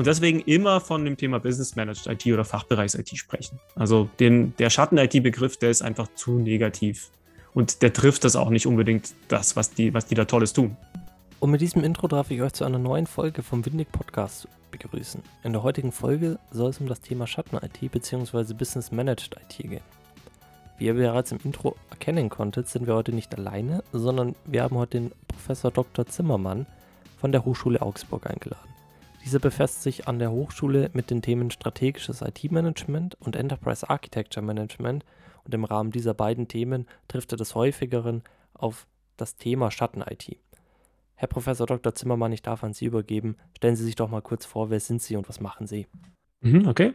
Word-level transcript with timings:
und 0.00 0.06
deswegen 0.06 0.40
immer 0.40 0.80
von 0.80 1.04
dem 1.04 1.18
Thema 1.18 1.40
Business 1.40 1.76
Managed 1.76 2.06
IT 2.06 2.24
oder 2.32 2.42
Fachbereichs-IT 2.42 3.18
sprechen. 3.18 3.60
Also 3.74 4.08
den, 4.18 4.56
der 4.56 4.70
Schatten-IT-Begriff, 4.70 5.58
der 5.58 5.68
ist 5.68 5.82
einfach 5.82 6.08
zu 6.14 6.38
negativ 6.38 7.10
und 7.52 7.82
der 7.82 7.92
trifft 7.92 8.24
das 8.24 8.34
auch 8.34 8.48
nicht 8.48 8.66
unbedingt 8.66 9.12
das, 9.28 9.56
was 9.56 9.74
die, 9.74 9.92
was 9.92 10.06
die 10.06 10.14
da 10.14 10.24
Tolles 10.24 10.54
tun. 10.54 10.74
Und 11.38 11.50
mit 11.50 11.60
diesem 11.60 11.84
Intro 11.84 12.08
darf 12.08 12.30
ich 12.30 12.40
euch 12.40 12.54
zu 12.54 12.64
einer 12.64 12.78
neuen 12.78 13.06
Folge 13.06 13.42
vom 13.42 13.66
Windig 13.66 13.92
Podcast 13.92 14.48
begrüßen. 14.70 15.22
In 15.44 15.52
der 15.52 15.62
heutigen 15.62 15.92
Folge 15.92 16.38
soll 16.50 16.70
es 16.70 16.80
um 16.80 16.86
das 16.86 17.02
Thema 17.02 17.26
Schatten-IT 17.26 17.92
bzw. 17.92 18.54
Business 18.54 18.90
Managed 18.90 19.36
IT 19.36 19.58
gehen. 19.58 19.82
Wie 20.78 20.86
ihr 20.86 20.94
bereits 20.94 21.30
im 21.30 21.40
Intro 21.44 21.76
erkennen 21.90 22.30
konntet, 22.30 22.68
sind 22.68 22.86
wir 22.86 22.94
heute 22.94 23.12
nicht 23.12 23.36
alleine, 23.36 23.84
sondern 23.92 24.34
wir 24.46 24.62
haben 24.62 24.78
heute 24.78 24.98
den 24.98 25.12
Professor 25.28 25.70
Dr. 25.70 26.06
Zimmermann 26.06 26.64
von 27.20 27.32
der 27.32 27.44
Hochschule 27.44 27.82
Augsburg 27.82 28.26
eingeladen. 28.26 28.79
Dieser 29.24 29.38
befasst 29.38 29.82
sich 29.82 30.08
an 30.08 30.18
der 30.18 30.30
Hochschule 30.30 30.90
mit 30.92 31.10
den 31.10 31.22
Themen 31.22 31.50
strategisches 31.50 32.22
IT-Management 32.22 33.16
und 33.20 33.36
Enterprise 33.36 33.88
Architecture 33.88 34.44
Management 34.44 35.04
und 35.44 35.54
im 35.54 35.64
Rahmen 35.64 35.90
dieser 35.90 36.14
beiden 36.14 36.48
Themen 36.48 36.86
trifft 37.08 37.32
er 37.32 37.38
des 37.38 37.54
häufigeren 37.54 38.22
auf 38.54 38.86
das 39.16 39.36
Thema 39.36 39.70
Schatten-IT. 39.70 40.38
Herr 41.14 41.28
Professor 41.28 41.66
Dr. 41.66 41.94
Zimmermann, 41.94 42.32
ich 42.32 42.40
darf 42.40 42.64
an 42.64 42.72
Sie 42.72 42.86
übergeben. 42.86 43.36
Stellen 43.56 43.76
Sie 43.76 43.84
sich 43.84 43.94
doch 43.94 44.08
mal 44.08 44.22
kurz 44.22 44.46
vor, 44.46 44.70
wer 44.70 44.80
sind 44.80 45.02
Sie 45.02 45.16
und 45.16 45.28
was 45.28 45.40
machen 45.40 45.66
Sie? 45.66 45.86
Mhm, 46.40 46.66
okay. 46.66 46.94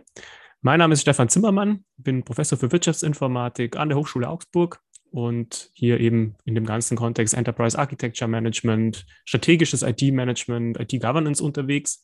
Mein 0.61 0.79
Name 0.79 0.93
ist 0.93 1.01
Stefan 1.01 1.29
Zimmermann, 1.29 1.85
bin 1.97 2.23
Professor 2.23 2.57
für 2.57 2.71
Wirtschaftsinformatik 2.71 3.75
an 3.75 3.89
der 3.89 3.99
Hochschule 3.99 4.27
Augsburg 4.27 4.81
und 5.11 5.69
hier 5.73 5.99
eben 5.99 6.35
in 6.43 6.55
dem 6.55 6.65
ganzen 6.65 6.97
Kontext 6.97 7.35
Enterprise 7.35 7.77
Architecture 7.77 8.27
Management, 8.27 9.05
strategisches 9.25 9.83
IT-Management, 9.83 10.79
IT-Governance 10.79 11.43
unterwegs. 11.43 12.03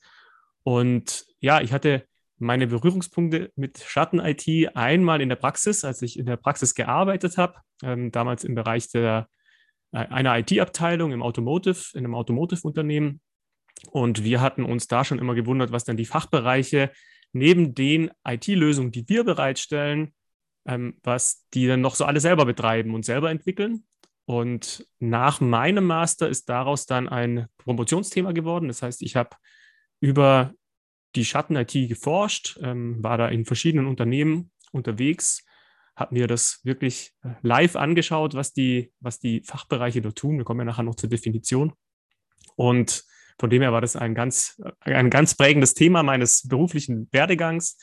Und 0.63 1.25
ja, 1.39 1.61
ich 1.61 1.73
hatte 1.73 2.05
meine 2.37 2.67
Berührungspunkte 2.67 3.51
mit 3.55 3.79
Schatten-IT 3.79 4.75
einmal 4.75 5.21
in 5.21 5.29
der 5.29 5.35
Praxis, 5.35 5.85
als 5.85 6.01
ich 6.01 6.17
in 6.17 6.25
der 6.25 6.37
Praxis 6.37 6.73
gearbeitet 6.73 7.37
habe, 7.37 7.55
ähm, 7.83 8.11
damals 8.11 8.43
im 8.43 8.55
Bereich 8.55 8.89
der 8.89 9.27
äh, 9.91 9.97
einer 9.97 10.37
IT-Abteilung 10.39 11.11
im 11.11 11.21
Automotive, 11.21 11.79
in 11.93 11.99
einem 11.99 12.15
Automotive-Unternehmen. 12.15 13.21
Und 13.91 14.23
wir 14.23 14.41
hatten 14.41 14.63
uns 14.63 14.87
da 14.87 15.05
schon 15.05 15.19
immer 15.19 15.35
gewundert, 15.35 15.71
was 15.71 15.83
dann 15.83 15.97
die 15.97 16.05
Fachbereiche 16.05 16.91
neben 17.33 17.73
den 17.75 18.11
IT-Lösungen, 18.27 18.91
die 18.91 19.07
wir 19.07 19.23
bereitstellen, 19.23 20.13
ähm, 20.65 20.97
was 21.03 21.45
die 21.53 21.67
dann 21.67 21.81
noch 21.81 21.95
so 21.95 22.05
alle 22.05 22.19
selber 22.19 22.45
betreiben 22.45 22.93
und 22.93 23.05
selber 23.05 23.29
entwickeln. 23.29 23.85
Und 24.25 24.85
nach 24.99 25.41
meinem 25.41 25.85
Master 25.85 26.29
ist 26.29 26.47
daraus 26.49 26.85
dann 26.85 27.09
ein 27.09 27.47
Promotionsthema 27.57 28.31
geworden. 28.31 28.67
Das 28.67 28.81
heißt, 28.81 29.01
ich 29.01 29.15
habe 29.15 29.35
über 30.01 30.53
die 31.15 31.23
Schatten-IT 31.23 31.71
geforscht, 31.87 32.59
ähm, 32.61 33.01
war 33.01 33.17
da 33.17 33.29
in 33.29 33.45
verschiedenen 33.45 33.87
Unternehmen 33.87 34.51
unterwegs, 34.71 35.45
habe 35.95 36.15
mir 36.15 36.27
das 36.27 36.59
wirklich 36.63 37.13
äh, 37.23 37.29
live 37.41 37.75
angeschaut, 37.75 38.33
was 38.33 38.51
die, 38.51 38.91
was 38.99 39.19
die 39.19 39.41
Fachbereiche 39.43 40.01
dort 40.01 40.17
tun. 40.17 40.37
Wir 40.37 40.43
kommen 40.43 40.61
ja 40.61 40.65
nachher 40.65 40.83
noch 40.83 40.95
zur 40.95 41.09
Definition. 41.09 41.73
Und 42.55 43.03
von 43.39 43.49
dem 43.49 43.61
her 43.61 43.71
war 43.71 43.81
das 43.81 43.95
ein 43.95 44.15
ganz, 44.15 44.61
ein 44.81 45.09
ganz 45.09 45.35
prägendes 45.35 45.73
Thema 45.73 46.03
meines 46.03 46.47
beruflichen 46.47 47.07
Werdegangs. 47.11 47.77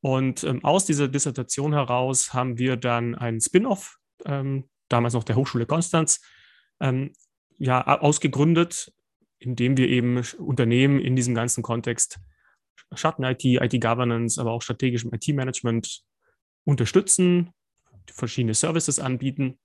Und 0.00 0.44
ähm, 0.44 0.64
aus 0.64 0.84
dieser 0.84 1.08
Dissertation 1.08 1.72
heraus 1.72 2.34
haben 2.34 2.58
wir 2.58 2.76
dann 2.76 3.14
einen 3.14 3.40
Spin-off, 3.40 3.98
ähm, 4.26 4.68
damals 4.88 5.14
noch 5.14 5.24
der 5.24 5.36
Hochschule 5.36 5.66
Konstanz, 5.66 6.20
ähm, 6.80 7.12
ja, 7.56 7.86
ausgegründet, 8.00 8.92
indem 9.44 9.76
wir 9.76 9.88
eben 9.88 10.22
Unternehmen 10.38 11.00
in 11.00 11.16
diesem 11.16 11.34
ganzen 11.34 11.62
Kontext 11.62 12.18
Schatten-IT, 12.92 13.44
IT-Governance, 13.44 14.40
aber 14.40 14.52
auch 14.52 14.62
strategischem 14.62 15.12
IT-Management 15.12 16.02
unterstützen, 16.64 17.50
verschiedene 18.06 18.54
Services 18.54 18.98
anbieten. 18.98 19.58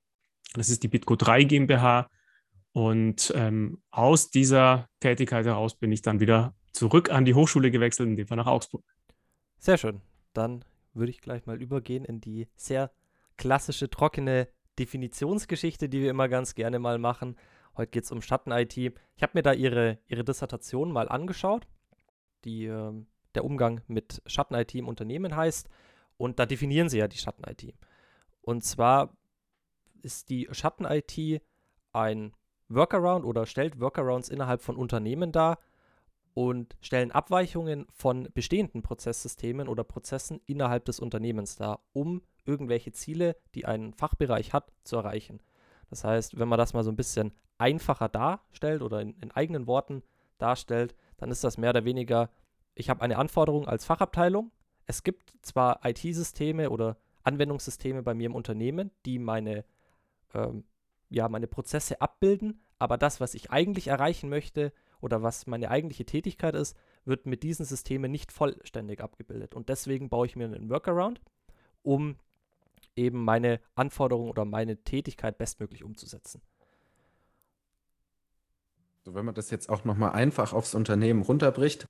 Das 0.54 0.70
ist 0.70 0.84
die 0.84 0.88
Bitco 0.88 1.16
3 1.16 1.44
GmbH. 1.44 2.10
Und 2.72 3.34
ähm, 3.36 3.82
aus 3.92 4.30
dieser 4.30 4.88
Tätigkeit 5.00 5.46
heraus 5.46 5.76
bin 5.76 5.92
ich 5.92 6.02
dann 6.02 6.20
wieder 6.20 6.56
zurück 6.72 7.10
an 7.10 7.26
die 7.26 7.34
Hochschule 7.34 7.72
gewechselt, 7.72 8.10
in 8.10 8.16
dem 8.16 8.28
Fall 8.28 8.38
nach 8.38 8.48
Augsburg. 8.48 8.84
Sehr 9.58 9.78
schön. 9.78 10.02
Dann 10.34 10.64
würde 10.94 11.12
ich 11.12 11.22
gleich 11.22 11.46
mal 11.46 11.62
übergehen 11.62 12.06
in 12.06 12.22
die 12.22 12.48
sehr 12.56 12.92
klassische, 13.38 13.90
trockene 13.90 14.48
Definitionsgeschichte, 14.78 15.90
die 15.90 16.02
wir 16.02 16.10
immer 16.10 16.30
ganz 16.30 16.56
gerne 16.56 16.80
mal 16.80 17.00
machen. 17.00 17.36
Heute 17.80 17.92
geht 17.92 18.04
es 18.04 18.12
um 18.12 18.22
Schatten-IT. 18.22 18.76
Ich 18.76 19.24
habe 19.24 19.32
mir 19.36 19.42
da 19.42 19.54
ihre, 19.54 20.00
ihre 20.08 20.26
Dissertation 20.26 20.92
mal 20.92 21.08
angeschaut, 21.08 21.66
die 22.44 22.66
äh, 22.66 22.92
der 23.36 23.46
Umgang 23.46 23.80
mit 23.88 24.22
Schatten-IT 24.26 24.76
im 24.76 24.90
Unternehmen 24.90 25.34
heißt. 25.34 25.70
Und 26.18 26.40
da 26.40 26.46
definieren 26.46 26.90
sie 26.90 26.98
ja 26.98 27.08
die 27.08 27.18
Schatten-IT. 27.18 27.74
Und 28.42 28.66
zwar 28.66 29.16
ist 30.02 30.30
die 30.30 30.50
Schatten-IT 30.52 31.42
ein 31.94 32.34
Workaround 32.68 33.24
oder 33.24 33.46
stellt 33.46 33.80
Workarounds 33.80 34.28
innerhalb 34.28 34.62
von 34.62 34.76
Unternehmen 34.76 35.32
dar 35.32 35.58
und 36.34 36.76
stellen 36.82 37.14
Abweichungen 37.14 37.88
von 37.94 38.28
bestehenden 38.34 38.82
Prozesssystemen 38.82 39.70
oder 39.70 39.86
Prozessen 39.86 40.42
innerhalb 40.46 40.84
des 40.84 41.00
Unternehmens 41.00 41.56
dar, 41.56 41.80
um 41.94 42.24
irgendwelche 42.44 42.92
Ziele, 42.92 43.38
die 43.56 43.64
ein 43.64 43.94
Fachbereich 43.94 44.52
hat, 44.52 44.74
zu 44.84 44.98
erreichen. 44.98 45.42
Das 45.90 46.04
heißt, 46.04 46.40
wenn 46.40 46.48
man 46.48 46.60
das 46.60 46.74
mal 46.74 46.84
so 46.84 46.92
ein 46.92 46.96
bisschen 46.96 47.32
einfacher 47.58 48.10
darstellt 48.10 48.82
oder 48.82 49.02
in, 49.02 49.16
in 49.22 49.32
eigenen 49.32 49.68
Worten 49.68 50.04
darstellt, 50.38 50.96
dann 51.18 51.32
ist 51.32 51.44
das 51.44 51.58
mehr 51.58 51.72
oder 51.72 51.86
weniger, 51.86 52.30
ich 52.76 52.90
habe 52.90 53.02
eine 53.02 53.18
Anforderung 53.18 53.68
als 53.68 53.86
Fachabteilung. 53.86 54.52
Es 54.86 55.04
gibt 55.04 55.34
zwar 55.42 55.82
IT-Systeme 55.84 56.70
oder 56.70 56.98
Anwendungssysteme 57.24 58.02
bei 58.02 58.14
mir 58.14 58.28
im 58.28 58.36
Unternehmen, 58.36 58.92
die 59.06 59.20
meine, 59.20 59.66
ähm, 60.34 60.64
ja, 61.10 61.28
meine 61.28 61.48
Prozesse 61.48 62.02
abbilden, 62.02 62.62
aber 62.78 62.98
das, 62.98 63.20
was 63.20 63.34
ich 63.34 63.52
eigentlich 63.52 63.88
erreichen 63.88 64.30
möchte 64.30 64.72
oder 65.02 65.22
was 65.22 65.48
meine 65.48 65.70
eigentliche 65.70 66.06
Tätigkeit 66.06 66.56
ist, 66.56 66.78
wird 67.06 67.26
mit 67.26 67.44
diesen 67.44 67.66
Systemen 67.66 68.12
nicht 68.12 68.32
vollständig 68.32 69.02
abgebildet. 69.02 69.54
Und 69.54 69.70
deswegen 69.70 70.10
baue 70.10 70.26
ich 70.26 70.36
mir 70.36 70.46
einen 70.46 70.70
Workaround, 70.70 71.22
um 71.84 72.18
eben 73.00 73.24
meine 73.24 73.60
Anforderungen 73.76 74.30
oder 74.30 74.46
meine 74.46 74.78
Tätigkeit 74.84 75.38
bestmöglich 75.38 75.84
umzusetzen. 75.84 76.42
So, 79.06 79.16
wenn 79.16 79.26
man 79.26 79.36
das 79.36 79.50
jetzt 79.50 79.70
auch 79.70 79.86
nochmal 79.86 80.12
einfach 80.12 80.54
aufs 80.54 80.76
Unternehmen 80.76 81.22
runterbricht, 81.22 81.88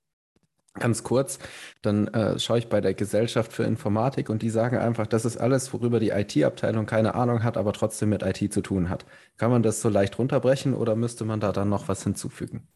ganz 0.75 1.03
kurz, 1.03 1.39
dann 1.81 2.07
äh, 2.09 2.39
schaue 2.39 2.59
ich 2.59 2.69
bei 2.69 2.79
der 2.81 2.93
Gesellschaft 2.93 3.51
für 3.51 3.63
Informatik 3.63 4.29
und 4.29 4.41
die 4.41 4.49
sagen 4.49 4.77
einfach, 4.77 5.07
das 5.07 5.25
ist 5.25 5.37
alles, 5.37 5.73
worüber 5.73 5.99
die 5.99 6.09
IT-Abteilung 6.09 6.85
keine 6.85 7.15
Ahnung 7.15 7.43
hat, 7.43 7.57
aber 7.57 7.73
trotzdem 7.73 8.09
mit 8.09 8.23
IT 8.23 8.53
zu 8.53 8.61
tun 8.61 8.89
hat. 8.89 9.05
Kann 9.37 9.51
man 9.51 9.63
das 9.63 9.81
so 9.81 9.89
leicht 9.89 10.17
runterbrechen 10.19 10.73
oder 10.73 10.95
müsste 10.95 11.25
man 11.25 11.39
da 11.39 11.51
dann 11.51 11.69
noch 11.69 11.87
was 11.87 12.03
hinzufügen? 12.03 12.67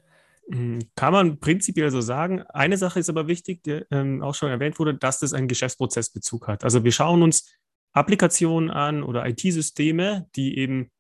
Hm, 0.50 0.80
kann 0.96 1.14
man 1.14 1.40
prinzipiell 1.40 1.92
so 1.92 2.02
sagen. 2.02 2.42
Eine 2.50 2.78
Sache 2.78 3.00
ist 3.00 3.10
aber 3.10 3.28
wichtig, 3.28 3.64
die 3.64 3.86
ähm, 3.92 4.22
auch 4.22 4.36
schon 4.36 4.50
erwähnt 4.50 4.78
wurde, 4.80 4.96
dass 4.96 5.20
das 5.20 5.34
einen 5.34 5.48
Geschäftsprozessbezug 5.48 6.48
hat. 6.48 6.64
Also 6.64 6.84
wir 6.84 6.92
schauen 6.92 7.24
uns 7.24 7.54
Applikationen 7.94 8.70
an 8.70 9.04
oder 9.04 9.26
IT-Systeme, 9.28 10.28
die 10.36 10.58
eben 10.58 10.92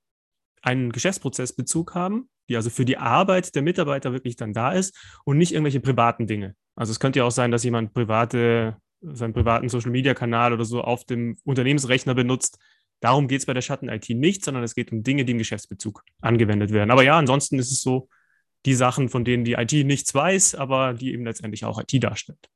einen 0.62 0.92
Geschäftsprozessbezug 0.92 1.96
haben, 1.96 2.30
die 2.50 2.56
also 2.56 2.70
für 2.70 2.86
die 2.86 2.98
Arbeit 2.98 3.56
der 3.56 3.62
Mitarbeiter 3.62 4.14
wirklich 4.14 4.36
dann 4.36 4.54
da 4.54 4.72
ist 4.72 4.96
und 5.26 5.38
nicht 5.38 5.52
irgendwelche 5.52 5.80
privaten 5.80 6.28
Dinge. 6.28 6.56
Also 6.76 6.92
es 6.92 7.00
könnte 7.00 7.20
ja 7.20 7.26
auch 7.26 7.32
sein, 7.32 7.52
dass 7.52 7.64
jemand 7.64 7.94
private, 7.94 8.78
seinen 9.02 9.34
privaten 9.34 9.70
Social-Media-Kanal 9.70 10.54
oder 10.54 10.66
so 10.66 10.82
auf 10.82 11.06
dem 11.06 11.38
Unternehmensrechner 11.44 12.14
benutzt. 12.14 12.60
Darum 13.00 13.28
geht 13.28 13.40
es 13.40 13.46
bei 13.46 13.54
der 13.54 13.62
Schatten-IT 13.62 14.10
nicht, 14.12 14.46
sondern 14.46 14.64
es 14.64 14.76
geht 14.76 14.92
um 14.92 15.04
Dinge, 15.04 15.26
die 15.26 15.34
im 15.34 15.38
Geschäftsbezug 15.38 16.04
angewendet 16.22 16.72
werden. 16.72 16.92
Aber 16.92 17.04
ja, 17.04 17.18
ansonsten 17.18 17.60
ist 17.60 17.72
es 17.72 17.82
so, 17.82 18.08
die 18.66 18.76
Sachen, 18.76 19.10
von 19.10 19.26
denen 19.26 19.44
die 19.44 19.54
IT 19.54 19.74
nichts 19.74 20.14
weiß, 20.14 20.56
aber 20.56 20.94
die 20.94 21.12
eben 21.12 21.26
letztendlich 21.26 21.66
auch 21.66 21.82
IT 21.82 22.02
darstellt. 22.02 22.50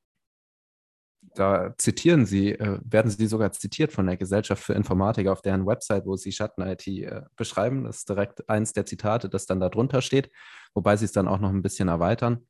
Da 1.37 1.75
zitieren 1.77 2.25
Sie, 2.25 2.53
äh, 2.53 2.79
werden 2.83 3.11
Sie 3.11 3.27
sogar 3.27 3.51
zitiert 3.51 3.91
von 3.91 4.07
der 4.07 4.17
Gesellschaft 4.17 4.63
für 4.63 4.73
Informatik 4.73 5.27
auf 5.27 5.43
deren 5.43 5.67
Website, 5.67 6.07
wo 6.07 6.15
Sie 6.15 6.31
Schatten-IT 6.31 6.87
äh, 6.87 7.21
beschreiben. 7.35 7.83
Das 7.83 7.97
ist 7.97 8.09
direkt 8.09 8.49
eins 8.49 8.73
der 8.73 8.87
Zitate, 8.87 9.29
das 9.29 9.45
dann 9.45 9.59
da 9.59 9.69
drunter 9.69 10.01
steht, 10.01 10.31
wobei 10.73 10.97
Sie 10.97 11.05
es 11.05 11.11
dann 11.11 11.27
auch 11.27 11.39
noch 11.39 11.51
ein 11.51 11.61
bisschen 11.61 11.89
erweitern. 11.89 12.47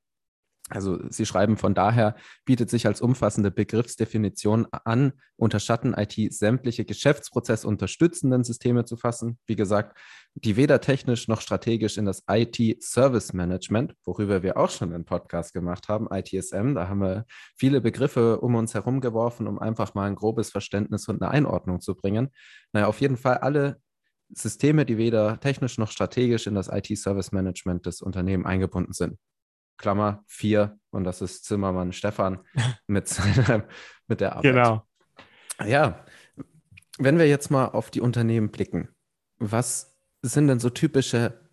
Also 0.69 0.99
Sie 1.09 1.25
schreiben, 1.25 1.55
von 1.55 1.73
daher 1.73 2.15
bietet 2.43 2.69
sich 2.69 2.87
als 2.87 2.99
umfassende 2.99 3.51
Begriffsdefinition 3.51 4.67
an, 4.71 5.13
unter 5.37 5.59
Schatten-IT 5.59 6.33
sämtliche 6.33 6.83
geschäftsprozessunterstützenden 6.83 8.43
Systeme 8.43 8.83
zu 8.83 8.97
fassen. 8.97 9.39
Wie 9.45 9.55
gesagt, 9.55 9.97
die 10.33 10.57
weder 10.57 10.81
technisch 10.81 11.27
noch 11.27 11.41
strategisch 11.41 11.97
in 11.97 12.05
das 12.05 12.23
IT-Service-Management, 12.29 13.95
worüber 14.03 14.43
wir 14.43 14.57
auch 14.57 14.69
schon 14.69 14.93
einen 14.93 15.05
Podcast 15.05 15.53
gemacht 15.53 15.87
haben, 15.87 16.07
ITSM, 16.11 16.75
da 16.75 16.89
haben 16.89 17.01
wir 17.01 17.25
viele 17.55 17.79
Begriffe 17.79 18.41
um 18.41 18.55
uns 18.55 18.73
herum 18.73 18.99
geworfen, 18.99 19.47
um 19.47 19.59
einfach 19.59 19.93
mal 19.95 20.05
ein 20.05 20.15
grobes 20.15 20.51
Verständnis 20.51 21.07
und 21.07 21.21
eine 21.21 21.31
Einordnung 21.31 21.79
zu 21.79 21.95
bringen. 21.95 22.29
Naja, 22.73 22.87
auf 22.87 22.99
jeden 22.99 23.17
Fall 23.17 23.37
alle 23.37 23.81
Systeme, 24.29 24.85
die 24.85 24.97
weder 24.97 25.39
technisch 25.39 25.77
noch 25.77 25.89
strategisch 25.89 26.45
in 26.45 26.55
das 26.55 26.67
IT-Service-Management 26.67 27.85
des 27.85 28.01
Unternehmens 28.01 28.47
eingebunden 28.47 28.93
sind. 28.93 29.17
Klammer, 29.77 30.23
vier, 30.25 30.79
und 30.91 31.03
das 31.03 31.21
ist 31.21 31.45
Zimmermann 31.45 31.93
Stefan 31.93 32.39
mit, 32.87 33.07
seiner, 33.07 33.67
mit 34.07 34.21
der 34.21 34.33
Arbeit. 34.33 34.43
Genau. 34.43 34.87
Ja, 35.65 36.05
wenn 36.97 37.17
wir 37.17 37.27
jetzt 37.27 37.49
mal 37.49 37.65
auf 37.65 37.91
die 37.91 38.01
Unternehmen 38.01 38.49
blicken, 38.49 38.89
was 39.37 39.97
sind 40.21 40.47
denn 40.47 40.59
so 40.59 40.69
typische 40.69 41.47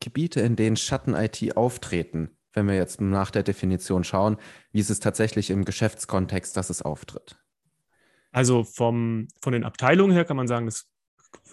Gebiete, 0.00 0.40
in 0.40 0.56
denen 0.56 0.76
Schatten-IT 0.76 1.56
auftreten, 1.56 2.36
wenn 2.52 2.66
wir 2.66 2.74
jetzt 2.74 3.00
nach 3.00 3.30
der 3.30 3.42
Definition 3.42 4.04
schauen, 4.04 4.36
wie 4.72 4.80
ist 4.80 4.90
es 4.90 5.00
tatsächlich 5.00 5.50
im 5.50 5.64
Geschäftskontext, 5.64 6.56
dass 6.56 6.70
es 6.70 6.82
auftritt? 6.82 7.38
Also 8.32 8.64
vom, 8.64 9.28
von 9.40 9.52
den 9.52 9.64
Abteilungen 9.64 10.12
her 10.12 10.24
kann 10.24 10.36
man 10.36 10.48
sagen, 10.48 10.66
das 10.66 10.88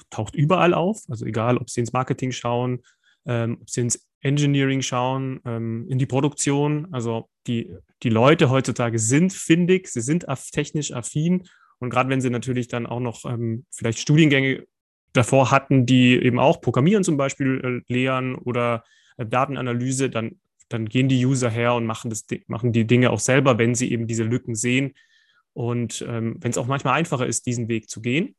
taucht 0.10 0.36
überall 0.36 0.74
auf. 0.74 1.04
Also 1.10 1.26
egal, 1.26 1.58
ob 1.58 1.70
Sie 1.70 1.80
ins 1.80 1.94
Marketing 1.94 2.32
schauen, 2.32 2.84
ähm, 3.26 3.60
ob 3.62 3.70
Sie 3.70 3.82
ins 3.82 4.08
Engineering 4.26 4.82
schauen, 4.82 5.40
ähm, 5.46 5.86
in 5.88 6.00
die 6.00 6.08
Produktion. 6.08 6.88
Also 6.92 7.30
die, 7.46 7.72
die 8.02 8.10
Leute 8.10 8.50
heutzutage 8.50 8.98
sind 8.98 9.32
findig, 9.32 9.88
sie 9.88 10.02
sind 10.02 10.26
technisch 10.52 10.92
affin. 10.92 11.44
Und 11.78 11.92
gerade 11.92 12.10
wenn 12.10 12.22
sie 12.22 12.32
natürlich 12.32 12.68
dann 12.68 12.88
auch 12.88 13.00
noch 13.00 13.26
ähm, 13.26 13.66
vielleicht 13.70 14.00
Studiengänge 14.00 14.66
davor 15.14 15.52
hatten, 15.52 15.86
die 15.86 16.16
eben 16.16 16.40
auch 16.40 16.60
Programmieren 16.60 17.04
zum 17.04 17.18
Beispiel 17.18 17.84
äh, 17.88 17.94
lehren 17.94 18.36
oder 18.36 18.84
äh, 19.18 19.26
Datenanalyse, 19.28 20.10
dann, 20.10 20.40
dann 20.70 20.90
gehen 20.90 21.08
die 21.08 21.24
User 21.24 21.52
her 21.52 21.76
und 21.76 21.86
machen, 21.86 22.10
das, 22.10 22.26
machen 22.48 22.74
die 22.74 22.88
Dinge 22.88 23.12
auch 23.12 23.20
selber, 23.20 23.60
wenn 23.60 23.76
sie 23.76 23.92
eben 23.92 24.08
diese 24.08 24.24
Lücken 24.24 24.56
sehen. 24.56 24.96
Und 25.54 26.04
ähm, 26.08 26.38
wenn 26.40 26.52
es 26.52 26.58
auch 26.58 26.68
manchmal 26.68 26.96
einfacher 26.96 27.28
ist, 27.28 27.46
diesen 27.46 27.68
Weg 27.68 27.90
zu 27.90 28.02
gehen. 28.02 28.36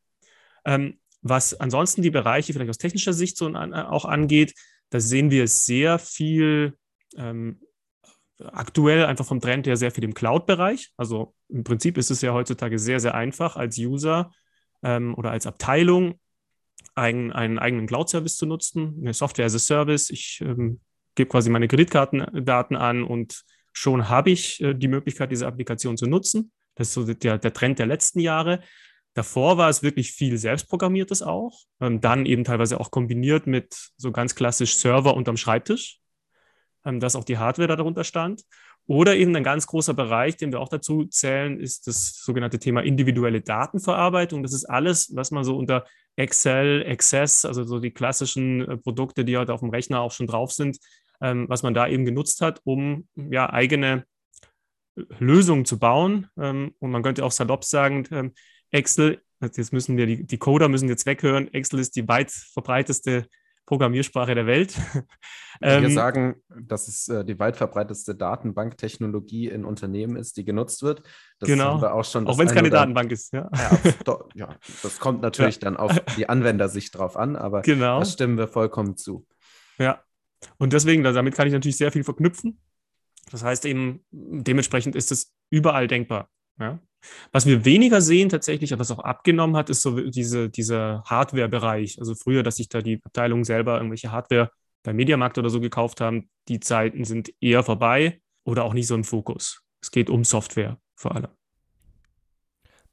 Ähm, 0.65 0.99
was 1.21 1.59
ansonsten 1.59 2.01
die 2.01 2.11
Bereiche 2.11 2.53
vielleicht 2.53 2.69
aus 2.69 2.77
technischer 2.77 3.13
Sicht 3.13 3.37
so 3.37 3.47
an, 3.47 3.73
auch 3.73 4.05
angeht, 4.05 4.53
da 4.89 4.99
sehen 4.99 5.31
wir 5.31 5.47
sehr 5.47 5.99
viel 5.99 6.77
ähm, 7.17 7.59
aktuell 8.39 9.05
einfach 9.05 9.25
vom 9.25 9.41
Trend 9.41 9.67
her 9.67 9.77
sehr 9.77 9.91
viel 9.91 10.03
im 10.03 10.13
Cloud-Bereich. 10.13 10.91
Also 10.97 11.33
im 11.49 11.63
Prinzip 11.63 11.97
ist 11.97 12.11
es 12.11 12.21
ja 12.21 12.33
heutzutage 12.33 12.79
sehr, 12.79 12.99
sehr 12.99 13.15
einfach 13.15 13.55
als 13.55 13.77
User 13.77 14.31
ähm, 14.83 15.15
oder 15.15 15.31
als 15.31 15.47
Abteilung 15.47 16.19
einen, 16.95 17.31
einen 17.31 17.59
eigenen 17.59 17.87
Cloud-Service 17.87 18.37
zu 18.37 18.45
nutzen, 18.45 18.97
eine 19.01 19.13
Software 19.13 19.45
as 19.45 19.55
a 19.55 19.59
Service. 19.59 20.09
Ich 20.09 20.41
ähm, 20.41 20.79
gebe 21.15 21.29
quasi 21.29 21.49
meine 21.49 21.67
Kreditkartendaten 21.67 22.75
an 22.75 23.03
und 23.03 23.43
schon 23.73 24.09
habe 24.09 24.31
ich 24.31 24.61
äh, 24.61 24.73
die 24.73 24.87
Möglichkeit, 24.87 25.31
diese 25.31 25.47
Applikation 25.47 25.97
zu 25.97 26.07
nutzen. 26.07 26.51
Das 26.75 26.89
ist 26.89 26.93
so 26.93 27.11
der, 27.11 27.37
der 27.37 27.53
Trend 27.53 27.79
der 27.79 27.87
letzten 27.87 28.19
Jahre. 28.19 28.61
Davor 29.17 29.57
war 29.57 29.67
es 29.67 29.81
wirklich 29.81 30.11
viel 30.11 30.37
selbstprogrammiertes 30.37 31.23
auch, 31.23 31.63
ähm, 31.81 32.01
dann 32.01 32.27
eben 32.27 32.43
teilweise 32.43 32.79
auch 32.79 32.91
kombiniert 32.91 33.47
mit 33.47 33.89
so 33.97 34.11
ganz 34.11 34.35
klassisch 34.35 34.75
Server 34.75 35.15
unterm 35.15 35.37
Schreibtisch, 35.37 35.97
ähm, 36.85 36.99
dass 36.99 37.15
auch 37.15 37.23
die 37.23 37.39
Hardware 37.39 37.75
darunter 37.75 38.03
stand. 38.03 38.43
Oder 38.85 39.15
eben 39.15 39.35
ein 39.35 39.43
ganz 39.43 39.65
großer 39.65 39.95
Bereich, 39.95 40.37
den 40.37 40.51
wir 40.51 40.59
auch 40.59 40.69
dazu 40.69 41.05
zählen, 41.05 41.59
ist 41.59 41.87
das 41.87 42.13
sogenannte 42.23 42.59
Thema 42.59 42.83
individuelle 42.83 43.41
Datenverarbeitung. 43.41 44.43
Das 44.43 44.53
ist 44.53 44.65
alles, 44.65 45.11
was 45.15 45.31
man 45.31 45.43
so 45.43 45.57
unter 45.57 45.85
Excel, 46.15 46.85
Access, 46.87 47.43
also 47.43 47.63
so 47.63 47.79
die 47.79 47.91
klassischen 47.91 48.69
äh, 48.69 48.77
Produkte, 48.77 49.25
die 49.25 49.35
heute 49.35 49.51
auf 49.51 49.61
dem 49.61 49.71
Rechner 49.71 49.99
auch 50.01 50.11
schon 50.11 50.27
drauf 50.27 50.51
sind, 50.51 50.77
ähm, 51.21 51.49
was 51.49 51.63
man 51.63 51.73
da 51.73 51.87
eben 51.87 52.05
genutzt 52.05 52.41
hat, 52.41 52.61
um 52.65 53.07
ja 53.15 53.51
eigene 53.51 54.05
äh, 54.95 55.01
Lösungen 55.17 55.65
zu 55.65 55.79
bauen. 55.79 56.27
Ähm, 56.37 56.75
und 56.77 56.91
man 56.91 57.01
könnte 57.01 57.25
auch 57.25 57.31
salopp 57.31 57.63
sagen, 57.63 58.07
ähm, 58.11 58.33
Excel, 58.71 59.21
jetzt 59.41 59.73
müssen 59.73 59.97
wir 59.97 60.05
die, 60.05 60.25
die 60.25 60.37
Coder 60.37 60.69
müssen 60.69 60.89
jetzt 60.89 61.05
weghören. 61.05 61.53
Excel 61.53 61.79
ist 61.79 61.95
die 61.95 62.07
weit 62.07 62.31
verbreiteste 62.31 63.27
Programmiersprache 63.67 64.33
der 64.33 64.47
Welt. 64.47 64.75
Wir 65.59 65.71
ähm, 65.71 65.91
sagen, 65.91 66.35
dass 66.49 66.87
es 66.87 67.07
äh, 67.09 67.25
die 67.25 67.37
weit 67.37 67.57
verbreitetste 67.57 68.15
Datenbanktechnologie 68.15 69.47
in 69.49 69.65
Unternehmen 69.65 70.15
ist, 70.15 70.37
die 70.37 70.45
genutzt 70.45 70.83
wird. 70.83 71.01
Das 71.39 71.47
genau. 71.47 71.83
auch 71.83 72.05
schon. 72.05 72.27
Auch 72.27 72.37
wenn 72.37 72.47
es 72.47 72.53
keine 72.53 72.69
Datenbank 72.69 73.11
ist. 73.11 73.33
Ja. 73.33 73.49
Ja, 73.53 74.19
ja, 74.35 74.55
das 74.83 74.99
kommt 74.99 75.21
natürlich 75.21 75.55
ja. 75.55 75.61
dann 75.61 75.77
auf 75.77 75.99
die 76.15 76.29
Anwendersicht 76.29 76.95
drauf 76.95 77.17
an, 77.17 77.35
aber 77.35 77.61
genau. 77.63 77.99
das 77.99 78.13
stimmen 78.13 78.37
wir 78.37 78.47
vollkommen 78.47 78.97
zu. 78.97 79.27
Ja, 79.79 80.01
und 80.57 80.73
deswegen, 80.73 81.03
damit 81.03 81.35
kann 81.35 81.47
ich 81.47 81.53
natürlich 81.53 81.77
sehr 81.77 81.91
viel 81.91 82.03
verknüpfen. 82.03 82.61
Das 83.31 83.43
heißt 83.43 83.65
eben, 83.65 84.05
dementsprechend 84.11 84.95
ist 84.95 85.11
es 85.11 85.33
überall 85.49 85.87
denkbar. 85.87 86.29
Ja? 86.59 86.79
Was 87.31 87.45
wir 87.45 87.63
weniger 87.65 88.01
sehen 88.01 88.29
tatsächlich, 88.29 88.73
aber 88.73 88.81
was 88.81 88.91
auch 88.91 88.99
abgenommen 88.99 89.55
hat, 89.55 89.69
ist 89.69 89.81
so 89.81 89.99
diese, 90.09 90.49
dieser 90.49 91.03
Hardware-Bereich. 91.05 91.99
Also 91.99 92.15
früher, 92.15 92.43
dass 92.43 92.57
sich 92.57 92.69
da 92.69 92.81
die 92.81 92.99
Abteilungen 93.03 93.43
selber 93.43 93.77
irgendwelche 93.77 94.11
Hardware 94.11 94.51
beim 94.83 94.95
Mediamarkt 94.95 95.37
oder 95.37 95.49
so 95.49 95.59
gekauft 95.59 96.01
haben, 96.01 96.29
die 96.47 96.59
Zeiten 96.59 97.03
sind 97.03 97.33
eher 97.39 97.63
vorbei 97.63 98.21
oder 98.43 98.63
auch 98.63 98.73
nicht 98.73 98.87
so 98.87 98.95
im 98.95 99.03
Fokus. 99.03 99.63
Es 99.81 99.91
geht 99.91 100.09
um 100.09 100.23
Software 100.23 100.79
vor 100.95 101.15
allem. 101.15 101.29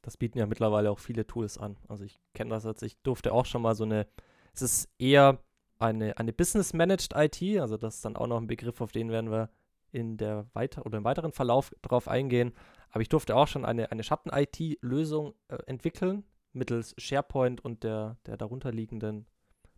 Das 0.01 0.17
bieten 0.17 0.37
ja 0.37 0.45
mittlerweile 0.45 0.91
auch 0.91 0.99
viele 0.99 1.25
Tools 1.25 1.57
an. 1.57 1.77
Also 1.87 2.03
ich 2.03 2.19
kenne 2.33 2.51
das 2.51 2.63
jetzt, 2.63 2.83
ich 2.83 3.01
durfte 3.01 3.33
auch 3.33 3.45
schon 3.45 3.63
mal 3.63 3.75
so 3.75 3.85
eine, 3.85 4.07
es 4.53 4.61
ist 4.61 4.89
eher 4.99 5.39
eine, 5.79 6.17
eine 6.17 6.31
Business-Managed 6.31 7.13
IT, 7.15 7.59
also 7.59 7.77
das 7.77 7.95
ist 7.95 8.05
dann 8.05 8.15
auch 8.15 8.27
noch 8.27 8.37
ein 8.37 8.47
Begriff, 8.47 8.81
auf 8.81 8.91
den 8.91 9.09
werden 9.09 9.31
wir 9.31 9.49
in 9.95 10.17
der 10.17 10.47
weiter 10.53 10.85
oder 10.85 10.97
im 10.97 11.03
weiteren 11.03 11.31
Verlauf 11.31 11.71
drauf 11.81 12.07
eingehen. 12.07 12.53
Aber 12.89 13.01
ich 13.01 13.09
durfte 13.09 13.35
auch 13.35 13.47
schon 13.47 13.65
eine, 13.65 13.91
eine 13.91 14.03
Schatten-IT-Lösung 14.03 15.33
äh, 15.47 15.57
entwickeln 15.65 16.23
mittels 16.55 16.95
SharePoint 16.97 17.63
und 17.63 17.83
der, 17.83 18.17
der 18.25 18.37
darunterliegenden 18.37 19.27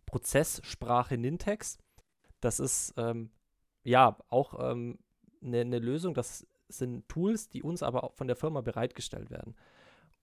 Prozesssprache 0.06 1.18
Nintex. 1.18 1.78
Das 2.40 2.60
ist 2.60 2.94
ähm, 2.96 3.30
ja 3.82 4.16
auch 4.28 4.70
ähm, 4.70 4.98
eine, 5.42 5.60
eine 5.60 5.78
Lösung, 5.78 6.14
das 6.14 6.46
sind 6.68 7.08
Tools, 7.08 7.48
die 7.48 7.62
uns 7.62 7.82
aber 7.82 8.04
auch 8.04 8.14
von 8.14 8.26
der 8.26 8.36
Firma 8.36 8.60
bereitgestellt 8.60 9.30
werden. 9.30 9.56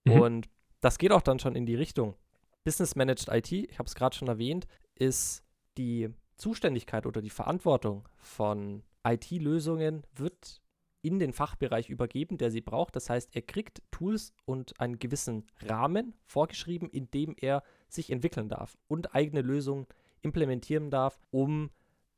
Mhm. 0.05 0.21
Und 0.21 0.49
das 0.81 0.97
geht 0.97 1.11
auch 1.11 1.21
dann 1.21 1.39
schon 1.39 1.55
in 1.55 1.65
die 1.65 1.75
Richtung. 1.75 2.15
Business 2.63 2.95
Managed 2.95 3.27
IT, 3.29 3.51
ich 3.51 3.77
habe 3.77 3.87
es 3.87 3.95
gerade 3.95 4.15
schon 4.15 4.27
erwähnt, 4.27 4.67
ist 4.95 5.43
die 5.77 6.09
Zuständigkeit 6.37 7.05
oder 7.05 7.21
die 7.21 7.29
Verantwortung 7.29 8.07
von 8.17 8.83
IT-Lösungen 9.05 10.05
wird 10.15 10.61
in 11.01 11.19
den 11.19 11.33
Fachbereich 11.33 11.89
übergeben, 11.89 12.37
der 12.37 12.49
sie 12.49 12.61
braucht. 12.61 12.95
Das 12.95 13.09
heißt, 13.09 13.35
er 13.35 13.43
kriegt 13.43 13.83
Tools 13.91 14.33
und 14.45 14.79
einen 14.79 14.97
gewissen 14.97 15.45
Rahmen 15.61 16.15
vorgeschrieben, 16.25 16.89
in 16.89 17.11
dem 17.11 17.35
er 17.39 17.61
sich 17.87 18.09
entwickeln 18.09 18.49
darf 18.49 18.77
und 18.87 19.13
eigene 19.13 19.41
Lösungen 19.41 19.85
implementieren 20.23 20.89
darf, 20.89 21.19
um 21.29 21.69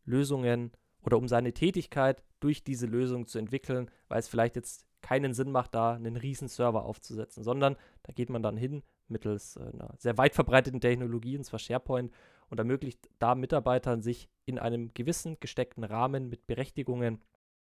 Lösungen 0.06 0.72
oder 1.02 1.18
um 1.18 1.28
seine 1.28 1.54
Tätigkeit 1.54 2.24
durch 2.40 2.64
diese 2.64 2.86
Lösung 2.86 3.28
zu 3.28 3.40
entwickeln, 3.40 3.92
weil 4.08 4.20
es 4.20 4.30
vielleicht 4.30 4.56
jetzt 4.56 4.86
keinen 5.02 5.34
Sinn 5.34 5.52
macht, 5.52 5.76
da 5.76 5.94
einen 5.94 6.16
riesen 6.16 6.48
Server 6.48 6.86
aufzusetzen, 6.86 7.44
sondern 7.44 7.76
da 8.04 8.14
geht 8.14 8.30
man 8.30 8.42
dann 8.42 8.58
hin 8.58 8.84
mittels 9.10 9.58
äh, 9.58 9.62
einer 9.62 9.94
sehr 9.98 10.18
weit 10.18 10.36
verbreiteten 10.36 10.82
Technologie, 10.82 11.38
und 11.38 11.44
zwar 11.44 11.60
SharePoint, 11.60 12.12
und 12.50 12.58
ermöglicht 12.58 13.10
da 13.20 13.36
Mitarbeitern, 13.36 14.02
sich 14.02 14.30
in 14.46 14.60
einem 14.60 14.94
gewissen 14.94 15.38
gesteckten 15.40 15.84
Rahmen 15.84 16.30
mit 16.30 16.48
Berechtigungen 16.48 17.22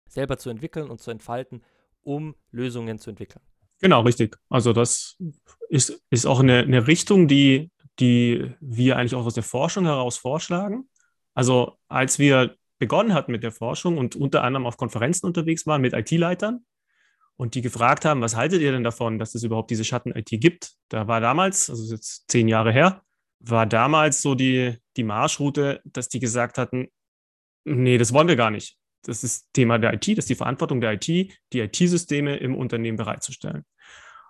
selber 0.08 0.38
zu 0.38 0.50
entwickeln 0.50 0.90
und 0.90 1.00
zu 1.02 1.12
entfalten, 1.12 1.64
um 2.04 2.36
Lösungen 2.52 3.00
zu 3.00 3.10
entwickeln. 3.10 3.42
Genau, 3.80 4.02
richtig. 4.02 4.38
Also 4.50 4.74
das 4.74 5.18
ist, 5.70 6.02
ist 6.10 6.26
auch 6.26 6.40
eine, 6.40 6.60
eine 6.60 6.88
Richtung, 6.88 7.28
die, 7.28 7.72
die 8.00 8.52
wir 8.60 8.98
eigentlich 8.98 9.16
auch 9.16 9.26
aus 9.26 9.36
der 9.36 9.44
Forschung 9.44 9.86
heraus 9.86 10.18
vorschlagen. 10.18 10.90
Also 11.34 11.78
als 11.88 12.18
wir 12.18 12.56
begonnen 12.80 13.14
hatten 13.14 13.32
mit 13.32 13.44
der 13.44 13.52
Forschung 13.52 13.98
und 13.98 14.16
unter 14.16 14.44
anderem 14.44 14.66
auf 14.66 14.78
Konferenzen 14.78 15.26
unterwegs 15.26 15.68
waren 15.68 15.82
mit 15.82 15.94
IT-Leitern 15.94 16.66
und 17.36 17.56
die 17.56 17.62
gefragt 17.62 18.06
haben, 18.06 18.22
was 18.22 18.36
haltet 18.36 18.62
ihr 18.62 18.72
denn 18.72 18.84
davon, 18.84 19.20
dass 19.20 19.36
es 19.36 19.44
überhaupt 19.44 19.70
diese 19.70 19.84
Schatten-IT 19.84 20.30
gibt? 20.42 20.74
Da 20.90 21.08
war 21.08 21.22
damals, 21.22 21.70
also 21.70 21.94
jetzt 21.94 22.30
zehn 22.30 22.48
Jahre 22.48 22.72
her, 22.72 23.04
war 23.40 23.66
damals 23.66 24.22
so 24.22 24.36
die, 24.36 24.78
die 24.96 25.04
Marschroute, 25.04 25.82
dass 25.86 26.10
die 26.10 26.20
gesagt 26.20 26.58
hatten, 26.58 26.88
nee, 27.66 27.98
das 27.98 28.14
wollen 28.14 28.28
wir 28.28 28.36
gar 28.36 28.52
nicht 28.52 28.78
das 29.08 29.24
ist 29.24 29.48
Thema 29.54 29.80
der 29.80 29.94
IT, 29.94 30.08
das 30.10 30.26
ist 30.26 30.30
die 30.30 30.36
Verantwortung 30.36 30.82
der 30.82 30.94
IT, 30.94 31.08
die 31.08 31.60
IT-Systeme 31.60 32.38
im 32.38 32.56
Unternehmen 32.56 32.98
bereitzustellen. 32.98 33.64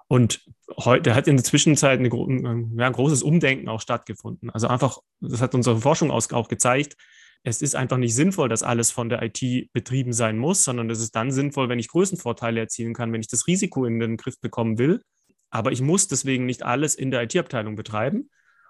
Und 0.07 0.45
heute 0.77 1.15
hat 1.15 1.27
in 1.27 1.35
der 1.35 1.43
Zwischenzeit 1.43 1.99
eine, 1.99 2.09
ein, 2.09 2.77
ja, 2.77 2.87
ein 2.87 2.93
großes 2.93 3.23
Umdenken 3.23 3.67
auch 3.67 3.81
stattgefunden. 3.81 4.49
Also 4.51 4.67
einfach, 4.67 4.99
das 5.19 5.41
hat 5.41 5.53
unsere 5.53 5.81
Forschung 5.81 6.11
auch 6.11 6.47
gezeigt, 6.47 6.95
es 7.43 7.61
ist 7.61 7.75
einfach 7.75 7.97
nicht 7.97 8.15
sinnvoll, 8.15 8.49
dass 8.49 8.63
alles 8.63 8.91
von 8.91 9.09
der 9.09 9.21
IT 9.21 9.71
betrieben 9.71 10.11
sein 10.11 10.37
muss, 10.37 10.63
sondern 10.63 10.89
es 10.89 10.99
ist 10.99 11.15
dann 11.15 11.31
sinnvoll, 11.31 11.69
wenn 11.69 11.79
ich 11.79 11.87
Größenvorteile 11.87 12.59
erzielen 12.59 12.93
kann, 12.93 13.13
wenn 13.13 13.21
ich 13.21 13.27
das 13.27 13.47
Risiko 13.47 13.85
in 13.85 13.99
den 13.99 14.17
Griff 14.17 14.39
bekommen 14.39 14.77
will. 14.77 15.01
Aber 15.49 15.71
ich 15.71 15.81
muss 15.81 16.07
deswegen 16.07 16.45
nicht 16.45 16.63
alles 16.63 16.95
in 16.95 17.11
der 17.11 17.23
IT-Abteilung 17.23 17.75
betreiben, 17.75 18.29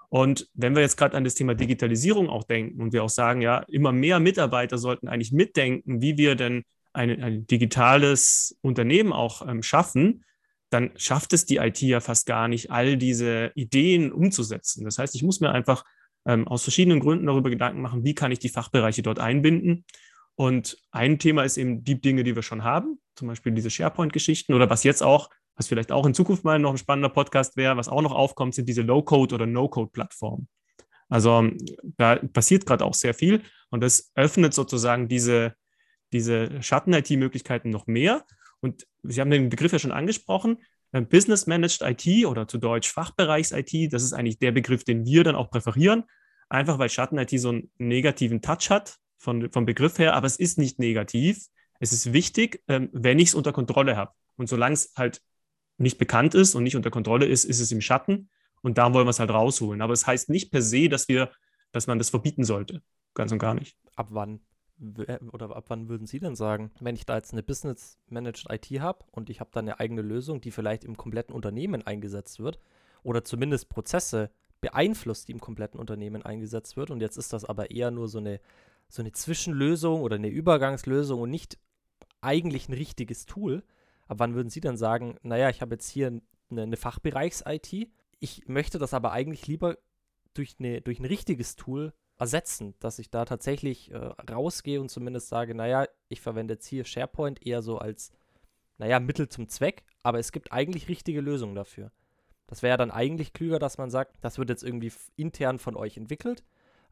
und 0.09 0.49
wenn 0.53 0.75
wir 0.75 0.81
jetzt 0.81 0.97
gerade 0.97 1.17
an 1.17 1.23
das 1.23 1.35
Thema 1.35 1.53
Digitalisierung 1.53 2.29
auch 2.29 2.43
denken 2.43 2.81
und 2.81 2.93
wir 2.93 3.03
auch 3.03 3.09
sagen, 3.09 3.41
ja, 3.41 3.59
immer 3.67 3.91
mehr 3.91 4.19
Mitarbeiter 4.19 4.77
sollten 4.77 5.07
eigentlich 5.07 5.33
mitdenken, 5.33 6.01
wie 6.01 6.17
wir 6.17 6.35
denn 6.35 6.63
ein, 6.93 7.21
ein 7.21 7.47
digitales 7.47 8.57
Unternehmen 8.61 9.11
auch 9.11 9.47
ähm, 9.47 9.61
schaffen, 9.61 10.23
dann 10.69 10.91
schafft 10.95 11.33
es 11.33 11.45
die 11.45 11.57
IT 11.57 11.81
ja 11.81 11.99
fast 11.99 12.25
gar 12.25 12.47
nicht, 12.47 12.71
all 12.71 12.97
diese 12.97 13.51
Ideen 13.55 14.11
umzusetzen. 14.11 14.83
Das 14.85 14.97
heißt, 14.97 15.15
ich 15.15 15.23
muss 15.23 15.39
mir 15.39 15.51
einfach 15.51 15.83
ähm, 16.25 16.47
aus 16.47 16.63
verschiedenen 16.63 16.99
Gründen 16.99 17.25
darüber 17.25 17.49
Gedanken 17.49 17.81
machen, 17.81 18.03
wie 18.03 18.15
kann 18.15 18.31
ich 18.31 18.39
die 18.39 18.49
Fachbereiche 18.49 19.01
dort 19.01 19.19
einbinden. 19.19 19.85
Und 20.35 20.77
ein 20.91 21.19
Thema 21.19 21.43
ist 21.43 21.57
eben 21.57 21.83
die 21.83 21.99
Dinge, 21.99 22.23
die 22.23 22.35
wir 22.35 22.43
schon 22.43 22.63
haben, 22.63 22.99
zum 23.15 23.27
Beispiel 23.27 23.53
diese 23.53 23.69
SharePoint-Geschichten 23.69 24.53
oder 24.53 24.69
was 24.69 24.83
jetzt 24.83 25.03
auch, 25.03 25.29
was 25.57 25.67
vielleicht 25.67 25.91
auch 25.91 26.05
in 26.05 26.13
Zukunft 26.13 26.43
mal 26.43 26.59
noch 26.59 26.71
ein 26.71 26.77
spannender 26.77 27.09
Podcast 27.09 27.57
wäre, 27.57 27.75
was 27.75 27.89
auch 27.89 28.01
noch 28.01 28.13
aufkommt, 28.13 28.55
sind 28.55 28.69
diese 28.69 28.83
Low-Code- 28.83 29.35
oder 29.35 29.45
No-Code-Plattformen. 29.45 30.47
Also 31.09 31.49
da 31.83 32.17
passiert 32.17 32.65
gerade 32.65 32.85
auch 32.85 32.93
sehr 32.93 33.13
viel 33.13 33.41
und 33.69 33.81
das 33.81 34.11
öffnet 34.15 34.53
sozusagen 34.53 35.07
diese, 35.07 35.55
diese 36.13 36.61
Schatten-IT-Möglichkeiten 36.61 37.69
noch 37.69 37.87
mehr. 37.87 38.23
Und 38.59 38.85
Sie 39.03 39.21
haben 39.21 39.31
den 39.31 39.49
Begriff 39.49 39.71
ja 39.71 39.79
schon 39.79 39.91
angesprochen. 39.91 40.57
Äh, 40.91 41.01
Business 41.01 41.47
Managed 41.47 41.81
IT 41.81 42.25
oder 42.25 42.47
zu 42.47 42.57
Deutsch 42.57 42.91
Fachbereichs-IT, 42.91 43.93
das 43.93 44.03
ist 44.03 44.13
eigentlich 44.13 44.39
der 44.39 44.51
Begriff, 44.51 44.83
den 44.83 45.05
wir 45.05 45.23
dann 45.23 45.35
auch 45.35 45.49
präferieren, 45.49 46.03
einfach 46.49 46.77
weil 46.77 46.89
Schatten-IT 46.89 47.39
so 47.39 47.49
einen 47.49 47.71
negativen 47.77 48.41
Touch 48.41 48.69
hat 48.69 48.97
von, 49.17 49.51
vom 49.51 49.65
Begriff 49.65 49.97
her, 49.99 50.13
aber 50.13 50.27
es 50.27 50.37
ist 50.37 50.57
nicht 50.57 50.79
negativ. 50.79 51.47
Es 51.79 51.93
ist 51.93 52.13
wichtig, 52.13 52.63
ähm, 52.67 52.89
wenn 52.91 53.19
ich 53.19 53.29
es 53.29 53.35
unter 53.35 53.53
Kontrolle 53.53 53.95
habe. 53.95 54.11
Und 54.35 54.49
solange 54.49 54.73
es 54.73 54.93
halt 54.95 55.21
nicht 55.77 55.97
bekannt 55.97 56.35
ist 56.35 56.55
und 56.55 56.63
nicht 56.63 56.75
unter 56.75 56.89
Kontrolle 56.89 57.25
ist, 57.25 57.43
ist 57.45 57.59
es 57.59 57.71
im 57.71 57.81
Schatten. 57.81 58.29
Und 58.61 58.77
da 58.77 58.93
wollen 58.93 59.05
wir 59.05 59.11
es 59.11 59.19
halt 59.19 59.29
rausholen. 59.29 59.81
Aber 59.81 59.93
es 59.93 60.01
das 60.01 60.07
heißt 60.07 60.29
nicht 60.29 60.51
per 60.51 60.61
se, 60.61 60.89
dass 60.89 61.07
wir, 61.07 61.31
dass 61.71 61.87
man 61.87 61.97
das 61.99 62.09
verbieten 62.09 62.43
sollte. 62.43 62.81
Ganz 63.13 63.31
und 63.31 63.39
gar 63.39 63.53
nicht. 63.53 63.77
Ab 63.95 64.07
wann 64.09 64.39
oder 65.31 65.55
ab 65.55 65.65
wann 65.69 65.89
würden 65.89 66.05
Sie 66.05 66.19
denn 66.19 66.35
sagen, 66.35 66.71
wenn 66.79 66.95
ich 66.95 67.05
da 67.05 67.15
jetzt 67.15 67.33
eine 67.33 67.41
Business 67.41 67.97
Managed 68.09 68.45
IT 68.51 68.79
habe 68.79 69.05
und 69.11 69.29
ich 69.29 69.39
habe 69.39 69.49
da 69.51 69.59
eine 69.59 69.79
eigene 69.79 70.03
Lösung, 70.03 70.39
die 70.39 70.51
vielleicht 70.51 70.83
im 70.83 70.97
kompletten 70.97 71.33
Unternehmen 71.33 71.81
eingesetzt 71.81 72.39
wird 72.39 72.59
oder 73.01 73.23
zumindest 73.23 73.69
Prozesse 73.69 74.29
beeinflusst, 74.61 75.27
die 75.27 75.31
im 75.31 75.39
kompletten 75.39 75.79
Unternehmen 75.79 76.21
eingesetzt 76.21 76.77
wird 76.77 76.91
und 76.91 77.01
jetzt 77.01 77.17
ist 77.17 77.33
das 77.33 77.43
aber 77.43 77.71
eher 77.71 77.89
nur 77.89 78.07
so 78.07 78.19
eine, 78.19 78.39
so 78.87 79.01
eine 79.01 79.11
Zwischenlösung 79.11 80.01
oder 80.01 80.15
eine 80.15 80.29
Übergangslösung 80.29 81.21
und 81.21 81.31
nicht 81.31 81.57
eigentlich 82.21 82.69
ein 82.69 82.73
richtiges 82.73 83.25
Tool, 83.25 83.63
ab 84.07 84.19
wann 84.19 84.35
würden 84.35 84.49
Sie 84.49 84.61
dann 84.61 84.77
sagen, 84.77 85.17
naja, 85.23 85.49
ich 85.49 85.61
habe 85.61 85.75
jetzt 85.75 85.89
hier 85.89 86.07
eine, 86.49 86.61
eine 86.61 86.77
Fachbereichs-IT, 86.77 87.89
ich 88.19 88.47
möchte 88.47 88.79
das 88.79 88.93
aber 88.93 89.11
eigentlich 89.11 89.47
lieber 89.47 89.77
durch, 90.33 90.55
eine, 90.59 90.81
durch 90.81 90.99
ein 90.99 91.05
richtiges 91.05 91.55
Tool 91.55 91.93
ersetzen, 92.17 92.73
dass 92.79 92.99
ich 92.99 93.09
da 93.11 93.25
tatsächlich 93.25 93.91
äh, 93.91 93.97
rausgehe 93.97 94.81
und 94.81 94.89
zumindest 94.89 95.29
sage, 95.29 95.53
naja, 95.53 95.85
ich 96.09 96.21
verwende 96.21 96.55
jetzt 96.55 96.67
hier 96.67 96.83
SharePoint 96.83 97.45
eher 97.45 97.61
so 97.61 97.77
als, 97.77 98.11
naja, 98.77 98.99
Mittel 98.99 99.29
zum 99.29 99.49
Zweck, 99.49 99.83
aber 100.03 100.19
es 100.19 100.31
gibt 100.31 100.51
eigentlich 100.51 100.87
richtige 100.87 101.21
Lösungen 101.21 101.55
dafür. 101.55 101.91
Das 102.47 102.63
wäre 102.63 102.71
ja 102.71 102.77
dann 102.77 102.91
eigentlich 102.91 103.33
klüger, 103.33 103.59
dass 103.59 103.77
man 103.77 103.91
sagt, 103.91 104.17
das 104.21 104.37
wird 104.37 104.49
jetzt 104.49 104.63
irgendwie 104.63 104.91
intern 105.15 105.59
von 105.59 105.75
euch 105.75 105.97
entwickelt, 105.97 106.43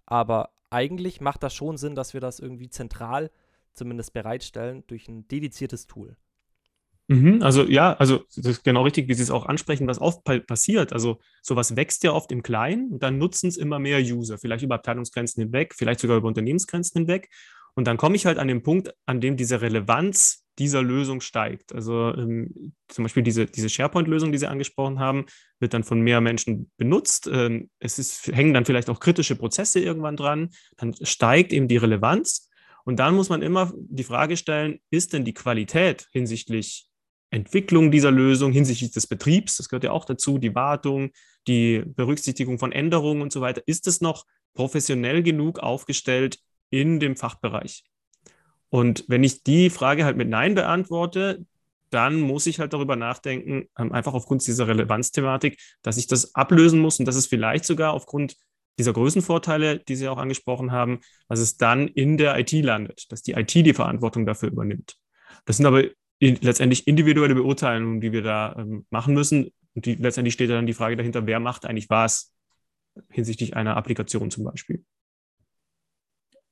aber 0.05 0.51
eigentlich 0.69 1.21
macht 1.21 1.41
das 1.41 1.55
schon 1.55 1.77
Sinn, 1.77 1.95
dass 1.95 2.13
wir 2.13 2.21
das 2.21 2.39
irgendwie 2.39 2.69
zentral 2.69 3.31
zumindest 3.73 4.13
bereitstellen 4.13 4.83
durch 4.87 5.07
ein 5.07 5.27
dediziertes 5.27 5.87
Tool. 5.87 6.17
Mhm, 7.07 7.43
also 7.43 7.63
ja, 7.67 7.93
also 7.93 8.23
das 8.35 8.45
ist 8.47 8.63
genau 8.63 8.81
richtig, 8.83 9.07
wie 9.07 9.13
Sie 9.13 9.21
es 9.21 9.29
auch 9.29 9.45
ansprechen, 9.45 9.87
was 9.87 10.01
oft 10.01 10.23
passiert. 10.47 10.91
Also 10.91 11.19
sowas 11.43 11.75
wächst 11.75 12.03
ja 12.03 12.11
oft 12.13 12.31
im 12.31 12.41
Kleinen 12.41 12.91
und 12.91 13.03
dann 13.03 13.19
nutzen 13.19 13.47
es 13.47 13.57
immer 13.57 13.77
mehr 13.77 13.99
User, 13.99 14.39
vielleicht 14.39 14.63
über 14.63 14.75
Abteilungsgrenzen 14.75 15.43
hinweg, 15.43 15.75
vielleicht 15.75 15.99
sogar 15.99 16.17
über 16.17 16.27
Unternehmensgrenzen 16.27 17.01
hinweg. 17.01 17.29
Und 17.75 17.85
dann 17.87 17.97
komme 17.97 18.15
ich 18.15 18.25
halt 18.25 18.39
an 18.39 18.47
den 18.47 18.63
Punkt, 18.63 18.93
an 19.05 19.21
dem 19.21 19.37
diese 19.37 19.61
Relevanz 19.61 20.45
dieser 20.57 20.81
Lösung 20.81 21.19
steigt. 21.21 21.75
Also 21.75 22.13
ähm, 22.15 22.73
zum 22.87 23.03
Beispiel 23.03 23.21
diese, 23.21 23.45
diese 23.45 23.69
SharePoint-Lösung, 23.69 24.31
die 24.31 24.37
Sie 24.37 24.47
angesprochen 24.47 24.99
haben, 24.99 25.25
wird 25.59 25.73
dann 25.73 25.83
von 25.83 25.99
mehr 26.01 26.21
Menschen 26.21 26.71
benutzt. 26.77 27.29
Ähm, 27.31 27.69
es 27.79 27.99
ist, 27.99 28.27
hängen 28.33 28.53
dann 28.53 28.65
vielleicht 28.65 28.89
auch 28.89 29.01
kritische 29.01 29.35
Prozesse 29.35 29.79
irgendwann 29.81 30.15
dran. 30.15 30.49
Dann 30.77 30.95
steigt 31.03 31.51
eben 31.53 31.67
die 31.67 31.77
Relevanz. 31.77 32.49
Und 32.85 32.97
dann 32.99 33.15
muss 33.15 33.29
man 33.29 33.41
immer 33.41 33.73
die 33.75 34.03
Frage 34.03 34.37
stellen, 34.37 34.79
ist 34.89 35.11
denn 35.13 35.25
die 35.25 35.33
Qualität 35.33 36.07
hinsichtlich 36.11 36.87
Entwicklung 37.35 37.91
dieser 37.91 38.11
Lösung 38.11 38.53
hinsichtlich 38.53 38.91
des 38.91 39.07
Betriebs, 39.07 39.57
das 39.57 39.67
gehört 39.67 39.83
ja 39.83 39.91
auch 39.91 40.05
dazu, 40.05 40.37
die 40.37 40.55
Wartung, 40.55 41.11
die 41.47 41.83
Berücksichtigung 41.85 42.59
von 42.59 42.71
Änderungen 42.71 43.21
und 43.21 43.33
so 43.33 43.41
weiter, 43.41 43.61
ist 43.65 43.87
es 43.87 43.99
noch 43.99 44.25
professionell 44.53 45.21
genug 45.21 45.59
aufgestellt 45.59 46.39
in 46.69 46.99
dem 46.99 47.17
Fachbereich? 47.17 47.83
Und 48.69 49.03
wenn 49.09 49.23
ich 49.23 49.43
die 49.43 49.69
Frage 49.69 50.05
halt 50.05 50.15
mit 50.15 50.29
Nein 50.29 50.55
beantworte, 50.55 51.45
dann 51.89 52.19
muss 52.21 52.47
ich 52.47 52.59
halt 52.59 52.73
darüber 52.73 52.95
nachdenken, 52.95 53.67
ähm, 53.77 53.91
einfach 53.91 54.13
aufgrund 54.13 54.45
dieser 54.47 54.67
Relevanzthematik, 54.67 55.59
dass 55.81 55.97
ich 55.97 56.07
das 56.07 56.35
ablösen 56.35 56.79
muss 56.79 56.99
und 56.99 57.05
dass 57.05 57.15
es 57.15 57.27
vielleicht 57.27 57.65
sogar 57.65 57.93
aufgrund 57.93 58.37
dieser 58.79 58.93
Größenvorteile, 58.93 59.79
die 59.79 59.95
Sie 59.95 60.07
auch 60.07 60.17
angesprochen 60.17 60.71
haben, 60.71 60.99
dass 61.27 61.39
es 61.39 61.57
dann 61.57 61.87
in 61.87 62.17
der 62.17 62.37
IT 62.39 62.51
landet, 62.53 63.05
dass 63.11 63.21
die 63.21 63.33
IT 63.33 63.53
die 63.53 63.73
Verantwortung 63.73 64.25
dafür 64.25 64.49
übernimmt. 64.49 64.95
Das 65.45 65.57
sind 65.57 65.65
aber 65.65 65.83
in, 66.19 66.37
letztendlich 66.41 66.87
individuelle 66.87 67.35
Beurteilungen, 67.35 68.01
die 68.01 68.11
wir 68.11 68.21
da 68.21 68.55
ähm, 68.57 68.85
machen 68.89 69.13
müssen. 69.13 69.51
Und 69.73 69.85
die, 69.85 69.95
letztendlich 69.95 70.33
steht 70.33 70.49
dann 70.49 70.67
die 70.67 70.73
Frage 70.73 70.95
dahinter, 70.95 71.25
wer 71.27 71.39
macht 71.39 71.65
eigentlich 71.65 71.89
was 71.89 72.33
hinsichtlich 73.09 73.55
einer 73.55 73.75
Applikation 73.75 74.31
zum 74.31 74.45
Beispiel. 74.45 74.83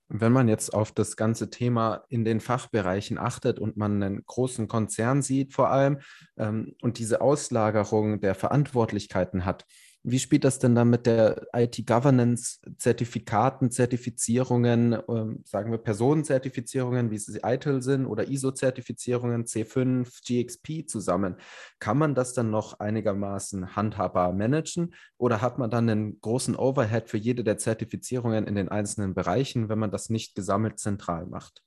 Wenn 0.10 0.34
man 0.34 0.48
jetzt 0.48 0.74
auf 0.74 0.92
das 0.92 1.16
ganze 1.16 1.50
Thema 1.50 2.04
in 2.10 2.26
den 2.26 2.40
Fachbereichen 2.40 3.18
achtet 3.18 3.58
und 3.58 3.78
man 3.78 4.04
einen 4.04 4.24
großen 4.26 4.68
Konzern 4.68 5.22
sieht 5.22 5.54
vor 5.54 5.70
allem 5.70 6.00
ähm, 6.38 6.76
und 6.82 7.00
diese 7.00 7.22
Auslagerung 7.22 8.20
der 8.20 8.36
Verantwortlichkeiten 8.36 9.46
hat, 9.46 9.66
wie 10.04 10.20
spielt 10.20 10.44
das 10.44 10.60
denn 10.60 10.76
dann 10.76 10.90
mit 10.90 11.06
der 11.06 11.48
IT-Governance, 11.54 12.60
Zertifikaten, 12.78 13.72
Zertifizierungen, 13.72 14.98
ähm, 15.08 15.42
sagen 15.46 15.72
wir 15.72 15.78
Personenzertifizierungen, 15.78 17.10
wie 17.10 17.18
sie 17.18 17.40
ITIL 17.42 17.82
sind, 17.82 18.06
oder 18.06 18.28
ISO-Zertifizierungen, 18.28 19.46
C5, 19.46 20.22
GXP 20.26 20.88
zusammen? 20.88 21.38
Kann 21.80 21.98
man 21.98 22.16
das 22.16 22.34
dann 22.34 22.50
noch 22.50 22.80
einigermaßen 22.80 23.76
handhabbar 23.76 24.34
managen 24.34 24.94
oder 25.18 25.42
hat 25.42 25.58
man 25.58 25.70
dann 25.70 25.90
einen 25.90 26.20
großen 26.20 26.56
Overhead 26.58 27.10
für 27.10 27.18
jede 27.18 27.44
der 27.46 27.58
Zertifizierungen 27.58 28.46
in 28.46 28.56
den 28.56 28.70
einzelnen 28.70 29.14
Bereichen, 29.14 29.70
wenn 29.70 29.80
man 29.80 29.92
das 29.92 30.10
nicht 30.10 30.36
gesammelt 30.36 30.80
zentral 30.80 31.26
macht? 31.28 31.64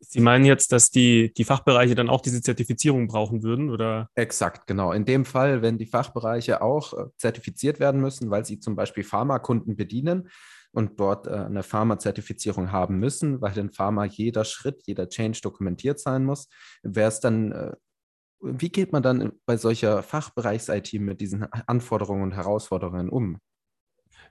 Sie 0.00 0.20
meinen 0.20 0.44
jetzt, 0.44 0.72
dass 0.72 0.90
die, 0.90 1.32
die 1.32 1.44
Fachbereiche 1.44 1.94
dann 1.94 2.08
auch 2.08 2.20
diese 2.20 2.42
Zertifizierung 2.42 3.06
brauchen 3.06 3.42
würden, 3.42 3.70
oder? 3.70 4.08
Exakt, 4.14 4.66
genau. 4.66 4.92
In 4.92 5.04
dem 5.04 5.24
Fall, 5.24 5.62
wenn 5.62 5.78
die 5.78 5.86
Fachbereiche 5.86 6.62
auch 6.62 6.92
äh, 6.92 7.06
zertifiziert 7.16 7.80
werden 7.80 8.00
müssen, 8.00 8.30
weil 8.30 8.44
sie 8.44 8.60
zum 8.60 8.76
Beispiel 8.76 9.04
Pharmakunden 9.04 9.76
bedienen 9.76 10.28
und 10.72 11.00
dort 11.00 11.26
äh, 11.26 11.30
eine 11.30 11.62
Pharma-Zertifizierung 11.62 12.72
haben 12.72 12.98
müssen, 12.98 13.40
weil 13.40 13.56
in 13.58 13.70
Pharma 13.70 14.04
jeder 14.04 14.44
Schritt, 14.44 14.82
jeder 14.86 15.08
Change 15.08 15.40
dokumentiert 15.42 15.98
sein 15.98 16.24
muss, 16.24 16.48
wäre 16.82 17.08
es 17.08 17.20
dann, 17.20 17.52
äh, 17.52 17.72
wie 18.42 18.70
geht 18.70 18.92
man 18.92 19.02
dann 19.02 19.32
bei 19.46 19.56
solcher 19.56 20.02
Fachbereichs-IT 20.02 20.94
mit 20.94 21.20
diesen 21.20 21.44
Anforderungen 21.44 22.22
und 22.22 22.34
Herausforderungen 22.34 23.10
um? 23.10 23.38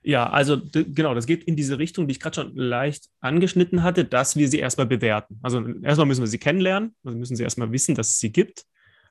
Ja, 0.02 0.30
also 0.30 0.62
genau, 0.72 1.14
das 1.14 1.26
geht 1.26 1.44
in 1.44 1.56
diese 1.56 1.78
Richtung, 1.78 2.08
die 2.08 2.14
ich 2.14 2.20
gerade 2.20 2.36
schon 2.36 2.56
leicht 2.56 3.10
angeschnitten 3.20 3.84
hatte, 3.84 4.06
dass 4.06 4.38
wir 4.38 4.48
sie 4.48 4.60
erstmal 4.60 4.88
bewerten. 4.88 5.40
Also 5.42 5.66
erstmal 5.82 6.08
müssen 6.08 6.22
wir 6.22 6.28
sie 6.28 6.38
kennenlernen, 6.38 6.96
also 7.04 7.18
müssen 7.18 7.36
sie 7.36 7.44
erstmal 7.44 7.72
wissen, 7.72 7.96
dass 7.96 8.12
es 8.12 8.20
sie 8.20 8.32
gibt. 8.32 8.66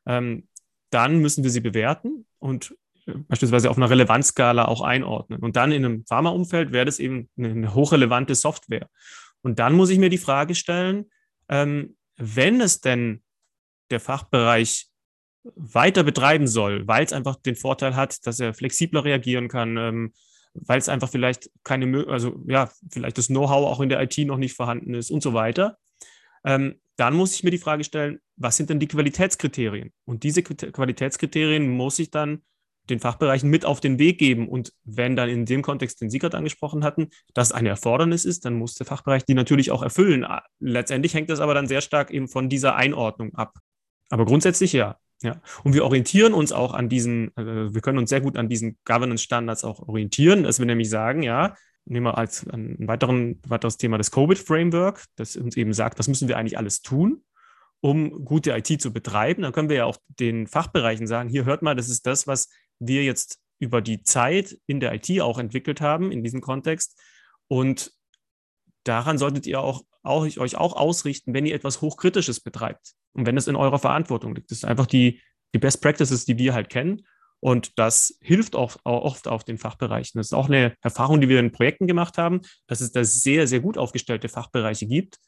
Ähm, 0.07 0.49
dann 0.91 1.19
müssen 1.19 1.45
wir 1.45 1.51
sie 1.51 1.61
bewerten 1.61 2.25
und 2.39 2.75
äh, 3.07 3.13
beispielsweise 3.29 3.71
auf 3.71 3.77
einer 3.77 3.91
Relevanzskala 3.91 4.65
auch 4.65 4.81
einordnen. 4.81 5.41
Und 5.41 5.57
dann 5.57 5.73
in 5.73 5.85
einem 5.85 6.07
Pharmaumfeld 6.07 6.73
wäre 6.73 6.87
das 6.87 6.99
eben 6.99 7.29
eine, 7.37 7.75
hochrelevante 7.75 8.35
Software. 8.35 8.89
Und 9.43 9.59
dann 9.59 9.75
muss 9.75 9.91
ich 9.91 9.99
mir 9.99 10.11
die 10.11 10.19
Frage 10.19 10.55
stellen, 10.55 11.11
ähm, 11.51 11.97
wenn 12.17 12.63
es 12.63 12.81
denn 12.81 13.23
der 13.91 14.01
Fachbereich 14.01 14.89
weiter 15.55 16.03
betreiben 16.03 16.47
soll, 16.47 16.87
weil 16.87 17.05
es 17.05 17.13
einfach 17.13 17.37
den 17.37 17.57
Vorteil 17.57 17.95
hat, 17.95 18.27
dass 18.27 18.41
er 18.41 18.55
flexibler 18.55 19.05
reagieren 19.05 19.49
kann, 19.49 19.77
ähm, 19.77 20.13
weil 20.67 20.79
es 20.79 20.89
einfach 20.89 21.09
vielleicht 21.09 21.51
keine, 21.65 22.07
also 22.09 22.41
ja, 22.47 22.71
vielleicht 22.91 23.19
das 23.19 23.29
Know-how 23.29 23.67
auch 23.67 23.81
in 23.81 23.89
der 23.89 24.01
IT 24.03 24.19
noch 24.19 24.39
nicht 24.39 24.55
vorhanden 24.55 24.95
ist 24.95 25.11
und 25.11 25.23
so 25.23 25.35
weiter. 25.35 25.79
Ähm, 26.45 26.81
dann 26.97 27.15
muss 27.15 27.35
ich 27.35 27.45
mir 27.45 27.51
die 27.51 27.59
Frage 27.59 27.85
stellen, 27.85 28.19
was 28.37 28.57
sind 28.57 28.71
denn 28.71 28.81
die 28.81 28.89
Qualitätskriterien? 28.89 29.93
Und 30.05 30.25
diese 30.25 30.43
Qualitätskriterien 30.43 31.69
muss 31.69 31.99
ich 31.99 32.11
dann 32.11 32.43
den 32.91 33.01
Fachbereichen 33.01 33.51
mit 33.51 33.65
auf 33.65 33.81
den 33.81 33.99
Weg 33.99 34.19
geben. 34.19 34.49
Und 34.49 34.73
wenn 34.85 35.15
dann 35.15 35.29
in 35.29 35.45
dem 35.45 35.63
Kontext, 35.63 36.01
den 36.01 36.11
Sie 36.11 36.19
gerade 36.19 36.37
angesprochen 36.37 36.85
hatten, 36.85 37.11
das 37.35 37.53
eine 37.53 37.69
Erfordernis 37.69 38.25
ist, 38.25 38.45
dann 38.45 38.55
muss 38.55 38.75
der 38.75 38.87
Fachbereich 38.87 39.25
die 39.25 39.35
natürlich 39.35 39.71
auch 39.71 39.83
erfüllen. 39.83 40.27
Letztendlich 40.59 41.15
hängt 41.15 41.31
das 41.31 41.41
aber 41.41 41.55
dann 41.55 41.67
sehr 41.67 41.81
stark 41.81 42.11
eben 42.11 42.29
von 42.29 42.49
dieser 42.49 42.77
Einordnung 42.77 43.35
ab. 43.35 43.59
Aber 44.11 44.25
grundsätzlich 44.25 44.73
ja. 44.73 44.97
Ja, 45.23 45.41
und 45.65 45.75
wir 45.75 45.85
orientieren 45.85 46.33
uns 46.33 46.53
auch 46.53 46.75
an 46.75 46.89
diesen, 46.89 47.33
also 47.35 47.75
wir 47.75 47.81
können 47.81 47.99
uns 47.99 48.11
sehr 48.11 48.21
gut 48.21 48.37
an 48.37 48.49
diesen 48.49 48.79
Governance-Standards 48.85 49.65
auch 49.65 49.81
orientieren, 49.81 50.45
dass 50.45 50.61
wir 50.61 50.67
nämlich 50.67 50.91
sagen, 50.91 51.25
ja, 51.25 51.57
nehmen 51.87 52.07
wir 52.07 52.19
als 52.19 52.47
ein 52.49 52.77
weiteren, 52.87 53.41
weiteres 53.45 53.79
Thema 53.79 53.99
das 53.99 54.13
Covid-Framework, 54.13 55.05
das 55.17 55.37
uns 55.37 55.57
eben 55.57 55.73
sagt, 55.73 55.99
was 55.99 56.07
müssen 56.07 56.29
wir 56.29 56.39
eigentlich 56.39 56.57
alles 56.57 56.83
tun, 56.83 57.25
um 57.81 58.25
gute 58.25 58.53
IT 58.53 58.81
zu 58.81 58.93
betreiben. 58.93 59.43
Dann 59.43 59.53
können 59.53 59.69
wir 59.69 59.77
ja 59.77 59.85
auch 59.87 59.97
den 60.21 60.47
Fachbereichen 60.47 61.09
sagen, 61.09 61.29
hier 61.29 61.45
hört 61.45 61.63
mal, 61.63 61.75
das 61.75 61.89
ist 61.89 62.07
das, 62.07 62.29
was 62.29 62.49
wir 62.79 63.03
jetzt 63.03 63.39
über 63.59 63.81
die 63.81 64.05
Zeit 64.05 64.57
in 64.67 64.79
der 64.79 64.95
IT 64.95 65.21
auch 65.21 65.39
entwickelt 65.39 65.81
haben, 65.81 66.13
in 66.13 66.23
diesem 66.23 66.41
Kontext. 66.41 66.97
Und 67.49 67.93
daran 68.85 69.19
solltet 69.19 69.49
ihr 69.49 69.61
auch, 69.61 69.83
auch, 70.05 70.23
euch 70.23 70.57
auch 70.57 70.77
ausrichten, 70.77 71.35
wenn 71.35 71.45
ihr 71.45 71.57
etwas 71.57 71.81
Hochkritisches 71.81 72.39
betreibt 72.39 72.95
und 73.13 73.27
wenn 73.27 73.37
es 73.37 73.49
in 73.49 73.57
eurer 73.57 73.79
Verantwortung 73.79 74.35
liegt. 74.35 74.51
Das 74.51 74.61
sind 74.61 74.69
einfach 74.69 74.87
die, 74.87 75.21
die 75.55 75.59
Best 75.59 75.83
Practices, 75.83 76.25
die 76.25 76.39
wir 76.39 76.55
halt 76.55 76.69
kennen. 76.69 77.03
Und 77.41 77.79
das 77.79 78.19
hilft 78.21 78.57
auch, 78.57 78.77
auch 78.85 79.03
oft 79.03 79.29
auf 79.29 79.45
den 79.45 79.59
Fachbereichen. 79.59 80.19
Das 80.19 80.29
ist 80.29 80.33
auch 80.33 80.49
eine 80.49 80.75
Erfahrung, 80.83 81.21
die 81.21 81.29
wir 81.29 81.39
in 81.39 81.53
Projekten 81.53 81.87
gemacht 81.87 82.19
haben, 82.19 82.41
dass 82.67 82.81
es 82.81 82.91
da 82.91 83.05
sehr, 83.05 83.47
sehr 83.47 83.61
gut 83.61 83.79
aufgestellte 83.79 84.29
Fachbereiche 84.29 84.87
gibt, 84.87 85.19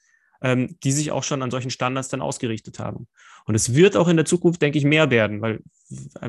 ähm, 0.42 0.76
die 0.82 0.92
sich 0.92 1.12
auch 1.12 1.22
schon 1.22 1.42
an 1.42 1.50
solchen 1.50 1.70
Standards 1.70 2.08
dann 2.08 2.20
ausgerichtet 2.20 2.78
haben. 2.78 3.06
Und 3.44 3.54
es 3.54 3.74
wird 3.74 3.96
auch 3.96 4.08
in 4.08 4.16
der 4.16 4.26
Zukunft, 4.26 4.60
denke 4.60 4.78
ich, 4.78 4.84
mehr 4.84 5.10
werden, 5.10 5.40
weil, 5.40 5.60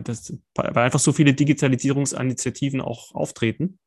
das, 0.04 0.34
weil 0.54 0.78
einfach 0.78 1.00
so 1.00 1.14
viele 1.14 1.34
Digitalisierungsinitiativen 1.34 2.82
auch 2.82 3.16
auftreten. 3.16 3.80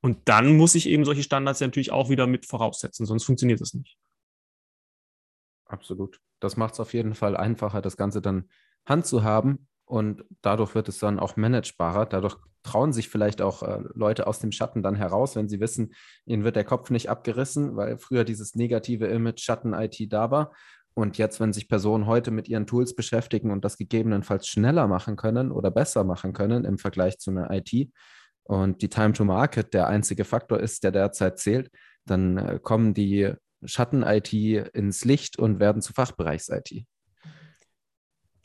Und 0.00 0.28
dann 0.28 0.56
muss 0.56 0.74
ich 0.74 0.88
eben 0.88 1.04
solche 1.04 1.22
Standards 1.22 1.60
natürlich 1.60 1.92
auch 1.92 2.08
wieder 2.08 2.26
mit 2.26 2.46
voraussetzen, 2.46 3.06
sonst 3.06 3.24
funktioniert 3.24 3.60
das 3.60 3.74
nicht. 3.74 3.96
Absolut. 5.66 6.20
Das 6.40 6.56
macht 6.56 6.74
es 6.74 6.80
auf 6.80 6.94
jeden 6.94 7.14
Fall 7.14 7.36
einfacher, 7.36 7.82
das 7.82 7.96
Ganze 7.96 8.20
dann 8.20 8.48
handzuhaben 8.86 9.68
und 9.84 10.24
dadurch 10.42 10.74
wird 10.74 10.88
es 10.88 10.98
dann 10.98 11.18
auch 11.18 11.36
managebarer. 11.36 12.06
Dadurch 12.06 12.36
trauen 12.62 12.92
sich 12.92 13.08
vielleicht 13.08 13.40
auch 13.40 13.62
äh, 13.62 13.80
Leute 13.94 14.26
aus 14.26 14.40
dem 14.40 14.52
Schatten 14.52 14.82
dann 14.82 14.96
heraus, 14.96 15.36
wenn 15.36 15.48
sie 15.48 15.60
wissen, 15.60 15.94
ihnen 16.24 16.44
wird 16.44 16.56
der 16.56 16.64
Kopf 16.64 16.90
nicht 16.90 17.08
abgerissen, 17.08 17.76
weil 17.76 17.96
früher 17.98 18.24
dieses 18.24 18.54
negative 18.54 19.06
Image 19.06 19.40
Schatten-IT 19.40 20.12
da 20.12 20.30
war. 20.30 20.52
Und 20.94 21.18
jetzt, 21.18 21.40
wenn 21.40 21.52
sich 21.52 21.68
Personen 21.68 22.06
heute 22.06 22.30
mit 22.30 22.48
ihren 22.48 22.66
Tools 22.66 22.96
beschäftigen 22.96 23.50
und 23.50 23.64
das 23.64 23.76
gegebenenfalls 23.76 24.48
schneller 24.48 24.88
machen 24.88 25.16
können 25.16 25.52
oder 25.52 25.70
besser 25.70 26.04
machen 26.04 26.32
können 26.32 26.64
im 26.64 26.78
Vergleich 26.78 27.18
zu 27.18 27.30
einer 27.30 27.50
IT 27.50 27.90
und 28.44 28.82
die 28.82 28.88
Time 28.88 29.12
to 29.12 29.24
Market 29.24 29.74
der 29.74 29.88
einzige 29.88 30.24
Faktor 30.24 30.58
ist, 30.58 30.84
der 30.84 30.92
derzeit 30.92 31.38
zählt, 31.38 31.70
dann 32.06 32.38
äh, 32.38 32.58
kommen 32.62 32.94
die 32.94 33.34
Schatten-IT 33.66 34.32
ins 34.32 35.04
Licht 35.04 35.38
und 35.38 35.60
werden 35.60 35.82
zu 35.82 35.92
Fachbereichs-IT. 35.92 36.86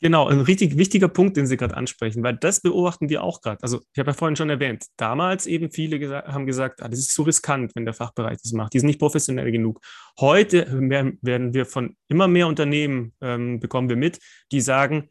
Genau, 0.02 0.26
ein 0.26 0.40
richtig 0.40 0.76
wichtiger 0.76 1.06
Punkt, 1.06 1.36
den 1.36 1.46
Sie 1.46 1.56
gerade 1.56 1.76
ansprechen, 1.76 2.24
weil 2.24 2.36
das 2.36 2.60
beobachten 2.60 3.08
wir 3.08 3.22
auch 3.22 3.40
gerade. 3.40 3.62
Also 3.62 3.82
ich 3.92 4.00
habe 4.00 4.10
ja 4.10 4.14
vorhin 4.14 4.34
schon 4.34 4.50
erwähnt, 4.50 4.86
damals 4.96 5.46
eben 5.46 5.70
viele 5.70 6.00
gesa 6.00 6.24
haben 6.26 6.44
gesagt, 6.44 6.82
ah, 6.82 6.88
das 6.88 6.98
ist 6.98 7.14
so 7.14 7.22
riskant, 7.22 7.76
wenn 7.76 7.84
der 7.84 7.94
Fachbereich 7.94 8.38
das 8.42 8.52
macht. 8.52 8.74
Die 8.74 8.80
sind 8.80 8.88
nicht 8.88 8.98
professionell 8.98 9.52
genug. 9.52 9.80
Heute 10.18 10.66
werden 10.72 11.54
wir 11.54 11.66
von 11.66 11.96
immer 12.08 12.26
mehr 12.26 12.48
Unternehmen, 12.48 13.12
ähm, 13.20 13.60
bekommen 13.60 13.88
wir 13.88 13.94
mit, 13.94 14.18
die 14.50 14.60
sagen, 14.60 15.08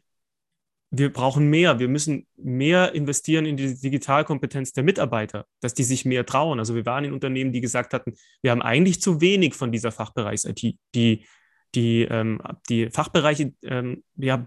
wir 0.94 1.10
brauchen 1.10 1.48
mehr, 1.48 1.78
wir 1.78 1.88
müssen 1.88 2.26
mehr 2.36 2.94
investieren 2.94 3.46
in 3.46 3.56
die 3.56 3.74
Digitalkompetenz 3.74 4.74
der 4.74 4.84
Mitarbeiter, 4.84 5.46
dass 5.60 5.72
die 5.72 5.84
sich 5.84 6.04
mehr 6.04 6.26
trauen. 6.26 6.58
Also 6.58 6.74
wir 6.74 6.84
waren 6.84 7.04
in 7.04 7.14
Unternehmen, 7.14 7.50
die 7.50 7.62
gesagt 7.62 7.94
hatten, 7.94 8.12
wir 8.42 8.50
haben 8.50 8.60
eigentlich 8.60 9.00
zu 9.00 9.22
wenig 9.22 9.54
von 9.54 9.72
dieser 9.72 9.90
Fachbereichs-IT. 9.90 10.76
Die, 10.94 11.24
die, 11.74 12.02
ähm, 12.02 12.42
die 12.68 12.90
Fachbereiche 12.90 13.54
ähm, 13.62 14.04
ja, 14.16 14.46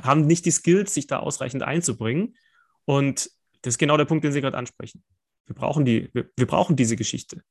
haben 0.00 0.24
nicht 0.24 0.46
die 0.46 0.52
Skills, 0.52 0.94
sich 0.94 1.08
da 1.08 1.18
ausreichend 1.18 1.64
einzubringen. 1.64 2.36
Und 2.84 3.28
das 3.62 3.74
ist 3.74 3.78
genau 3.78 3.96
der 3.96 4.04
Punkt, 4.04 4.22
den 4.22 4.30
Sie 4.30 4.40
gerade 4.40 4.58
ansprechen. 4.58 5.02
Wir 5.46 5.56
brauchen, 5.56 5.84
die, 5.84 6.10
wir, 6.12 6.30
wir 6.36 6.46
brauchen 6.46 6.76
diese 6.76 6.94
Geschichte. 6.94 7.42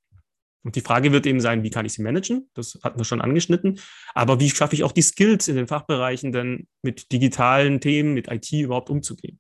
Und 0.64 0.76
die 0.76 0.82
Frage 0.82 1.12
wird 1.12 1.26
eben 1.26 1.40
sein, 1.40 1.64
wie 1.64 1.72
kann 1.72 1.86
ich 1.86 1.94
sie 1.94 2.04
managen? 2.04 2.50
Das 2.54 2.80
hatten 2.84 3.00
wir 3.00 3.06
schon 3.06 3.22
angeschnitten. 3.22 3.80
Aber 4.14 4.40
wie 4.40 4.50
schaffe 4.50 4.76
ich 4.76 4.84
auch 4.84 4.92
die 4.92 5.02
Skills 5.02 5.48
in 5.48 5.56
den 5.56 5.68
Fachbereichen 5.68 6.32
denn 6.32 6.68
mit 6.82 7.12
digitalen 7.12 7.82
Themen, 7.82 8.14
mit 8.14 8.32
IT 8.32 8.52
überhaupt 8.52 8.90
umzugehen? 8.90 9.40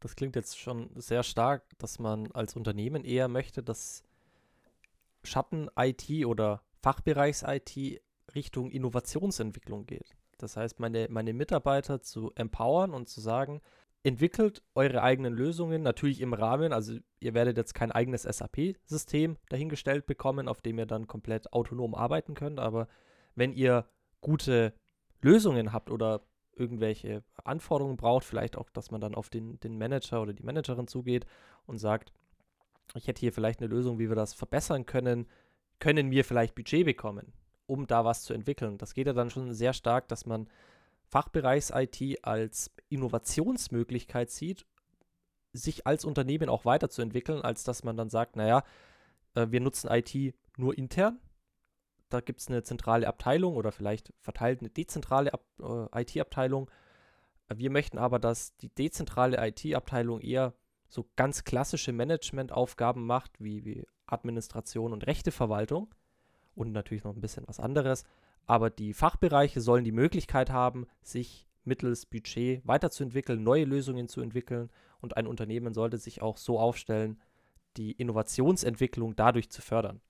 Das 0.00 0.16
klingt 0.16 0.34
jetzt 0.34 0.58
schon 0.58 0.90
sehr 0.96 1.22
stark, 1.22 1.62
dass 1.78 1.98
man 1.98 2.32
als 2.32 2.56
Unternehmen 2.56 3.04
eher 3.04 3.28
möchte, 3.28 3.62
dass 3.62 4.02
Schatten-IT 5.22 6.24
oder 6.24 6.62
Fachbereichs-IT 6.82 8.00
Richtung 8.34 8.70
Innovationsentwicklung 8.70 9.86
geht. 9.86 10.16
Das 10.38 10.56
heißt, 10.56 10.80
meine, 10.80 11.06
meine 11.10 11.34
Mitarbeiter 11.34 12.00
zu 12.00 12.32
empowern 12.34 12.92
und 12.94 13.08
zu 13.08 13.20
sagen, 13.20 13.60
entwickelt 14.02 14.62
eure 14.74 15.02
eigenen 15.02 15.34
Lösungen, 15.34 15.82
natürlich 15.82 16.20
im 16.20 16.32
Rahmen, 16.32 16.72
also 16.72 16.96
ihr 17.20 17.34
werdet 17.34 17.56
jetzt 17.56 17.74
kein 17.74 17.92
eigenes 17.92 18.22
SAP-System 18.22 19.36
dahingestellt 19.48 20.06
bekommen, 20.06 20.48
auf 20.48 20.62
dem 20.62 20.78
ihr 20.78 20.86
dann 20.86 21.06
komplett 21.06 21.52
autonom 21.52 21.94
arbeiten 21.94 22.34
könnt, 22.34 22.58
aber 22.58 22.88
wenn 23.34 23.52
ihr 23.52 23.86
gute 24.20 24.74
Lösungen 25.20 25.72
habt 25.72 25.90
oder 25.90 26.22
irgendwelche 26.54 27.22
Anforderungen 27.44 27.96
braucht, 27.96 28.24
vielleicht 28.24 28.56
auch, 28.56 28.70
dass 28.70 28.90
man 28.90 29.00
dann 29.00 29.14
auf 29.14 29.30
den, 29.30 29.60
den 29.60 29.78
Manager 29.78 30.22
oder 30.22 30.32
die 30.32 30.42
Managerin 30.42 30.88
zugeht 30.88 31.26
und 31.66 31.78
sagt, 31.78 32.12
ich 32.94 33.06
hätte 33.06 33.20
hier 33.20 33.32
vielleicht 33.32 33.60
eine 33.60 33.68
Lösung, 33.68 33.98
wie 33.98 34.08
wir 34.08 34.16
das 34.16 34.34
verbessern 34.34 34.84
können, 34.84 35.26
können 35.78 36.10
wir 36.10 36.24
vielleicht 36.24 36.54
Budget 36.54 36.84
bekommen 36.84 37.32
um 37.70 37.86
da 37.86 38.04
was 38.04 38.24
zu 38.24 38.34
entwickeln. 38.34 38.78
Das 38.78 38.94
geht 38.94 39.06
ja 39.06 39.12
dann 39.12 39.30
schon 39.30 39.54
sehr 39.54 39.72
stark, 39.72 40.08
dass 40.08 40.26
man 40.26 40.48
Fachbereichs-IT 41.10 42.24
als 42.24 42.70
Innovationsmöglichkeit 42.88 44.30
sieht, 44.30 44.64
sich 45.52 45.86
als 45.86 46.04
Unternehmen 46.04 46.48
auch 46.48 46.64
weiterzuentwickeln, 46.64 47.42
als 47.42 47.64
dass 47.64 47.82
man 47.82 47.96
dann 47.96 48.10
sagt, 48.10 48.36
naja, 48.36 48.62
äh, 49.34 49.48
wir 49.50 49.60
nutzen 49.60 49.90
IT 49.90 50.34
nur 50.56 50.78
intern. 50.78 51.18
Da 52.08 52.20
gibt 52.20 52.40
es 52.40 52.48
eine 52.48 52.62
zentrale 52.62 53.06
Abteilung 53.06 53.56
oder 53.56 53.72
vielleicht 53.72 54.12
verteilt 54.20 54.60
eine 54.60 54.70
dezentrale 54.70 55.32
äh, 55.60 56.02
IT-Abteilung. 56.02 56.70
Wir 57.52 57.70
möchten 57.70 57.98
aber, 57.98 58.20
dass 58.20 58.56
die 58.58 58.68
dezentrale 58.68 59.44
IT-Abteilung 59.48 60.20
eher 60.20 60.54
so 60.88 61.08
ganz 61.16 61.42
klassische 61.44 61.92
Managementaufgaben 61.92 63.04
macht, 63.04 63.32
wie, 63.40 63.64
wie 63.64 63.86
Administration 64.06 64.92
und 64.92 65.06
Rechteverwaltung 65.06 65.92
und 66.54 66.72
natürlich 66.72 67.04
noch 67.04 67.14
ein 67.14 67.20
bisschen 67.20 67.46
was 67.48 67.58
anderes. 67.58 68.04
Aber 68.46 68.70
die 68.70 68.94
Fachbereiche 68.94 69.60
sollen 69.60 69.84
die 69.84 69.92
Möglichkeit 69.92 70.50
haben, 70.50 70.86
sich 71.02 71.46
mittels 71.64 72.06
Budget 72.06 72.66
weiterzuentwickeln, 72.66 73.42
neue 73.42 73.64
Lösungen 73.64 74.08
zu 74.08 74.20
entwickeln 74.20 74.70
und 75.00 75.16
ein 75.16 75.26
Unternehmen 75.26 75.74
sollte 75.74 75.98
sich 75.98 76.22
auch 76.22 76.36
so 76.36 76.58
aufstellen, 76.58 77.20
die 77.76 77.92
Innovationsentwicklung 77.92 79.16
dadurch 79.16 79.50
zu 79.50 79.62
fördern. 79.62 80.00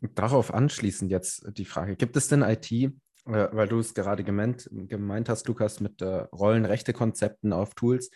Darauf 0.00 0.52
anschließend 0.52 1.10
jetzt 1.10 1.46
die 1.56 1.64
Frage, 1.64 1.96
gibt 1.96 2.16
es 2.16 2.28
denn 2.28 2.42
IT, 2.42 2.70
äh, 2.72 2.90
weil 3.24 3.68
du 3.68 3.78
es 3.78 3.94
gerade 3.94 4.24
gemeint, 4.24 4.68
gemeint 4.70 5.28
hast, 5.28 5.46
Lukas, 5.48 5.80
mit 5.80 6.02
äh, 6.02 6.26
Rollenrechte-Konzepten 6.32 7.52
auf 7.52 7.74
Tools, 7.74 8.10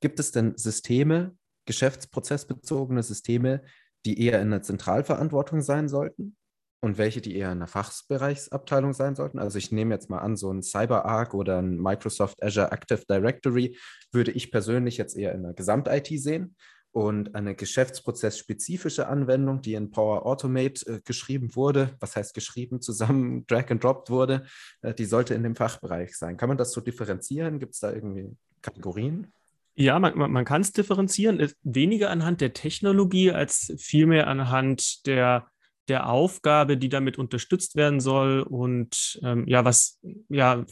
gibt 0.00 0.18
es 0.20 0.32
denn 0.32 0.56
Systeme, 0.56 1.36
geschäftsprozessbezogene 1.66 3.02
Systeme, 3.02 3.62
die 4.04 4.20
eher 4.20 4.40
in 4.40 4.50
der 4.50 4.62
Zentralverantwortung 4.62 5.60
sein 5.60 5.88
sollten? 5.88 6.36
Und 6.80 6.98
welche, 6.98 7.20
die 7.20 7.36
eher 7.36 7.52
in 7.52 7.58
der 7.58 7.68
Fachbereichsabteilung 7.68 8.92
sein 8.92 9.14
sollten. 9.14 9.38
Also 9.38 9.58
ich 9.58 9.72
nehme 9.72 9.94
jetzt 9.94 10.10
mal 10.10 10.18
an, 10.18 10.36
so 10.36 10.52
ein 10.52 10.62
CyberArk 10.62 11.34
oder 11.34 11.58
ein 11.58 11.76
Microsoft 11.76 12.42
Azure 12.42 12.70
Active 12.70 13.02
Directory 13.08 13.76
würde 14.12 14.30
ich 14.30 14.52
persönlich 14.52 14.96
jetzt 14.96 15.16
eher 15.16 15.32
in 15.34 15.42
der 15.42 15.54
Gesamt-IT 15.54 16.08
sehen. 16.20 16.56
Und 16.90 17.34
eine 17.34 17.54
geschäftsprozessspezifische 17.54 19.08
Anwendung, 19.08 19.60
die 19.60 19.74
in 19.74 19.90
Power 19.90 20.24
Automate 20.24 20.86
äh, 20.86 21.00
geschrieben 21.04 21.54
wurde, 21.54 21.94
was 22.00 22.16
heißt 22.16 22.32
geschrieben, 22.32 22.80
zusammen 22.80 23.46
drag 23.48 23.70
and 23.70 23.84
dropped 23.84 24.08
wurde, 24.08 24.46
äh, 24.80 24.94
die 24.94 25.04
sollte 25.04 25.34
in 25.34 25.42
dem 25.42 25.54
Fachbereich 25.54 26.16
sein. 26.16 26.36
Kann 26.36 26.48
man 26.48 26.56
das 26.56 26.72
so 26.72 26.80
differenzieren? 26.80 27.58
Gibt 27.58 27.74
es 27.74 27.80
da 27.80 27.92
irgendwie 27.92 28.34
Kategorien? 28.62 29.32
Ja, 29.74 29.98
man, 29.98 30.16
man, 30.16 30.32
man 30.32 30.44
kann 30.44 30.62
es 30.62 30.72
differenzieren, 30.72 31.52
weniger 31.62 32.10
anhand 32.10 32.40
der 32.40 32.52
Technologie 32.52 33.32
als 33.32 33.72
vielmehr 33.78 34.26
anhand 34.26 35.06
der 35.06 35.46
der 35.88 36.08
Aufgabe, 36.08 36.76
die 36.76 36.88
damit 36.88 37.18
unterstützt 37.18 37.76
werden 37.76 38.00
soll 38.00 38.42
und 38.42 39.18
ähm, 39.22 39.46
ja, 39.46 39.64
was, 39.64 39.98
ja, 40.28 40.64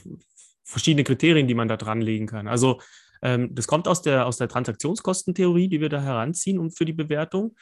verschiedene 0.65 1.05
Kriterien, 1.05 1.47
die 1.47 1.55
man 1.55 1.69
da 1.69 1.77
dran 1.77 2.01
legen 2.01 2.27
kann. 2.27 2.49
Also 2.49 2.81
ähm, 3.23 3.55
das 3.55 3.67
kommt 3.67 3.89
aus 3.89 4.03
der, 4.03 4.27
aus 4.27 4.37
der 4.37 4.49
Transaktionskostentheorie, 4.49 5.69
die 5.69 5.81
wir 5.81 5.89
da 5.89 6.01
heranziehen 6.01 6.59
und 6.59 6.77
für 6.77 6.85
die 6.85 6.93
Bewertung. 6.93 7.57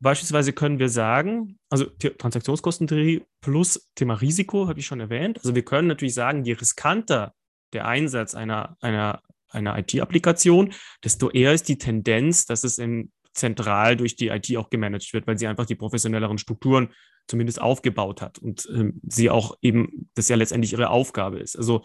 Beispielsweise 0.00 0.52
können 0.52 0.78
wir 0.78 0.88
sagen, 0.88 1.58
also 1.70 1.86
Transaktionskostentheorie 1.86 3.24
plus 3.40 3.90
Thema 3.94 4.14
Risiko 4.14 4.68
habe 4.68 4.78
ich 4.78 4.86
schon 4.86 5.00
erwähnt. 5.00 5.38
Also 5.38 5.54
wir 5.54 5.64
können 5.64 5.88
natürlich 5.88 6.14
sagen, 6.14 6.44
je 6.44 6.52
riskanter 6.52 7.34
der 7.72 7.86
Einsatz 7.86 8.34
einer, 8.34 8.76
einer, 8.80 9.22
einer 9.48 9.76
IT-Applikation, 9.78 10.72
desto 11.02 11.30
eher 11.30 11.52
ist 11.52 11.68
die 11.68 11.78
Tendenz, 11.78 12.46
dass 12.46 12.64
es 12.64 12.78
im 12.78 13.10
zentral 13.38 13.96
durch 13.96 14.16
die 14.16 14.28
IT 14.28 14.54
auch 14.56 14.70
gemanagt 14.70 15.12
wird, 15.12 15.26
weil 15.26 15.38
sie 15.38 15.46
einfach 15.46 15.66
die 15.66 15.74
professionelleren 15.74 16.38
Strukturen 16.38 16.90
zumindest 17.26 17.60
aufgebaut 17.60 18.22
hat 18.22 18.38
und 18.38 18.68
ähm, 18.74 19.00
sie 19.06 19.30
auch 19.30 19.56
eben, 19.62 20.10
das 20.14 20.28
ja 20.28 20.36
letztendlich 20.36 20.72
ihre 20.72 20.90
Aufgabe 20.90 21.38
ist. 21.38 21.56
Also 21.56 21.82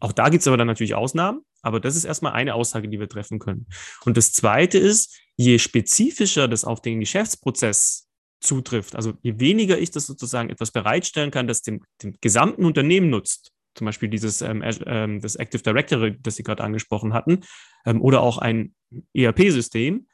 auch 0.00 0.12
da 0.12 0.28
gibt 0.28 0.42
es 0.42 0.48
aber 0.48 0.56
dann 0.56 0.66
natürlich 0.66 0.94
Ausnahmen, 0.94 1.42
aber 1.62 1.78
das 1.78 1.94
ist 1.96 2.04
erstmal 2.04 2.32
eine 2.32 2.54
Aussage, 2.54 2.88
die 2.88 2.98
wir 2.98 3.08
treffen 3.08 3.38
können. 3.38 3.66
Und 4.04 4.16
das 4.16 4.32
Zweite 4.32 4.78
ist, 4.78 5.16
je 5.36 5.58
spezifischer 5.58 6.48
das 6.48 6.64
auf 6.64 6.82
den 6.82 7.00
Geschäftsprozess 7.00 8.08
zutrifft, 8.40 8.96
also 8.96 9.12
je 9.22 9.38
weniger 9.38 9.78
ich 9.78 9.92
das 9.92 10.06
sozusagen 10.06 10.50
etwas 10.50 10.72
bereitstellen 10.72 11.30
kann, 11.30 11.46
das 11.46 11.62
dem, 11.62 11.84
dem 12.02 12.16
gesamten 12.20 12.64
Unternehmen 12.64 13.10
nutzt, 13.10 13.52
zum 13.74 13.84
Beispiel 13.84 14.08
dieses 14.08 14.42
ähm, 14.42 14.62
ähm, 14.86 15.20
das 15.20 15.36
Active 15.36 15.62
Directory, 15.62 16.18
das 16.20 16.36
Sie 16.36 16.42
gerade 16.42 16.64
angesprochen 16.64 17.14
hatten, 17.14 17.40
ähm, 17.86 18.02
oder 18.02 18.20
auch 18.20 18.38
ein 18.38 18.74
ERP-System, 19.14 20.06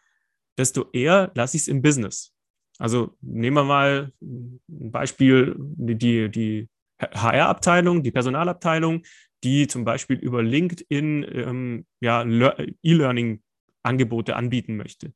desto 0.59 0.91
eher 0.93 1.31
lasse 1.35 1.57
ich 1.57 1.63
es 1.63 1.69
im 1.69 1.83
Business. 1.83 2.35
Also 2.79 3.17
nehmen 3.21 3.57
wir 3.57 3.65
mal 3.65 4.13
ein 4.21 4.61
Beispiel, 4.69 5.55
die, 5.59 6.31
die 6.31 6.69
HR-Abteilung, 7.01 8.03
die 8.03 8.11
Personalabteilung, 8.11 9.03
die 9.45 9.67
zum 9.67 9.85
Beispiel 9.85 10.17
über 10.17 10.43
LinkedIn 10.43 11.27
ähm, 11.33 11.87
ja, 12.01 12.23
E-Learning-Angebote 12.83 14.37
anbieten 14.37 14.77
möchte. 14.77 15.13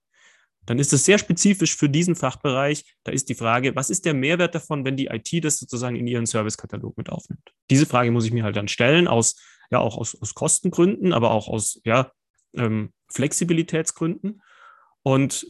Dann 0.64 0.78
ist 0.78 0.92
es 0.92 1.04
sehr 1.04 1.18
spezifisch 1.18 1.76
für 1.76 1.88
diesen 1.88 2.14
Fachbereich. 2.14 2.84
Da 3.02 3.10
ist 3.10 3.28
die 3.28 3.34
Frage, 3.34 3.74
was 3.74 3.90
ist 3.90 4.04
der 4.04 4.14
Mehrwert 4.14 4.54
davon, 4.54 4.84
wenn 4.84 4.96
die 4.96 5.06
IT 5.06 5.44
das 5.44 5.58
sozusagen 5.58 5.96
in 5.96 6.06
ihren 6.06 6.26
Servicekatalog 6.26 6.96
mit 6.96 7.10
aufnimmt? 7.10 7.52
Diese 7.68 7.86
Frage 7.86 8.12
muss 8.12 8.26
ich 8.26 8.32
mir 8.32 8.44
halt 8.44 8.56
dann 8.56 8.68
stellen, 8.68 9.08
aus, 9.08 9.40
ja, 9.70 9.80
auch 9.80 9.96
aus, 9.96 10.20
aus 10.20 10.34
Kostengründen, 10.34 11.12
aber 11.12 11.32
auch 11.32 11.48
aus 11.48 11.80
ja, 11.84 12.12
ähm, 12.54 12.92
Flexibilitätsgründen. 13.08 14.40
Und 15.02 15.46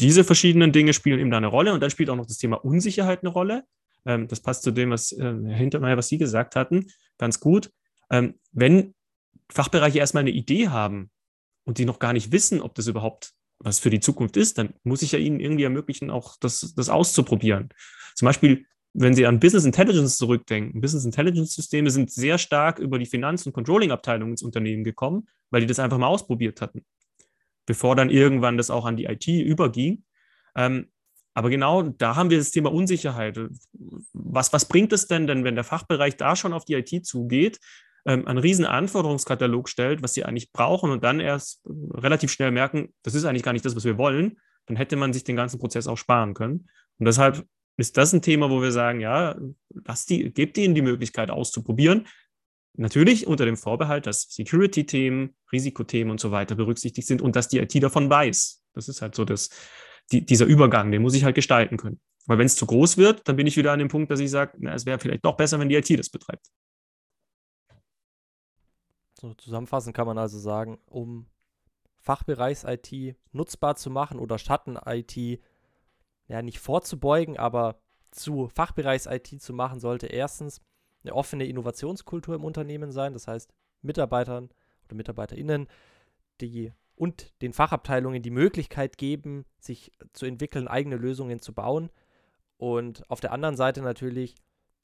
diese 0.00 0.24
verschiedenen 0.24 0.72
Dinge 0.72 0.92
spielen 0.92 1.20
eben 1.20 1.30
da 1.30 1.36
eine 1.36 1.46
Rolle. 1.46 1.72
Und 1.72 1.80
dann 1.80 1.90
spielt 1.90 2.10
auch 2.10 2.16
noch 2.16 2.26
das 2.26 2.38
Thema 2.38 2.56
Unsicherheit 2.64 3.20
eine 3.20 3.30
Rolle. 3.30 3.64
Ähm, 4.04 4.28
das 4.28 4.40
passt 4.40 4.62
zu 4.62 4.70
dem, 4.70 4.90
was 4.90 5.12
äh, 5.12 5.22
Herr 5.22 5.56
Hintermeier, 5.56 5.96
was 5.96 6.08
Sie 6.08 6.18
gesagt 6.18 6.56
hatten, 6.56 6.86
ganz 7.18 7.40
gut. 7.40 7.70
Ähm, 8.10 8.34
wenn 8.52 8.94
Fachbereiche 9.50 9.98
erstmal 9.98 10.22
eine 10.22 10.30
Idee 10.30 10.68
haben 10.68 11.10
und 11.64 11.78
die 11.78 11.84
noch 11.84 11.98
gar 11.98 12.12
nicht 12.12 12.32
wissen, 12.32 12.60
ob 12.60 12.74
das 12.74 12.86
überhaupt 12.86 13.32
was 13.58 13.78
für 13.78 13.90
die 13.90 14.00
Zukunft 14.00 14.36
ist, 14.36 14.58
dann 14.58 14.74
muss 14.82 15.02
ich 15.02 15.12
ja 15.12 15.20
ihnen 15.20 15.38
irgendwie 15.38 15.62
ermöglichen, 15.62 16.10
auch 16.10 16.36
das, 16.40 16.74
das 16.74 16.88
auszuprobieren. 16.88 17.68
Zum 18.16 18.26
Beispiel, 18.26 18.66
wenn 18.92 19.14
Sie 19.14 19.24
an 19.24 19.38
Business 19.38 19.64
Intelligence 19.64 20.16
zurückdenken, 20.16 20.80
Business 20.80 21.04
Intelligence 21.04 21.54
Systeme 21.54 21.90
sind 21.90 22.10
sehr 22.10 22.38
stark 22.38 22.80
über 22.80 22.98
die 22.98 23.06
Finanz- 23.06 23.46
und 23.46 23.52
Controlling-Abteilung 23.52 24.30
ins 24.30 24.42
Unternehmen 24.42 24.82
gekommen, 24.82 25.28
weil 25.50 25.60
die 25.60 25.68
das 25.68 25.78
einfach 25.78 25.98
mal 25.98 26.08
ausprobiert 26.08 26.60
hatten 26.60 26.84
bevor 27.66 27.96
dann 27.96 28.10
irgendwann 28.10 28.56
das 28.56 28.70
auch 28.70 28.84
an 28.84 28.96
die 28.96 29.04
IT 29.04 29.26
überging. 29.26 30.04
Ähm, 30.56 30.88
aber 31.34 31.48
genau 31.48 31.82
da 31.82 32.16
haben 32.16 32.30
wir 32.30 32.38
das 32.38 32.50
Thema 32.50 32.72
Unsicherheit. 32.72 33.38
Was, 34.12 34.52
was 34.52 34.66
bringt 34.66 34.92
es 34.92 35.06
denn, 35.06 35.26
denn, 35.26 35.44
wenn 35.44 35.54
der 35.54 35.64
Fachbereich 35.64 36.16
da 36.16 36.36
schon 36.36 36.52
auf 36.52 36.64
die 36.64 36.74
IT 36.74 37.06
zugeht, 37.06 37.58
ähm, 38.04 38.26
einen 38.26 38.38
riesen 38.38 38.66
Anforderungskatalog 38.66 39.68
stellt, 39.68 40.02
was 40.02 40.12
sie 40.14 40.24
eigentlich 40.24 40.52
brauchen 40.52 40.90
und 40.90 41.04
dann 41.04 41.20
erst 41.20 41.62
relativ 41.66 42.32
schnell 42.32 42.50
merken, 42.50 42.92
das 43.02 43.14
ist 43.14 43.24
eigentlich 43.24 43.44
gar 43.44 43.52
nicht 43.52 43.64
das, 43.64 43.76
was 43.76 43.84
wir 43.84 43.96
wollen, 43.96 44.38
dann 44.66 44.76
hätte 44.76 44.96
man 44.96 45.12
sich 45.12 45.24
den 45.24 45.36
ganzen 45.36 45.58
Prozess 45.58 45.86
auch 45.86 45.98
sparen 45.98 46.34
können. 46.34 46.68
Und 46.98 47.06
deshalb 47.06 47.46
ist 47.76 47.96
das 47.96 48.12
ein 48.12 48.22
Thema, 48.22 48.50
wo 48.50 48.60
wir 48.60 48.72
sagen, 48.72 49.00
ja, 49.00 49.36
lasst 49.86 50.10
die, 50.10 50.32
gebt 50.32 50.58
ihnen 50.58 50.74
die 50.74 50.82
Möglichkeit 50.82 51.30
auszuprobieren. 51.30 52.06
Natürlich 52.74 53.26
unter 53.26 53.44
dem 53.44 53.56
Vorbehalt, 53.56 54.06
dass 54.06 54.22
Security-Themen, 54.30 55.34
Risikothemen 55.52 56.10
und 56.10 56.20
so 56.20 56.30
weiter 56.30 56.54
berücksichtigt 56.54 57.06
sind 57.06 57.20
und 57.20 57.36
dass 57.36 57.48
die 57.48 57.58
IT 57.58 57.82
davon 57.82 58.08
weiß. 58.08 58.62
Das 58.72 58.88
ist 58.88 59.02
halt 59.02 59.14
so 59.14 59.24
das, 59.24 59.50
die, 60.10 60.24
dieser 60.24 60.46
Übergang, 60.46 60.90
den 60.90 61.02
muss 61.02 61.14
ich 61.14 61.24
halt 61.24 61.34
gestalten 61.34 61.76
können. 61.76 62.00
Weil 62.26 62.38
wenn 62.38 62.46
es 62.46 62.56
zu 62.56 62.66
groß 62.66 62.96
wird, 62.96 63.28
dann 63.28 63.36
bin 63.36 63.46
ich 63.46 63.56
wieder 63.56 63.72
an 63.72 63.78
dem 63.78 63.88
Punkt, 63.88 64.10
dass 64.10 64.20
ich 64.20 64.30
sage, 64.30 64.58
es 64.70 64.86
wäre 64.86 64.98
vielleicht 64.98 65.24
doch 65.24 65.36
besser, 65.36 65.58
wenn 65.58 65.68
die 65.68 65.74
IT 65.74 65.90
das 65.98 66.08
betreibt. 66.08 66.46
So 69.20 69.34
zusammenfassend 69.34 69.94
kann 69.94 70.06
man 70.06 70.18
also 70.18 70.38
sagen, 70.38 70.78
um 70.86 71.26
Fachbereichs-IT 71.98 73.16
nutzbar 73.32 73.76
zu 73.76 73.90
machen 73.90 74.18
oder 74.18 74.38
Schatten-IT 74.38 75.40
ja 76.26 76.42
nicht 76.42 76.58
vorzubeugen, 76.58 77.36
aber 77.36 77.80
zu 78.10 78.48
Fachbereichs-IT 78.48 79.40
zu 79.40 79.52
machen, 79.52 79.78
sollte 79.78 80.06
erstens 80.06 80.60
eine 81.04 81.14
offene 81.14 81.46
Innovationskultur 81.46 82.34
im 82.34 82.44
Unternehmen 82.44 82.92
sein. 82.92 83.12
Das 83.12 83.28
heißt, 83.28 83.52
Mitarbeitern 83.82 84.50
oder 84.86 84.96
MitarbeiterInnen, 84.96 85.66
die 86.40 86.72
und 86.94 87.32
den 87.42 87.52
Fachabteilungen 87.52 88.22
die 88.22 88.30
Möglichkeit 88.30 88.98
geben, 88.98 89.44
sich 89.58 89.92
zu 90.12 90.26
entwickeln, 90.26 90.68
eigene 90.68 90.96
Lösungen 90.96 91.40
zu 91.40 91.52
bauen. 91.52 91.90
Und 92.58 93.08
auf 93.10 93.20
der 93.20 93.32
anderen 93.32 93.56
Seite 93.56 93.82
natürlich 93.82 94.36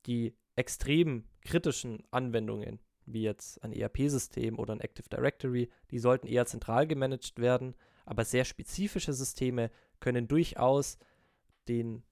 die 0.06 0.34
extrem 0.56 1.24
kritischen 1.42 2.02
Anwendungen, 2.10 2.80
wie 3.06 3.22
jetzt 3.22 3.62
ein 3.62 3.72
ERP-System 3.72 4.58
oder 4.58 4.74
ein 4.74 4.80
Active 4.80 5.08
Directory, 5.08 5.70
die 5.90 5.98
sollten 5.98 6.26
eher 6.26 6.46
zentral 6.46 6.86
gemanagt 6.86 7.38
werden. 7.38 7.74
Aber 8.04 8.24
sehr 8.24 8.44
spezifische 8.44 9.12
Systeme 9.12 9.70
können 10.00 10.26
durchaus 10.28 10.98
den 11.68 12.02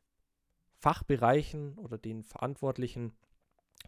Fachbereichen 0.78 1.78
oder 1.78 1.98
den 1.98 2.22
Verantwortlichen 2.22 3.16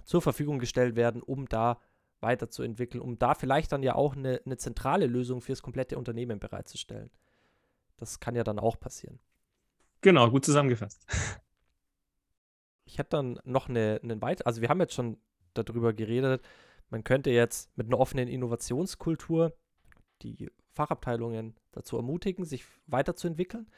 zur 0.05 0.23
Verfügung 0.23 0.59
gestellt 0.59 0.97
werden, 0.97 1.23
um 1.23 1.49
da 1.49 1.81
weiterzuentwickeln, 2.21 3.03
um 3.03 3.19
da 3.19 3.35
vielleicht 3.35 3.73
dann 3.73 3.83
ja 3.83 3.95
auch 3.95 4.17
eine, 4.17 4.41
eine 4.45 4.57
zentrale 4.57 5.07
Lösung 5.07 5.41
fürs 5.41 5.63
komplette 5.63 5.99
Unternehmen 5.99 6.41
bereitzustellen. 6.41 7.11
Das 7.97 8.21
kann 8.21 8.35
ja 8.35 8.45
dann 8.45 8.59
auch 8.59 8.79
passieren. 8.79 9.21
Genau, 10.01 10.31
gut 10.31 10.45
zusammengefasst. 10.45 11.07
Ich 12.85 12.99
hätte 12.99 13.11
dann 13.11 13.41
noch 13.45 13.69
eine, 13.69 14.01
einen 14.03 14.23
weiter, 14.23 14.47
also 14.47 14.63
wir 14.63 14.69
haben 14.69 14.81
jetzt 14.81 14.95
schon 14.95 15.19
darüber 15.55 15.93
geredet, 15.93 16.43
man 16.91 17.05
könnte 17.05 17.31
jetzt 17.31 17.77
mit 17.77 17.87
einer 17.87 17.99
offenen 17.99 18.29
Innovationskultur 18.29 19.55
die 20.23 20.51
Fachabteilungen 20.73 21.55
dazu 21.73 21.97
ermutigen, 21.97 22.45
sich 22.45 22.65
weiterzuentwickeln. 22.87 23.71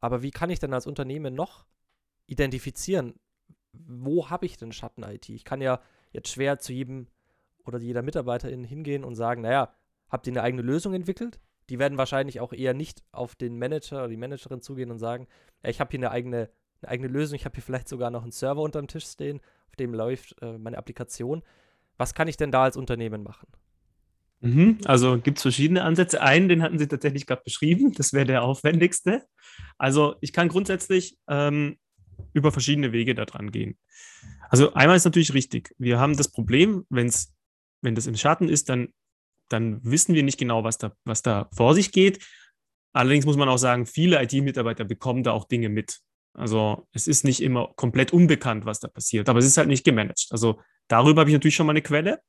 Aber 0.00 0.22
wie 0.22 0.30
kann 0.30 0.50
ich 0.50 0.58
denn 0.58 0.74
als 0.74 0.86
Unternehmen 0.86 1.34
noch 1.34 1.66
identifizieren, 2.26 3.18
wo 3.72 4.30
habe 4.30 4.46
ich 4.46 4.56
denn 4.56 4.72
Schatten-IT? 4.72 5.28
Ich 5.28 5.44
kann 5.44 5.60
ja 5.60 5.80
jetzt 6.12 6.30
schwer 6.30 6.58
zu 6.58 6.72
jedem 6.72 7.08
oder 7.64 7.78
jeder 7.78 8.02
Mitarbeiterin 8.02 8.64
hingehen 8.64 9.04
und 9.04 9.14
sagen, 9.14 9.42
naja, 9.42 9.72
habt 10.08 10.26
ihr 10.26 10.32
eine 10.32 10.42
eigene 10.42 10.62
Lösung 10.62 10.94
entwickelt? 10.94 11.40
Die 11.70 11.78
werden 11.78 11.96
wahrscheinlich 11.96 12.40
auch 12.40 12.52
eher 12.52 12.74
nicht 12.74 13.02
auf 13.12 13.34
den 13.34 13.58
Manager 13.58 13.98
oder 13.98 14.08
die 14.08 14.16
Managerin 14.16 14.60
zugehen 14.60 14.90
und 14.90 14.98
sagen, 14.98 15.26
ich 15.62 15.80
habe 15.80 15.90
hier 15.90 16.00
eine 16.00 16.10
eigene, 16.10 16.50
eine 16.82 16.90
eigene 16.90 17.08
Lösung, 17.08 17.36
ich 17.36 17.44
habe 17.44 17.54
hier 17.54 17.62
vielleicht 17.62 17.88
sogar 17.88 18.10
noch 18.10 18.22
einen 18.22 18.32
Server 18.32 18.62
unterm 18.62 18.88
Tisch 18.88 19.06
stehen, 19.06 19.40
auf 19.68 19.76
dem 19.76 19.94
läuft 19.94 20.34
äh, 20.42 20.58
meine 20.58 20.76
Applikation. 20.76 21.42
Was 21.96 22.14
kann 22.14 22.28
ich 22.28 22.36
denn 22.36 22.50
da 22.50 22.64
als 22.64 22.76
Unternehmen 22.76 23.22
machen? 23.22 23.48
Mhm, 24.40 24.78
also 24.86 25.18
gibt 25.18 25.38
es 25.38 25.42
verschiedene 25.42 25.84
Ansätze. 25.84 26.20
Einen, 26.20 26.48
den 26.48 26.62
hatten 26.62 26.78
Sie 26.78 26.88
tatsächlich 26.88 27.26
gerade 27.26 27.42
beschrieben, 27.44 27.92
das 27.92 28.12
wäre 28.12 28.26
der 28.26 28.42
aufwendigste. 28.42 29.24
Also 29.78 30.16
ich 30.20 30.32
kann 30.32 30.48
grundsätzlich 30.48 31.16
ähm, 31.28 31.78
über 32.32 32.52
verschiedene 32.52 32.92
Wege 32.92 33.14
daran 33.14 33.50
gehen. 33.50 33.78
Also 34.48 34.74
einmal 34.74 34.96
ist 34.96 35.04
natürlich 35.04 35.34
richtig, 35.34 35.74
wir 35.78 35.98
haben 35.98 36.16
das 36.16 36.30
Problem, 36.30 36.84
wenn's, 36.90 37.34
wenn 37.80 37.94
das 37.94 38.06
im 38.06 38.16
Schatten 38.16 38.48
ist, 38.48 38.68
dann, 38.68 38.88
dann 39.48 39.80
wissen 39.84 40.14
wir 40.14 40.22
nicht 40.22 40.38
genau, 40.38 40.64
was 40.64 40.78
da, 40.78 40.92
was 41.04 41.22
da 41.22 41.48
vor 41.54 41.74
sich 41.74 41.92
geht. 41.92 42.24
Allerdings 42.92 43.24
muss 43.24 43.36
man 43.36 43.48
auch 43.48 43.58
sagen, 43.58 43.86
viele 43.86 44.22
IT-Mitarbeiter 44.22 44.84
bekommen 44.84 45.22
da 45.22 45.32
auch 45.32 45.46
Dinge 45.46 45.68
mit. 45.68 46.00
Also 46.34 46.86
es 46.92 47.06
ist 47.06 47.24
nicht 47.24 47.42
immer 47.42 47.72
komplett 47.76 48.12
unbekannt, 48.12 48.64
was 48.64 48.80
da 48.80 48.88
passiert, 48.88 49.28
aber 49.28 49.38
es 49.38 49.46
ist 49.46 49.58
halt 49.58 49.68
nicht 49.68 49.84
gemanagt. 49.84 50.28
Also 50.30 50.60
darüber 50.88 51.20
habe 51.20 51.30
ich 51.30 51.34
natürlich 51.34 51.54
schon 51.54 51.66
mal 51.66 51.72
eine 51.72 51.82
Quelle. 51.82 52.20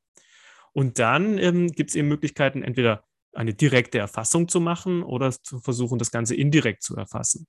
Und 0.74 1.00
dann 1.00 1.38
ähm, 1.38 1.68
gibt 1.68 1.92
es 1.92 1.96
eben 1.96 2.08
Möglichkeiten, 2.08 2.64
entweder 2.64 3.04
eine 3.34 3.54
direkte 3.54 4.00
Erfassung 4.00 4.48
zu 4.48 4.60
machen 4.60 5.04
oder 5.04 5.32
zu 5.32 5.60
versuchen, 5.60 6.00
das 6.00 6.12
Ganze 6.12 6.36
indirekt 6.36 6.84
zu 6.84 6.96
erfassen. 6.96 7.48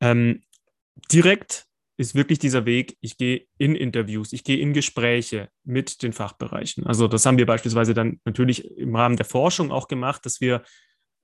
Ähm, 0.00 0.42
direkt 1.12 1.66
ist 1.98 2.14
wirklich 2.14 2.38
dieser 2.38 2.66
Weg, 2.66 2.96
ich 3.00 3.16
gehe 3.16 3.46
in 3.56 3.74
Interviews, 3.74 4.32
ich 4.32 4.44
gehe 4.44 4.58
in 4.58 4.74
Gespräche 4.74 5.48
mit 5.64 6.02
den 6.02 6.12
Fachbereichen. 6.12 6.86
Also 6.86 7.08
das 7.08 7.24
haben 7.24 7.38
wir 7.38 7.46
beispielsweise 7.46 7.94
dann 7.94 8.20
natürlich 8.24 8.70
im 8.76 8.94
Rahmen 8.94 9.16
der 9.16 9.24
Forschung 9.24 9.72
auch 9.72 9.88
gemacht, 9.88 10.26
dass 10.26 10.40
wir 10.40 10.62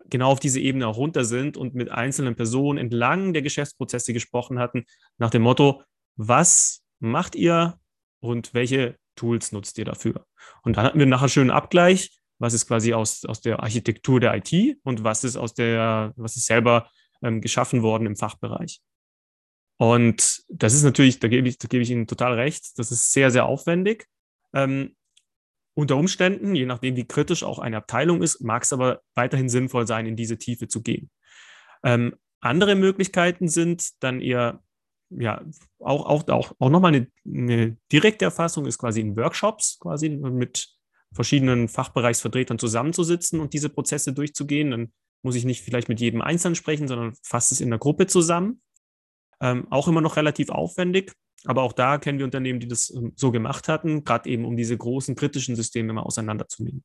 genau 0.07 0.31
auf 0.31 0.41
diese 0.41 0.61
Ebene 0.61 0.87
auch 0.87 0.97
runter 0.97 1.25
sind 1.25 1.57
und 1.57 1.75
mit 1.75 1.91
einzelnen 1.91 2.35
Personen 2.35 2.79
entlang 2.79 3.33
der 3.33 3.43
Geschäftsprozesse 3.43 4.13
gesprochen 4.13 4.59
hatten, 4.59 4.85
nach 5.19 5.31
dem 5.31 5.43
Motto, 5.43 5.83
was 6.17 6.83
macht 7.01 7.35
ihr 7.35 7.79
und 8.21 8.55
welche 8.55 8.97
Tools 9.15 9.53
nutzt 9.53 9.77
ihr 9.79 9.85
dafür? 9.85 10.27
Und 10.63 10.77
dann 10.77 10.87
hatten 10.87 10.99
wir 10.99 11.07
nachher 11.07 11.25
einen 11.25 11.31
schönen 11.31 11.51
Abgleich, 11.51 12.19
was 12.39 12.55
ist 12.55 12.67
quasi 12.67 12.95
aus, 12.95 13.25
aus 13.25 13.41
der 13.41 13.63
Architektur 13.63 14.21
der 14.21 14.35
IT 14.35 14.79
und 14.85 15.05
was 15.05 15.23
ist 15.23 15.37
aus 15.37 15.55
der, 15.55 16.13
was 16.17 16.37
ist 16.37 16.47
selber 16.47 16.91
ähm, 17.23 17.41
geschaffen 17.41 17.83
worden 17.83 18.07
im 18.07 18.17
Fachbereich. 18.17 18.81
Und 19.79 20.43
das 20.49 20.75
ist 20.75 20.83
natürlich, 20.85 21.19
da 21.19 21.29
gebe 21.29 21.49
ich, 21.49 21.59
da 21.59 21.69
gebe 21.69 21.83
ich 21.83 21.91
Ihnen 21.91 22.07
total 22.07 22.35
recht, 22.35 22.79
das 22.79 22.93
ist 22.93 23.13
sehr, 23.13 23.31
sehr 23.31 23.47
aufwendig. 23.47 24.07
Ähm, 24.53 24.95
unter 25.75 25.97
Umständen, 25.97 26.55
je 26.55 26.67
nachdem, 26.67 26.97
wie 26.97 27.07
kritisch 27.07 27.43
auch 27.43 27.59
eine 27.59 27.79
Abteilung 27.79 28.23
ist, 28.23 28.43
mag 28.43 28.63
es 28.63 28.73
aber 28.73 29.01
weiterhin 29.15 29.49
sinnvoll 29.49 29.87
sein, 29.87 30.07
in 30.07 30.17
diese 30.17 30.39
Tiefe 30.39 30.69
zu 30.69 30.83
gehen. 30.83 31.11
Ähm, 31.83 32.15
andere 32.41 32.75
Möglichkeiten 32.75 33.49
sind 33.49 34.03
dann 34.03 34.21
eher, 34.21 34.63
ja, 35.11 35.43
auch, 35.79 36.07
auch, 36.07 36.29
auch, 36.29 36.53
auch 36.59 36.71
nochmal 36.71 36.95
eine, 36.95 37.07
eine 37.27 37.77
direkte 37.91 38.25
Erfassung 38.25 38.67
ist 38.67 38.79
quasi 38.79 39.01
in 39.01 39.17
Workshops, 39.17 39.79
quasi 39.81 40.11
mit 40.11 40.69
verschiedenen 41.15 41.69
Fachbereichsvertretern 41.69 42.59
zusammenzusitzen 42.59 43.41
und 43.41 43.53
diese 43.53 43.69
Prozesse 43.69 44.13
durchzugehen. 44.13 44.71
Dann 44.71 44.93
muss 45.23 45.37
ich 45.37 45.45
nicht 45.45 45.63
vielleicht 45.63 45.89
mit 45.89 46.01
jedem 46.01 46.21
Einzelnen 46.21 46.55
sprechen, 46.55 46.89
sondern 46.89 47.15
fasse 47.23 47.55
es 47.55 47.61
in 47.61 47.71
der 47.71 47.79
Gruppe 47.79 48.07
zusammen. 48.07 48.61
Ähm, 49.43 49.67
auch 49.71 49.89
immer 49.89 50.01
noch 50.01 50.17
relativ 50.17 50.49
aufwendig, 50.51 51.13
aber 51.45 51.63
auch 51.63 51.73
da 51.73 51.99
kennen 51.99 52.19
wir 52.19 52.25
Unternehmen, 52.25 52.61
die 52.61 52.69
das 52.69 52.91
ähm, 52.91 53.13
so 53.17 53.31
gemacht 53.31 53.69
hatten, 53.69 54.05
gerade 54.05 54.31
eben 54.31 54.45
um 54.45 54.57
diese 54.57 54.79
großen 54.79 55.17
kritischen 55.17 55.57
Systeme 55.57 55.93
mal 55.93 56.03
auseinanderzunehmen. 56.03 56.85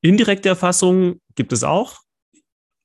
Indirekte 0.00 0.48
Erfassung 0.48 1.20
gibt 1.34 1.52
es 1.52 1.62
auch. 1.62 2.00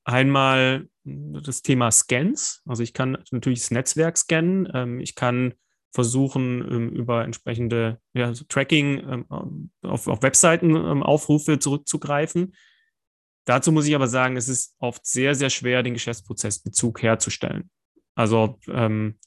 Einmal 0.04 0.88
das 1.04 1.62
Thema 1.62 1.90
Scans. 1.90 2.62
Also 2.66 2.82
ich 2.82 2.92
kann 2.92 3.18
natürlich 3.30 3.60
das 3.60 3.70
Netzwerk 3.70 4.18
scannen. 4.18 4.68
Ähm, 4.74 5.00
ich 5.00 5.14
kann 5.14 5.54
versuchen, 5.92 6.60
ähm, 6.70 6.88
über 6.90 7.24
entsprechende 7.24 8.00
ja, 8.14 8.26
also 8.26 8.44
Tracking 8.48 8.98
ähm, 9.30 9.70
auf, 9.82 10.08
auf 10.08 10.22
Webseiten 10.22 10.74
ähm, 10.74 11.02
Aufrufe 11.02 11.58
zurückzugreifen. 11.58 12.54
Dazu 13.44 13.72
muss 13.72 13.86
ich 13.86 13.94
aber 13.94 14.08
sagen, 14.08 14.36
es 14.36 14.48
ist 14.48 14.74
oft 14.78 15.04
sehr, 15.06 15.34
sehr 15.34 15.50
schwer, 15.50 15.82
den 15.82 15.94
Geschäftsprozessbezug 15.94 17.02
herzustellen. 17.02 17.70
Also 18.14 18.58
ähm, 18.68 19.18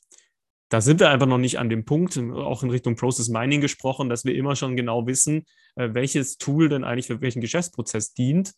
da 0.69 0.81
sind 0.81 0.99
wir 0.99 1.09
einfach 1.09 1.27
noch 1.27 1.37
nicht 1.37 1.59
an 1.59 1.69
dem 1.69 1.85
Punkt, 1.85 2.17
auch 2.17 2.63
in 2.63 2.69
Richtung 2.69 2.95
Process 2.95 3.29
Mining 3.29 3.61
gesprochen, 3.61 4.09
dass 4.09 4.25
wir 4.25 4.35
immer 4.35 4.55
schon 4.55 4.75
genau 4.75 5.07
wissen, 5.07 5.45
äh, 5.75 5.89
welches 5.93 6.37
Tool 6.37 6.69
denn 6.69 6.83
eigentlich 6.83 7.07
für 7.07 7.21
welchen 7.21 7.41
Geschäftsprozess 7.41 8.13
dient 8.13 8.53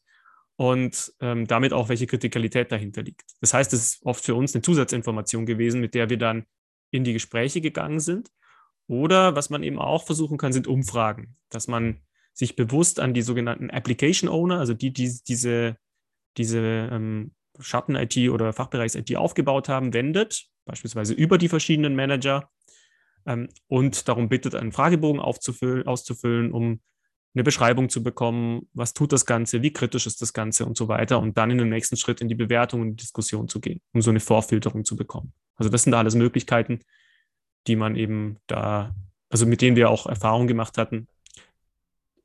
und 0.56 1.14
ähm, 1.20 1.46
damit 1.48 1.72
auch 1.72 1.90
welche 1.90 2.08
Kritikalität 2.08 2.72
dahinter 2.72 3.04
liegt. 3.04 3.24
Das 3.42 3.54
heißt, 3.54 3.72
es 3.74 3.82
ist 3.82 4.06
oft 4.06 4.24
für 4.24 4.36
uns 4.36 4.56
eine 4.56 4.62
Zusatzinformation 4.62 5.46
gewesen, 5.46 5.82
mit 5.82 5.94
der 5.94 6.10
wir 6.10 6.18
dann 6.18 6.46
in 6.92 7.04
die 7.04 7.14
Gespräche 7.14 7.62
gegangen 7.62 8.00
sind. 8.00 8.30
Oder 8.88 9.36
was 9.36 9.52
man 9.52 9.62
eben 9.62 9.78
auch 9.78 10.06
versuchen 10.06 10.38
kann, 10.38 10.52
sind 10.52 10.68
Umfragen, 10.68 11.38
dass 11.50 11.68
man 11.68 12.02
sich 12.40 12.56
bewusst 12.56 13.02
an 13.02 13.14
die 13.14 13.22
sogenannten 13.22 13.70
Application 13.70 14.30
Owner, 14.30 14.60
also 14.60 14.74
die, 14.74 14.94
die 14.94 15.14
diese, 15.28 15.76
diese 16.38 16.60
ähm, 16.60 17.34
Schatten-IT 17.60 18.18
oder 18.30 18.54
Fachbereichs-IT 18.54 19.14
aufgebaut 19.18 19.68
haben, 19.68 19.94
wendet, 19.94 20.46
beispielsweise 20.64 21.14
über 21.14 21.38
die 21.38 21.50
verschiedenen 21.50 21.98
Manager 21.98 22.50
ähm, 23.26 23.50
und 23.68 24.08
darum 24.08 24.30
bittet, 24.30 24.56
einen 24.56 24.72
Fragebogen 24.72 25.20
auszufüllen, 25.20 26.54
um 26.54 26.80
eine 27.36 27.44
Beschreibung 27.44 27.90
zu 27.90 28.04
bekommen, 28.04 28.70
was 28.72 28.94
tut 28.94 29.12
das 29.12 29.26
Ganze, 29.26 29.62
wie 29.62 29.74
kritisch 29.74 30.08
ist 30.08 30.22
das 30.22 30.32
Ganze 30.32 30.66
und 30.66 30.78
so 30.78 30.88
weiter 30.88 31.20
und 31.20 31.38
dann 31.38 31.52
in 31.52 31.58
den 31.58 31.70
nächsten 31.70 31.98
Schritt 31.98 32.22
in 32.22 32.30
die 32.30 32.36
Bewertung 32.36 32.80
und 32.80 33.02
Diskussion 33.02 33.50
zu 33.50 33.60
gehen, 33.60 33.82
um 33.94 34.02
so 34.02 34.12
eine 34.12 34.22
Vorfilterung 34.22 34.86
zu 34.86 34.96
bekommen. 34.96 35.34
Also 35.58 35.70
das 35.70 35.84
sind 35.84 35.94
alles 35.94 36.16
Möglichkeiten, 36.16 36.80
die 37.68 37.76
man 37.76 37.98
eben 37.98 38.38
da, 38.48 38.96
also 39.30 39.46
mit 39.46 39.62
denen 39.62 39.76
wir 39.76 39.90
auch 39.90 40.06
Erfahrungen 40.06 40.48
gemacht 40.48 40.78
hatten. 40.78 41.10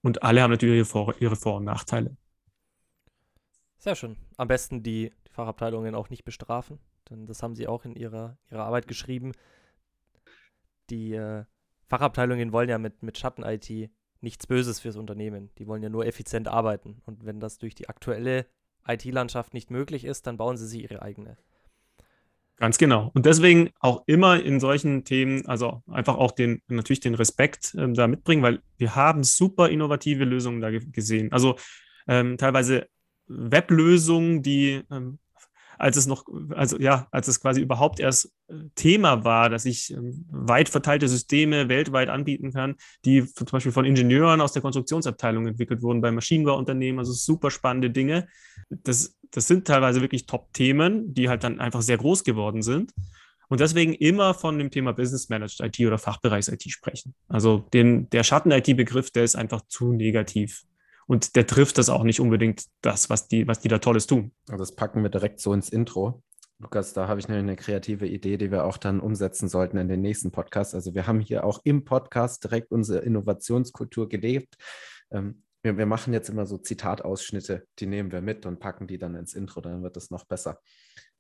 Und 0.05 0.23
alle 0.23 0.43
haben 0.43 0.51
natürlich 0.51 0.77
ihre 0.77 0.85
Vor-, 0.85 1.15
ihre 1.19 1.35
Vor 1.35 1.57
und 1.57 1.65
Nachteile. 1.65 2.15
Sehr 3.79 3.95
schön. 3.95 4.19
Am 4.37 4.49
besten 4.49 4.83
die, 4.83 5.11
die 5.27 5.31
Fachabteilungen 5.31 5.95
auch 5.95 6.11
nicht 6.11 6.27
bestrafen, 6.27 6.79
denn 7.09 7.27
das 7.27 7.43
haben 7.43 7.55
sie 7.55 7.67
auch 7.67 7.87
in 7.87 7.97
ihrer, 7.97 8.37
ihrer 8.51 8.65
Arbeit 8.65 8.87
geschrieben. 8.87 9.33
Die 10.91 11.15
äh, 11.15 11.47
Fachabteilungen 11.87 12.53
wollen 12.53 12.69
ja 12.69 12.77
mit, 12.77 13.03
mit 13.03 13.17
Schatten-IT 13.17 13.91
nichts 14.21 14.47
Böses 14.47 14.81
fürs 14.81 14.97
Unternehmen. 14.97 15.51
Die 15.57 15.67
wollen 15.67 15.83
ja 15.83 15.89
nur 15.89 16.05
effizient 16.05 16.49
arbeiten. 16.49 17.01
Und 17.07 17.25
wenn 17.25 17.41
das 17.41 17.57
durch 17.57 17.75
die 17.75 17.89
aktuelle 17.89 18.47
IT-Landschaft 18.87 19.55
nicht 19.55 19.71
möglich 19.71 20.05
ist, 20.05 20.27
dann 20.27 20.37
bauen 20.37 20.59
sie 20.59 20.67
sich 20.67 20.83
ihre 20.83 21.01
eigene. 21.01 21.39
Ganz 22.57 22.79
genau. 22.79 23.11
Und 23.15 23.27
deswegen 23.27 23.71
auch 23.81 24.05
immer 24.07 24.41
in 24.41 24.61
solchen 24.61 25.05
Themen, 25.05 25.45
also 25.47 25.83
einfach 25.91 26.17
auch 26.17 26.31
den, 26.31 26.63
natürlich 26.69 27.01
den 27.01 27.15
Respekt 27.15 27.75
ähm, 27.77 27.95
da 27.95 28.07
mitbringen, 28.07 28.43
weil 28.43 28.61
wir 28.79 28.95
haben 28.95 29.25
super 29.25 29.69
innovative 29.69 30.25
Lösungen 30.25 30.61
da 30.61 30.71
gesehen. 30.71 31.33
Also 31.33 31.57
ähm, 32.07 32.39
teilweise 32.39 32.87
Weblösungen, 33.27 34.43
die 34.43 34.83
ähm, 34.91 35.19
als 35.79 35.97
es 35.97 36.07
noch, 36.07 36.25
also 36.51 36.79
ja, 36.79 37.09
als 37.11 37.29
es 37.29 37.41
quasi 37.41 37.61
überhaupt 37.61 38.01
erst 38.01 38.33
äh, 38.49 38.55
Thema 38.75 39.25
war, 39.25 39.51
dass 39.51 39.65
ich 39.65 39.93
ähm, 39.93 40.25
weit 40.31 40.69
verteilte 40.69 41.09
Systeme 41.09 41.69
weltweit 41.69 42.09
anbieten 42.09 42.53
kann, 42.53 42.77
die 43.05 43.25
zum 43.25 43.47
Beispiel 43.47 43.73
von 43.73 43.85
Ingenieuren 43.85 44.41
aus 44.41 44.53
der 44.53 44.63
Konstruktionsabteilung 44.63 45.47
entwickelt 45.47 45.83
wurden 45.83 46.01
bei 46.01 46.11
Maschinenbauunternehmen, 46.11 46.99
also 46.99 47.13
super 47.13 47.51
spannende 47.51 47.91
Dinge. 47.91 48.27
Das, 48.71 49.17
das 49.35 49.49
sind 49.49 49.67
teilweise 49.67 50.01
wirklich 50.01 50.27
Top-Themen, 50.27 51.13
die 51.13 51.29
halt 51.29 51.43
dann 51.43 51.59
einfach 51.59 51.83
sehr 51.83 51.99
groß 51.99 52.23
geworden 52.23 52.63
sind. 52.63 52.93
Und 53.49 53.61
deswegen 53.61 53.93
immer 53.93 54.33
von 54.33 54.59
dem 54.59 54.71
Thema 54.71 54.93
Business 54.93 55.29
Managed 55.29 55.61
IT 55.61 55.81
oder 55.85 55.99
Fachbereichs-IT 55.99 56.71
sprechen. 56.71 57.15
Also 57.29 57.59
den, 57.73 58.09
der 58.11 58.23
Schatten-IT-Begriff, 58.23 59.11
der 59.11 59.25
ist 59.25 59.35
einfach 59.35 59.63
zu 59.67 59.93
negativ. 59.93 60.63
Und 61.07 61.35
der 61.35 61.49
trifft 61.49 61.79
das 61.79 61.91
auch 61.91 62.05
nicht 62.05 62.21
unbedingt 62.21 62.65
das, 62.81 63.11
was 63.11 63.27
die, 63.27 63.47
was 63.49 63.59
die 63.59 63.69
da 63.69 63.79
Tolles 63.79 64.07
tun. 64.07 64.31
Also 64.49 64.63
das 64.63 64.77
packen 64.77 65.03
wir 65.03 65.11
direkt 65.11 65.41
so 65.41 65.53
ins 65.53 65.69
Intro. 65.69 66.23
Lukas, 66.61 66.93
da 66.93 67.09
habe 67.09 67.19
ich 67.19 67.29
eine 67.29 67.57
kreative 67.57 68.07
Idee, 68.07 68.39
die 68.39 68.53
wir 68.53 68.65
auch 68.65 68.79
dann 68.79 69.01
umsetzen 69.01 69.49
sollten 69.49 69.77
in 69.79 69.89
den 69.89 70.01
nächsten 70.01 70.31
Podcast. 70.31 70.77
Also 70.77 70.95
wir 70.95 71.09
haben 71.09 71.19
hier 71.19 71.45
auch 71.45 71.61
im 71.65 71.85
Podcast 71.85 72.45
direkt 72.45 72.71
unsere 72.71 73.01
Innovationskultur 73.01 74.09
gelebt. 74.09 74.57
Ähm, 75.11 75.44
wir, 75.65 75.79
wir, 75.79 75.87
machen 75.87 76.13
jetzt 76.13 76.29
immer 76.29 76.45
so 76.45 76.59
Zitatausschnitte, 76.59 77.67
die 77.79 77.87
nehmen 77.87 78.13
wir 78.13 78.21
mit 78.21 78.45
und 78.45 78.61
packen 78.61 78.87
die 78.87 78.99
dann 78.99 79.15
ins 79.15 79.35
Intro, 79.35 79.63
dann 79.63 79.83
wird 79.83 79.97
es 79.97 80.11
noch 80.11 80.25
besser. 80.25 80.61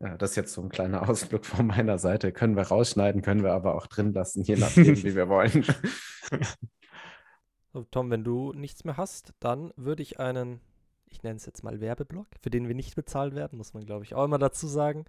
Ja, 0.00 0.18
das 0.18 0.30
ist 0.30 0.36
jetzt 0.36 0.52
so 0.52 0.62
ein 0.62 0.68
kleiner 0.68 1.08
Ausflug 1.08 1.46
von 1.46 1.66
meiner 1.66 1.98
Seite. 1.98 2.30
Können 2.30 2.54
wir 2.54 2.64
rausschneiden, 2.64 3.22
können 3.22 3.42
wir 3.42 3.52
aber 3.52 3.74
auch 3.74 3.86
drin 3.86 4.12
lassen, 4.12 4.42
je 4.42 4.56
nachdem, 4.56 5.02
wie 5.02 5.14
wir 5.14 5.28
wollen. 5.28 5.64
So, 7.74 7.82
Tom, 7.90 8.08
wenn 8.08 8.22
du 8.22 8.52
nichts 8.52 8.84
mehr 8.84 8.96
hast, 8.96 9.34
dann 9.40 9.72
würde 9.74 10.04
ich 10.04 10.20
einen, 10.20 10.60
ich 11.06 11.24
nenne 11.24 11.38
es 11.38 11.44
jetzt 11.44 11.64
mal 11.64 11.80
Werbeblock, 11.80 12.28
für 12.40 12.48
den 12.48 12.68
wir 12.68 12.74
nicht 12.76 12.94
bezahlt 12.94 13.34
werden, 13.34 13.58
muss 13.58 13.74
man, 13.74 13.84
glaube 13.84 14.04
ich, 14.04 14.14
auch 14.14 14.24
immer 14.24 14.38
dazu 14.38 14.68
sagen. 14.68 15.06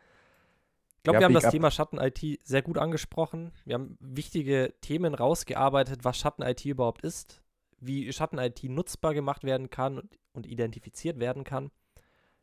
Ich 0.97 1.03
glaube, 1.03 1.17
ja, 1.17 1.19
wir 1.19 1.25
haben 1.25 1.33
das 1.35 1.45
up. 1.45 1.51
Thema 1.51 1.69
Schatten-IT 1.69 2.39
sehr 2.43 2.63
gut 2.63 2.79
angesprochen. 2.79 3.51
Wir 3.65 3.75
haben 3.75 3.99
wichtige 3.99 4.73
Themen 4.81 5.13
rausgearbeitet, 5.13 6.03
was 6.05 6.17
Schatten-IT 6.17 6.65
überhaupt 6.65 7.03
ist, 7.03 7.43
wie 7.85 8.11
Schatten-IT 8.11 8.63
nutzbar 8.65 9.13
gemacht 9.13 9.43
werden 9.43 9.69
kann 9.69 9.97
und, 9.97 10.17
und, 10.33 10.45
identifiziert 10.45 11.19
werden 11.19 11.43
kann. 11.43 11.71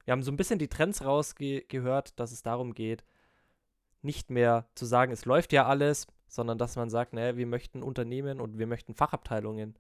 Wir 0.05 0.13
haben 0.13 0.23
so 0.23 0.33
ein 0.33 0.37
bisschen 0.37 0.59
die 0.59 0.69
Trends 0.69 1.05
rausgehört, 1.05 2.19
dass 2.19 2.33
es 2.33 2.43
darum 2.43 2.75
geht, 2.75 3.05
nicht 4.03 4.31
mehr 4.31 4.67
zu 4.75 4.85
sagen, 4.85 5.13
es 5.13 5.25
läuft 5.25 5.53
ja 5.53 5.67
alles, 5.67 6.07
sondern 6.27 6.59
dass 6.59 6.77
man 6.77 6.91
sagt, 6.91 7.13
naja, 7.13 7.37
wir 7.37 7.47
möchten 7.47 7.83
Unternehmen 7.83 8.41
und 8.41 8.59
wir 8.59 8.67
möchten 8.67 8.95
Fachabteilungen 8.95 9.79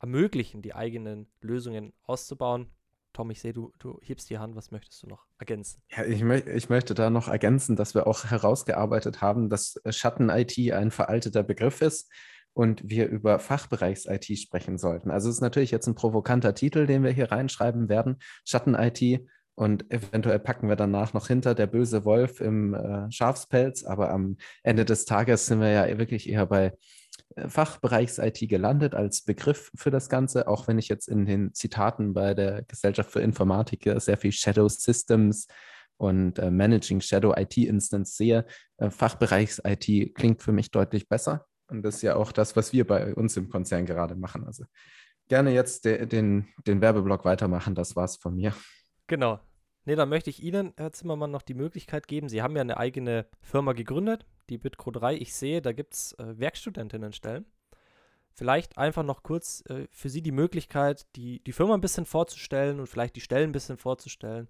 ermöglichen, 0.00 0.62
die 0.62 0.74
eigenen 0.74 1.28
Lösungen 1.40 1.92
auszubauen. 2.02 2.70
Tom, 3.12 3.30
ich 3.30 3.40
sehe, 3.40 3.52
du, 3.52 3.72
du 3.78 4.00
hebst 4.02 4.30
die 4.30 4.38
Hand. 4.38 4.56
Was 4.56 4.70
möchtest 4.70 5.02
du 5.02 5.06
noch 5.06 5.26
ergänzen? 5.38 5.82
Ja, 5.90 6.04
ich, 6.04 6.22
mö 6.22 6.38
ich 6.38 6.70
möchte 6.70 6.94
da 6.94 7.10
noch 7.10 7.28
ergänzen, 7.28 7.76
dass 7.76 7.94
wir 7.94 8.06
auch 8.06 8.24
herausgearbeitet 8.24 9.20
haben, 9.20 9.50
dass 9.50 9.80
Schatten-IT 9.88 10.72
ein 10.72 10.90
veralteter 10.90 11.42
Begriff 11.42 11.82
ist 11.82 12.10
und 12.54 12.88
wir 12.88 13.08
über 13.08 13.38
Fachbereichs-IT 13.38 14.38
sprechen 14.38 14.78
sollten. 14.78 15.10
Also 15.10 15.28
es 15.28 15.36
ist 15.36 15.40
natürlich 15.40 15.70
jetzt 15.70 15.86
ein 15.86 15.94
provokanter 15.94 16.54
Titel, 16.54 16.86
den 16.86 17.02
wir 17.02 17.10
hier 17.10 17.32
reinschreiben 17.32 17.88
werden, 17.88 18.16
Schatten-IT. 18.44 19.26
Und 19.54 19.90
eventuell 19.92 20.38
packen 20.38 20.68
wir 20.68 20.76
danach 20.76 21.12
noch 21.12 21.28
hinter 21.28 21.54
der 21.54 21.66
böse 21.66 22.04
Wolf 22.04 22.40
im 22.40 22.74
äh, 22.74 23.10
Schafspelz. 23.10 23.84
Aber 23.84 24.10
am 24.10 24.36
Ende 24.62 24.84
des 24.84 25.04
Tages 25.04 25.46
sind 25.46 25.60
wir 25.60 25.68
ja 25.68 25.98
wirklich 25.98 26.28
eher 26.28 26.46
bei 26.46 26.72
äh, 27.36 27.48
Fachbereichs-IT 27.48 28.48
gelandet 28.48 28.94
als 28.94 29.22
Begriff 29.22 29.70
für 29.74 29.90
das 29.90 30.08
Ganze, 30.08 30.48
auch 30.48 30.68
wenn 30.68 30.78
ich 30.78 30.88
jetzt 30.88 31.06
in 31.06 31.26
den 31.26 31.52
Zitaten 31.52 32.14
bei 32.14 32.32
der 32.32 32.62
Gesellschaft 32.62 33.10
für 33.10 33.20
Informatik 33.20 33.90
sehr 33.96 34.16
viel 34.16 34.32
Shadow 34.32 34.68
Systems 34.68 35.48
und 35.98 36.38
äh, 36.38 36.50
Managing 36.50 37.00
Shadow 37.00 37.34
IT 37.36 37.56
Instance 37.56 38.16
sehe. 38.16 38.46
Äh, 38.78 38.90
Fachbereichs-IT 38.90 40.14
klingt 40.14 40.42
für 40.42 40.52
mich 40.52 40.70
deutlich 40.70 41.08
besser. 41.08 41.46
Und 41.72 41.82
das 41.82 41.96
ist 41.96 42.02
ja 42.02 42.16
auch 42.16 42.32
das, 42.32 42.56
was 42.56 42.72
wir 42.72 42.86
bei 42.86 43.14
uns 43.14 43.36
im 43.36 43.48
Konzern 43.48 43.86
gerade 43.86 44.14
machen. 44.14 44.44
Also 44.44 44.64
gerne 45.28 45.52
jetzt 45.52 45.84
de 45.84 46.06
den, 46.06 46.48
den 46.66 46.80
Werbeblock 46.80 47.24
weitermachen. 47.24 47.74
Das 47.74 47.96
war's 47.96 48.16
von 48.16 48.34
mir. 48.34 48.54
Genau. 49.06 49.40
Nee, 49.84 49.96
dann 49.96 50.08
möchte 50.08 50.30
ich 50.30 50.42
Ihnen, 50.42 50.72
Herr 50.76 50.92
Zimmermann, 50.92 51.32
noch 51.32 51.42
die 51.42 51.54
Möglichkeit 51.54 52.06
geben. 52.06 52.28
Sie 52.28 52.40
haben 52.40 52.54
ja 52.54 52.60
eine 52.60 52.76
eigene 52.76 53.26
Firma 53.40 53.72
gegründet, 53.72 54.26
die 54.48 54.58
Bitco 54.58 54.92
3. 54.92 55.16
Ich 55.16 55.34
sehe, 55.34 55.60
da 55.60 55.72
gibt 55.72 55.94
es 55.94 56.12
äh, 56.18 56.38
Werkstudentinnenstellen. 56.38 57.46
Vielleicht 58.34 58.78
einfach 58.78 59.02
noch 59.02 59.22
kurz 59.22 59.64
äh, 59.68 59.88
für 59.90 60.08
Sie 60.08 60.22
die 60.22 60.32
Möglichkeit, 60.32 61.06
die, 61.16 61.42
die 61.42 61.52
Firma 61.52 61.74
ein 61.74 61.80
bisschen 61.80 62.06
vorzustellen 62.06 62.78
und 62.78 62.86
vielleicht 62.86 63.16
die 63.16 63.20
Stellen 63.20 63.50
ein 63.50 63.52
bisschen 63.52 63.76
vorzustellen. 63.76 64.48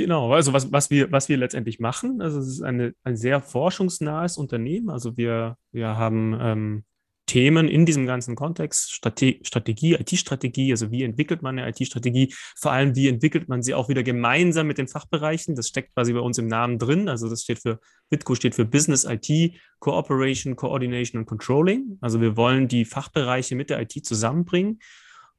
Genau, 0.00 0.32
also 0.32 0.54
was, 0.54 0.72
was, 0.72 0.88
wir, 0.88 1.12
was 1.12 1.28
wir 1.28 1.36
letztendlich 1.36 1.78
machen, 1.78 2.22
also 2.22 2.40
es 2.40 2.48
ist 2.48 2.62
eine, 2.62 2.94
ein 3.04 3.16
sehr 3.16 3.42
forschungsnahes 3.42 4.38
Unternehmen. 4.38 4.88
Also 4.88 5.18
wir, 5.18 5.58
wir 5.72 5.98
haben 5.98 6.38
ähm, 6.40 6.84
Themen 7.26 7.68
in 7.68 7.84
diesem 7.84 8.06
ganzen 8.06 8.34
Kontext, 8.34 8.92
Strate 8.92 9.40
Strategie, 9.42 9.96
IT-Strategie, 9.96 10.72
also 10.72 10.90
wie 10.90 11.02
entwickelt 11.02 11.42
man 11.42 11.58
eine 11.58 11.68
IT-Strategie, 11.68 12.32
vor 12.58 12.72
allem 12.72 12.96
wie 12.96 13.08
entwickelt 13.08 13.50
man 13.50 13.62
sie 13.62 13.74
auch 13.74 13.90
wieder 13.90 14.02
gemeinsam 14.02 14.68
mit 14.68 14.78
den 14.78 14.88
Fachbereichen, 14.88 15.54
das 15.54 15.68
steckt 15.68 15.92
quasi 15.92 16.14
bei 16.14 16.20
uns 16.20 16.38
im 16.38 16.46
Namen 16.46 16.78
drin, 16.78 17.10
also 17.10 17.28
das 17.28 17.42
steht 17.42 17.58
für, 17.58 17.78
BITCO 18.08 18.34
steht 18.34 18.54
für 18.54 18.64
Business 18.64 19.04
IT, 19.04 19.52
Cooperation, 19.80 20.56
Coordination 20.56 21.20
und 21.20 21.26
Controlling, 21.26 21.98
also 22.00 22.22
wir 22.22 22.38
wollen 22.38 22.68
die 22.68 22.86
Fachbereiche 22.86 23.54
mit 23.54 23.68
der 23.68 23.82
IT 23.82 24.06
zusammenbringen 24.06 24.78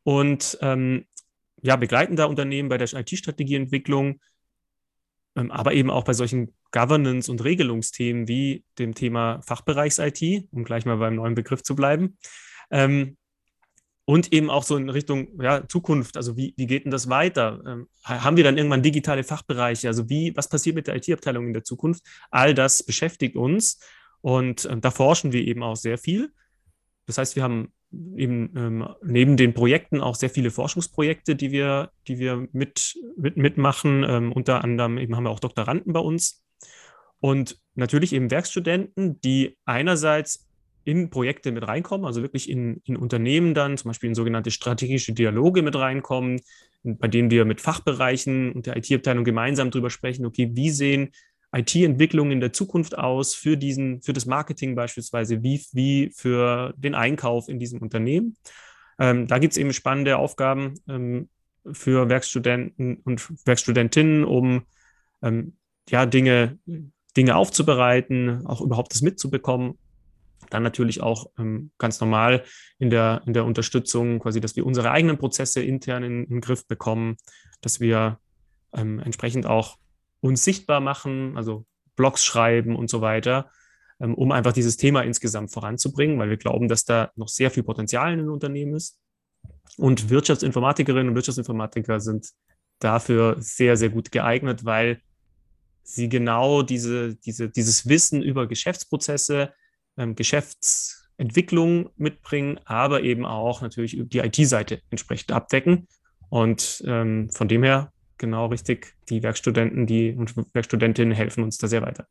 und 0.04 0.60
ähm, 0.62 1.06
ja, 1.64 1.76
begleiten 1.76 2.16
da 2.16 2.26
Unternehmen 2.26 2.70
bei 2.70 2.78
der 2.78 2.92
IT-Strategieentwicklung, 2.92 4.20
aber 5.36 5.74
eben 5.74 5.90
auch 5.90 6.04
bei 6.04 6.14
solchen 6.14 6.54
Governance- 6.72 7.32
und 7.32 7.44
Regelungsthemen 7.44 8.28
wie 8.28 8.64
dem 8.80 8.96
Thema 8.96 9.42
Fachbereichs-IT, 9.42 10.48
um 10.52 10.64
gleich 10.64 10.86
mal 10.86 10.98
beim 10.98 11.16
neuen 11.16 11.36
Begriff 11.36 11.64
zu 11.64 11.76
bleiben. 11.76 12.18
Ähm, 12.70 13.18
und 14.06 14.34
eben 14.34 14.50
auch 14.50 14.64
so 14.64 14.76
in 14.76 14.90
Richtung 14.90 15.42
ja, 15.42 15.68
Zukunft. 15.68 16.18
Also 16.18 16.36
wie, 16.36 16.54
wie 16.58 16.68
geht 16.68 16.84
denn 16.84 16.92
das 16.92 17.08
weiter? 17.08 17.62
Ähm, 17.66 17.88
haben 18.04 18.36
wir 18.36 18.44
dann 18.44 18.58
irgendwann 18.58 18.82
digitale 18.82 19.24
Fachbereiche? 19.24 19.88
Also 19.88 20.10
wie, 20.10 20.36
was 20.36 20.50
passiert 20.50 20.76
mit 20.76 20.88
der 20.88 20.96
IT-Abteilung 20.96 21.48
in 21.48 21.54
der 21.54 21.64
Zukunft? 21.64 22.04
All 22.30 22.54
das 22.54 22.84
beschäftigt 22.84 23.36
uns 23.36 23.80
und 24.22 24.68
da 24.82 24.92
forschen 24.92 25.32
wir 25.32 25.46
eben 25.46 25.64
auch 25.64 25.76
sehr 25.76 25.98
viel. 25.98 26.34
Das 27.06 27.18
heißt, 27.18 27.36
wir 27.36 27.44
haben 27.44 27.72
eben 28.16 28.52
ähm, 28.56 28.88
neben 29.04 29.38
den 29.38 29.54
Projekten 29.54 30.02
auch 30.02 30.16
sehr 30.16 30.30
viele 30.30 30.52
Forschungsprojekte, 30.52 31.36
die 31.36 31.52
wir, 31.52 31.92
die 32.08 32.20
wir 32.20 32.48
mit, 32.52 32.96
mit, 33.18 33.38
mitmachen. 33.38 34.06
Ähm, 34.08 34.32
unter 34.32 34.64
anderem 34.64 34.98
eben 34.98 35.16
haben 35.16 35.24
wir 35.24 35.30
auch 35.30 35.40
Doktoranden 35.40 35.94
bei 35.94 36.00
uns. 36.00 36.44
Und 37.20 37.60
natürlich 37.76 38.14
eben 38.14 38.32
Werkstudenten, 38.32 39.20
die 39.22 39.58
einerseits 39.66 40.48
in 40.84 41.10
Projekte 41.10 41.52
mit 41.52 41.68
reinkommen, 41.68 42.06
also 42.06 42.22
wirklich 42.22 42.50
in, 42.50 42.82
in 42.86 42.98
Unternehmen 42.98 43.54
dann, 43.54 43.78
zum 43.78 43.90
Beispiel 43.90 44.10
in 44.10 44.16
sogenannte 44.16 44.50
strategische 44.50 45.14
Dialoge 45.14 45.62
mit 45.62 45.76
reinkommen, 45.76 46.42
bei 46.84 47.08
denen 47.08 47.30
wir 47.30 47.46
mit 47.46 47.62
Fachbereichen 47.62 48.52
und 48.54 48.66
der 48.66 48.78
IT-Abteilung 48.78 49.24
gemeinsam 49.24 49.70
darüber 49.70 49.92
sprechen, 49.92 50.26
okay, 50.26 50.50
wie 50.54 50.72
sehen 50.72 51.12
IT-Entwicklungen 51.54 52.32
in 52.32 52.40
der 52.40 52.54
Zukunft 52.54 52.98
aus 52.98 53.34
für 53.34 53.58
diesen, 53.58 54.02
für 54.02 54.14
das 54.14 54.26
Marketing 54.26 54.76
beispielsweise, 54.76 55.44
wie, 55.44 55.66
wie 55.74 56.12
für 56.16 56.74
den 56.78 56.96
Einkauf 56.96 57.50
in 57.50 57.60
diesem 57.60 57.82
Unternehmen. 57.82 58.38
Ähm, 59.00 59.28
da 59.28 59.38
gibt 59.40 59.54
es 59.54 59.58
eben 59.58 59.74
spannende 59.74 60.18
Aufgaben 60.18 60.76
ähm, 60.88 61.30
für 61.72 62.10
Werkstudenten 62.10 62.98
und 63.04 63.28
Werkstudentinnen, 63.46 64.24
um 64.24 64.64
ähm, 65.22 65.54
ja, 65.90 66.06
Dinge, 66.06 66.58
Dinge 67.18 67.36
aufzubereiten, 67.36 68.46
auch 68.46 68.62
überhaupt 68.62 68.94
das 68.94 69.02
mitzubekommen 69.02 69.78
dann 70.50 70.64
natürlich 70.64 71.02
auch 71.02 71.28
ähm, 71.38 71.72
ganz 71.78 72.00
normal 72.00 72.44
in 72.80 72.90
der, 72.90 73.22
in 73.26 73.34
der 73.34 73.46
Unterstützung, 73.46 74.20
quasi, 74.20 74.42
dass 74.42 74.56
wir 74.56 74.66
unsere 74.66 74.92
eigenen 74.92 75.18
Prozesse 75.18 75.62
intern 75.62 76.04
in, 76.04 76.24
in 76.24 76.30
den 76.30 76.42
Griff 76.42 76.68
bekommen, 76.68 77.18
dass 77.62 77.80
wir 77.80 78.20
ähm, 78.74 79.00
entsprechend 79.00 79.46
auch 79.46 79.78
uns 80.22 80.44
sichtbar 80.44 80.80
machen, 80.80 81.36
also 81.36 81.66
Blogs 81.96 82.24
schreiben 82.24 82.76
und 82.76 82.90
so 82.90 83.02
weiter, 83.02 83.50
ähm, 84.00 84.16
um 84.16 84.32
einfach 84.32 84.54
dieses 84.54 84.78
Thema 84.78 85.02
insgesamt 85.02 85.52
voranzubringen, 85.52 86.18
weil 86.18 86.30
wir 86.30 86.38
glauben, 86.38 86.68
dass 86.68 86.86
da 86.86 87.12
noch 87.16 87.28
sehr 87.28 87.52
viel 87.52 87.64
Potenzial 87.64 88.14
in 88.14 88.20
den 88.20 88.30
Unternehmen 88.30 88.76
ist. 88.76 89.00
Und 89.78 90.10
Wirtschaftsinformatikerinnen 90.10 91.10
und 91.10 91.16
Wirtschaftsinformatiker 91.16 92.00
sind 92.00 92.30
dafür 92.80 93.36
sehr, 93.40 93.78
sehr 93.78 93.90
gut 93.90 94.12
geeignet, 94.12 94.66
weil 94.66 95.02
sie 95.84 96.10
genau 96.10 96.62
diese, 96.62 97.16
diese, 97.16 97.50
dieses 97.50 97.88
Wissen 97.88 98.22
über 98.22 98.48
Geschäftsprozesse, 98.48 99.54
ähm, 99.98 100.16
Geschäftsentwicklung 100.16 101.90
mitbringen, 101.98 102.60
aber 102.66 103.04
eben 103.04 103.26
auch 103.26 103.62
natürlich 103.62 103.98
die 104.00 104.20
IT-Seite 104.20 104.82
entsprechend 104.90 105.32
abdecken. 105.32 105.88
Und 106.30 106.82
ähm, 106.86 107.30
von 107.32 107.48
dem 107.48 107.64
her 107.64 107.92
genau 108.22 108.46
richtig, 108.46 108.96
die 109.10 109.22
Werkstudenten 109.24 109.86
die 109.86 110.14
und 110.14 110.34
Werkstudentinnen 110.54 111.14
helfen 111.14 111.44
uns 111.44 111.58
da 111.58 111.68
sehr 111.68 111.82
weiter. 111.82 112.08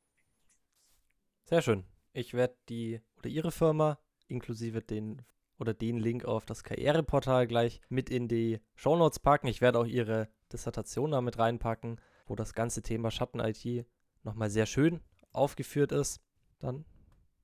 Sehr 1.44 1.62
schön. 1.62 1.85
Ich 2.12 2.35
werde 2.35 2.57
die 2.68 3.01
oder 3.16 3.31
Ihre 3.31 3.53
Firma 3.53 3.99
inklusive 4.29 4.83
den 4.83 5.23
oder 5.59 5.73
den 5.73 5.99
Link 5.99 6.25
auf 6.25 6.44
das 6.44 6.64
Karriereportal 6.64 7.46
gleich 7.46 7.81
mit 7.88 8.11
in 8.11 8.29
die 8.29 8.61
Shownotes 8.75 9.20
packen. 9.20 9.46
Ich 9.46 9.61
werde 9.61 9.79
auch 9.79 9.87
Ihre 9.87 10.29
Dissertation 10.53 11.12
damit 11.12 11.38
reinpacken, 11.38 12.01
wo 12.27 12.35
das 12.35 12.55
ganze 12.55 12.83
Thema 12.83 13.11
Schatten-IT 13.11 13.87
nochmal 14.23 14.51
sehr 14.51 14.66
schön 14.66 15.01
aufgeführt 15.33 15.92
ist. 15.92 16.20
Dann 16.59 16.85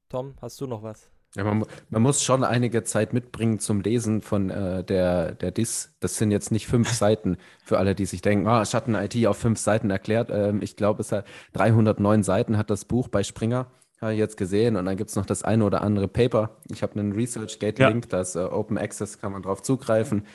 Tom, 0.09 0.37
hast 0.41 0.61
du 0.61 0.67
noch 0.67 0.83
was? 0.83 1.11
Ja, 1.35 1.45
man, 1.45 1.65
man, 1.91 2.03
muss 2.03 2.23
schon 2.23 2.45
einige 2.45 2.83
Zeit 2.85 3.13
mitbringen 3.13 3.59
zum 3.59 3.81
Lesen 3.81 4.23
von 4.23 4.49
äh, 4.49 4.83
der, 4.85 5.33
der 5.33 5.51
DIS. 5.51 5.95
Das 6.01 6.17
sind 6.17 6.31
jetzt 6.31 6.51
nicht 6.51 6.67
fünf 6.67 6.89
Seiten 6.93 7.37
für 7.63 7.79
alle, 7.79 7.95
die 7.95 8.07
sich 8.07 8.23
denken, 8.23 8.47
oh, 8.47 8.65
Schatten-IT 8.65 9.27
auf 9.27 9.37
fünf 9.37 9.59
Seiten 9.59 9.91
erklärt. 9.91 10.31
Ähm, 10.33 10.63
ich 10.63 10.77
glaube, 10.77 11.03
es 11.03 11.13
hat 11.13 11.27
309 11.53 12.23
Seiten 12.23 12.57
hat 12.57 12.71
das 12.71 12.87
Buch 12.87 13.09
bei 13.09 13.23
Springer, 13.23 13.67
habe 14.01 14.15
ich 14.15 14.19
jetzt 14.19 14.39
gesehen. 14.39 14.77
Und 14.77 14.87
dann 14.87 14.97
gibt 14.97 15.11
es 15.11 15.17
noch 15.17 15.27
das 15.27 15.43
eine 15.43 15.65
oder 15.65 15.83
andere 15.83 16.09
Paper. 16.09 16.57
Ich 16.71 16.83
habe 16.83 16.99
einen 16.99 17.13
ResearchGate-Link, 17.13 18.05
ja. 18.05 18.11
das 18.11 18.35
äh, 18.35 18.41
Open 18.41 18.79
Access, 18.79 19.19
kann 19.19 19.33
man 19.33 19.43
drauf 19.43 19.63
zugreifen. 19.63 20.27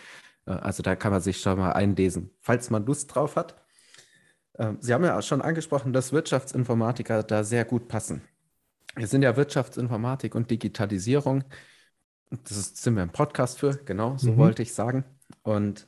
Äh, 0.45 0.51
also 0.51 0.83
da 0.83 0.95
kann 0.95 1.11
man 1.11 1.21
sich 1.21 1.41
schon 1.41 1.57
mal 1.57 1.71
einlesen, 1.71 2.29
falls 2.41 2.69
man 2.69 2.85
Lust 2.85 3.15
drauf 3.15 3.35
hat. 3.35 3.55
Ähm, 4.57 4.77
Sie 4.81 4.93
haben 4.93 5.03
ja 5.03 5.17
auch 5.17 5.23
schon 5.23 5.41
angesprochen, 5.41 5.93
dass 5.93 6.13
Wirtschaftsinformatiker 6.13 7.23
da 7.23 7.43
sehr 7.43 7.65
gut 7.65 7.87
passen. 7.87 8.21
Wir 8.95 9.07
sind 9.07 9.21
ja 9.21 9.35
Wirtschaftsinformatik 9.35 10.35
und 10.35 10.51
Digitalisierung. 10.51 11.43
Das 12.29 12.57
ist, 12.57 12.77
sind 12.77 12.95
wir 12.95 13.03
im 13.03 13.09
Podcast 13.09 13.59
für, 13.59 13.77
genau, 13.85 14.17
so 14.17 14.31
mhm. 14.31 14.37
wollte 14.37 14.61
ich 14.61 14.73
sagen. 14.73 15.05
Und 15.43 15.87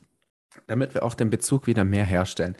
damit 0.68 0.94
wir 0.94 1.04
auch 1.04 1.16
den 1.16 1.30
Bezug 1.30 1.68
wieder 1.68 1.84
mehr 1.84 2.06
herstellen. 2.06 2.56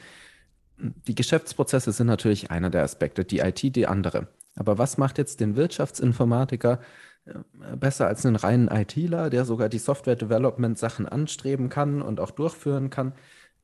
Die 0.78 1.16
Geschäftsprozesse 1.16 1.92
sind 1.92 2.08
natürlich 2.08 2.52
einer 2.52 2.70
der 2.70 2.84
Aspekte, 2.84 3.24
die 3.26 3.40
IT 3.40 3.76
die 3.76 3.88
andere. 3.88 4.28
Aber 4.56 4.78
was 4.78 4.98
macht 4.98 5.18
jetzt 5.18 5.40
den 5.40 5.56
Wirtschaftsinformatiker 5.56 6.80
äh, 7.26 7.76
besser 7.76 8.08
als 8.08 8.26
einen 8.26 8.36
reinen 8.36 8.68
ITler, 8.68 9.30
der 9.30 9.46
sogar 9.46 9.70
die 9.70 9.80
Software-Development-Sachen 9.80 11.08
anstreben 11.08 11.70
kann 11.70 12.02
und 12.02 12.20
auch 12.20 12.32
durchführen 12.32 12.90
kann, 12.90 13.14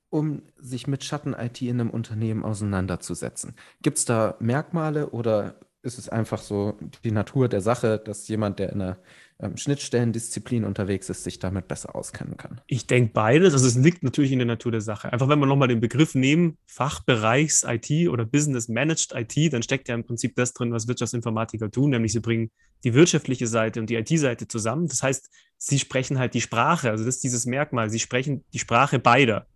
um 0.09 0.41
sich 0.57 0.87
mit 0.87 1.03
Schatten-IT 1.03 1.61
in 1.61 1.79
einem 1.79 1.89
Unternehmen 1.89 2.43
auseinanderzusetzen? 2.43 3.55
Gibt 3.81 3.97
es 3.97 4.05
da 4.05 4.35
Merkmale 4.39 5.09
oder 5.09 5.55
ist 5.81 5.97
es 5.97 6.09
einfach 6.09 6.41
so 6.41 6.77
die 7.03 7.11
Natur 7.11 7.47
der 7.47 7.61
Sache, 7.61 8.01
dass 8.03 8.27
jemand, 8.27 8.59
der 8.59 8.73
in 8.73 8.81
einer 8.81 8.97
ähm, 9.39 9.55
Schnittstellendisziplin 9.55 10.65
unterwegs 10.65 11.09
ist, 11.09 11.23
sich 11.23 11.39
damit 11.39 11.69
besser 11.69 11.95
auskennen 11.95 12.35
kann? 12.35 12.59
Ich 12.67 12.85
denke 12.85 13.13
beides. 13.13 13.53
Also 13.53 13.65
es 13.65 13.75
liegt 13.75 14.03
natürlich 14.03 14.33
in 14.33 14.39
der 14.39 14.45
Natur 14.45 14.73
der 14.73 14.81
Sache. 14.81 15.13
Einfach 15.13 15.29
wenn 15.29 15.39
wir 15.39 15.45
nochmal 15.45 15.69
den 15.69 15.79
Begriff 15.79 16.15
nehmen, 16.15 16.57
Fachbereichs-IT 16.65 18.09
oder 18.09 18.25
Business 18.25 18.67
Managed 18.67 19.13
IT, 19.15 19.53
dann 19.53 19.63
steckt 19.63 19.87
ja 19.87 19.95
im 19.95 20.03
Prinzip 20.03 20.35
das 20.35 20.53
drin, 20.53 20.73
was 20.73 20.89
Wirtschaftsinformatiker 20.89 21.71
tun, 21.71 21.91
nämlich 21.91 22.11
sie 22.11 22.19
bringen 22.19 22.51
die 22.83 22.93
wirtschaftliche 22.93 23.47
Seite 23.47 23.79
und 23.79 23.89
die 23.89 23.95
IT-Seite 23.95 24.47
zusammen. 24.47 24.87
Das 24.87 25.01
heißt, 25.01 25.29
sie 25.57 25.79
sprechen 25.79 26.19
halt 26.19 26.33
die 26.33 26.41
Sprache. 26.41 26.89
Also 26.89 27.05
das 27.05 27.15
ist 27.15 27.23
dieses 27.23 27.45
Merkmal. 27.45 27.89
Sie 27.89 27.99
sprechen 27.99 28.43
die 28.53 28.59
Sprache 28.59 28.99
beider, 28.99 29.47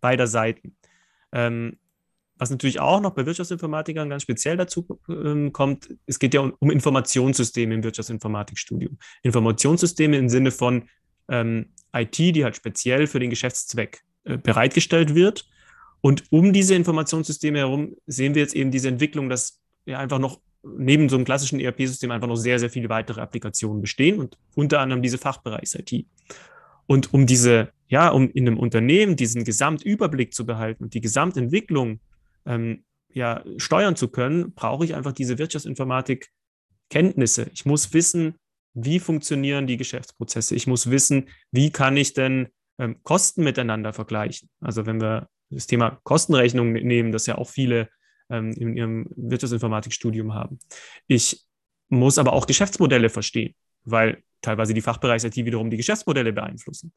beider 0.00 0.26
Seiten. 0.26 0.74
Ähm, 1.32 1.78
was 2.38 2.50
natürlich 2.50 2.80
auch 2.80 3.00
noch 3.00 3.12
bei 3.12 3.24
Wirtschaftsinformatikern 3.24 4.10
ganz 4.10 4.22
speziell 4.22 4.56
dazu 4.56 4.86
ähm, 5.08 5.52
kommt, 5.52 5.88
es 6.06 6.18
geht 6.18 6.34
ja 6.34 6.40
um, 6.40 6.54
um, 6.58 6.70
Informationssysteme 6.70 7.74
im 7.74 7.82
Wirtschaftsinformatikstudium. 7.82 8.98
Informationssysteme 9.22 10.16
im 10.16 10.28
Sinne 10.28 10.50
von 10.50 10.88
ähm, 11.28 11.72
IT, 11.94 12.18
die 12.18 12.44
halt 12.44 12.56
speziell 12.56 13.06
für 13.06 13.20
den 13.20 13.30
Geschäftszweck 13.30 14.02
äh, 14.24 14.36
bereitgestellt 14.36 15.14
wird. 15.14 15.48
Und 16.00 16.24
um 16.30 16.52
diese 16.52 16.74
Informationssysteme 16.74 17.58
herum 17.58 17.96
sehen 18.06 18.34
wir 18.34 18.42
jetzt 18.42 18.54
eben 18.54 18.70
diese 18.70 18.88
Entwicklung, 18.88 19.28
dass 19.28 19.60
ja 19.86 19.98
einfach 19.98 20.18
noch 20.18 20.40
neben 20.62 21.08
so 21.08 21.16
einem 21.16 21.24
klassischen 21.24 21.60
ERP-System 21.60 22.10
einfach 22.10 22.28
noch 22.28 22.36
sehr, 22.36 22.58
sehr 22.58 22.70
viele 22.70 22.88
weitere 22.88 23.20
Applikationen 23.20 23.80
bestehen 23.80 24.18
und 24.18 24.36
unter 24.54 24.80
anderem 24.80 25.02
diese 25.02 25.18
Fachbereichs-IT. 25.18 26.06
Und 26.86 27.14
um 27.14 27.26
diese, 27.26 27.70
ja, 27.88 28.08
um 28.10 28.30
in 28.30 28.46
einem 28.46 28.58
Unternehmen 28.58 29.16
diesen 29.16 29.44
Gesamtüberblick 29.44 30.34
zu 30.34 30.44
behalten 30.44 30.84
und 30.84 30.94
die 30.94 31.00
Gesamtentwicklung 31.00 32.00
ähm, 32.46 32.84
ja, 33.08 33.42
steuern 33.56 33.96
zu 33.96 34.08
können, 34.08 34.54
brauche 34.54 34.84
ich 34.84 34.94
einfach 34.94 35.12
diese 35.12 35.38
Wirtschaftsinformatik-Kenntnisse. 35.38 37.50
Ich 37.52 37.64
muss 37.64 37.92
wissen, 37.92 38.36
wie 38.74 39.00
funktionieren 39.00 39.66
die 39.66 39.78
Geschäftsprozesse. 39.78 40.54
Ich 40.54 40.66
muss 40.66 40.90
wissen, 40.90 41.28
wie 41.50 41.70
kann 41.70 41.96
ich 41.96 42.12
denn 42.12 42.48
ähm, 42.78 43.02
Kosten 43.02 43.42
miteinander 43.42 43.92
vergleichen. 43.92 44.48
Also 44.60 44.86
wenn 44.86 45.00
wir 45.00 45.28
das 45.50 45.66
Thema 45.66 46.00
Kostenrechnung 46.02 46.72
nehmen, 46.72 47.12
das 47.12 47.26
ja 47.26 47.38
auch 47.38 47.48
viele 47.48 47.88
ähm, 48.28 48.52
in 48.52 48.76
ihrem 48.76 49.06
Wirtschaftsinformatikstudium 49.16 50.34
haben. 50.34 50.58
Ich 51.06 51.46
muss 51.88 52.18
aber 52.18 52.32
auch 52.32 52.46
Geschäftsmodelle 52.46 53.08
verstehen, 53.08 53.54
weil 53.84 54.22
teilweise 54.42 54.74
die 54.74 54.82
Fachbereichs-IT 54.82 55.36
wiederum 55.36 55.70
die 55.70 55.76
Geschäftsmodelle 55.76 56.32
beeinflussen. 56.32 56.92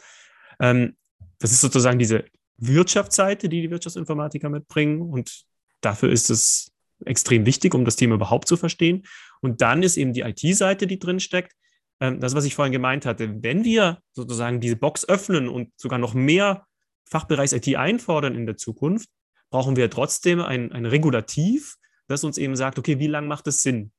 Ähm, 0.59 0.95
das 1.39 1.51
ist 1.51 1.61
sozusagen 1.61 1.99
diese 1.99 2.25
Wirtschaftsseite, 2.57 3.47
die 3.47 3.61
die 3.61 3.71
Wirtschaftsinformatiker 3.71 4.49
mitbringen. 4.49 5.01
Und 5.01 5.45
dafür 5.81 6.11
ist 6.11 6.29
es 6.29 6.71
extrem 7.05 7.45
wichtig, 7.45 7.73
um 7.73 7.85
das 7.85 7.95
Thema 7.95 8.15
überhaupt 8.15 8.47
zu 8.47 8.57
verstehen. 8.57 9.05
Und 9.41 9.61
dann 9.61 9.83
ist 9.83 9.97
eben 9.97 10.13
die 10.13 10.21
IT-Seite, 10.21 10.87
die 10.87 10.99
drin 10.99 11.19
steckt. 11.19 11.55
Ähm, 11.99 12.19
das, 12.19 12.35
was 12.35 12.45
ich 12.45 12.55
vorhin 12.55 12.73
gemeint 12.73 13.05
hatte, 13.05 13.41
wenn 13.41 13.63
wir 13.63 14.01
sozusagen 14.11 14.59
diese 14.59 14.75
Box 14.75 15.07
öffnen 15.07 15.47
und 15.47 15.71
sogar 15.77 15.99
noch 15.99 16.13
mehr 16.13 16.65
Fachbereichs-IT 17.09 17.75
einfordern 17.75 18.35
in 18.35 18.45
der 18.45 18.57
Zukunft, 18.57 19.09
brauchen 19.49 19.75
wir 19.75 19.89
trotzdem 19.89 20.41
ein, 20.41 20.71
ein 20.71 20.85
Regulativ, 20.85 21.75
das 22.07 22.23
uns 22.23 22.37
eben 22.37 22.55
sagt, 22.55 22.77
okay, 22.77 22.99
wie 22.99 23.07
lange 23.07 23.27
macht 23.27 23.47
es 23.47 23.63
Sinn? 23.63 23.91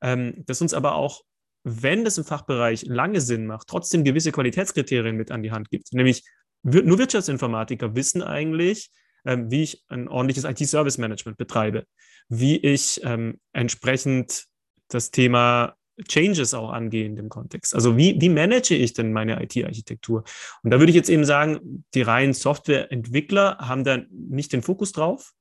Ähm, 0.00 0.44
das 0.46 0.62
uns 0.62 0.74
aber 0.74 0.94
auch, 0.94 1.22
wenn 1.64 2.04
das 2.04 2.18
im 2.18 2.24
Fachbereich 2.24 2.82
lange 2.82 3.20
Sinn 3.20 3.46
macht, 3.46 3.66
trotzdem 3.66 4.04
gewisse 4.04 4.32
Qualitätskriterien 4.32 5.16
mit 5.16 5.30
an 5.30 5.42
die 5.42 5.50
Hand 5.50 5.70
gibt. 5.70 5.92
Nämlich 5.92 6.22
nur 6.62 6.98
Wirtschaftsinformatiker 6.98 7.94
wissen 7.94 8.22
eigentlich, 8.22 8.90
ähm, 9.26 9.50
wie 9.50 9.62
ich 9.62 9.84
ein 9.88 10.08
ordentliches 10.08 10.44
IT-Service-Management 10.44 11.36
betreibe, 11.36 11.86
wie 12.28 12.56
ich 12.56 13.00
ähm, 13.04 13.40
entsprechend 13.52 14.46
das 14.88 15.10
Thema 15.10 15.76
Changes 16.08 16.52
auch 16.54 16.70
angehen 16.70 17.12
in 17.12 17.16
dem 17.16 17.28
Kontext. 17.28 17.74
Also 17.74 17.96
wie, 17.96 18.20
wie 18.20 18.28
manage 18.28 18.74
ich 18.74 18.92
denn 18.92 19.12
meine 19.12 19.42
IT-Architektur? 19.42 20.24
Und 20.62 20.70
da 20.70 20.78
würde 20.78 20.90
ich 20.90 20.96
jetzt 20.96 21.08
eben 21.08 21.24
sagen, 21.24 21.84
die 21.94 22.02
reinen 22.02 22.34
Softwareentwickler 22.34 23.58
haben 23.58 23.84
da 23.84 23.98
nicht 24.10 24.52
den 24.52 24.62
Fokus 24.62 24.92
drauf 24.92 25.32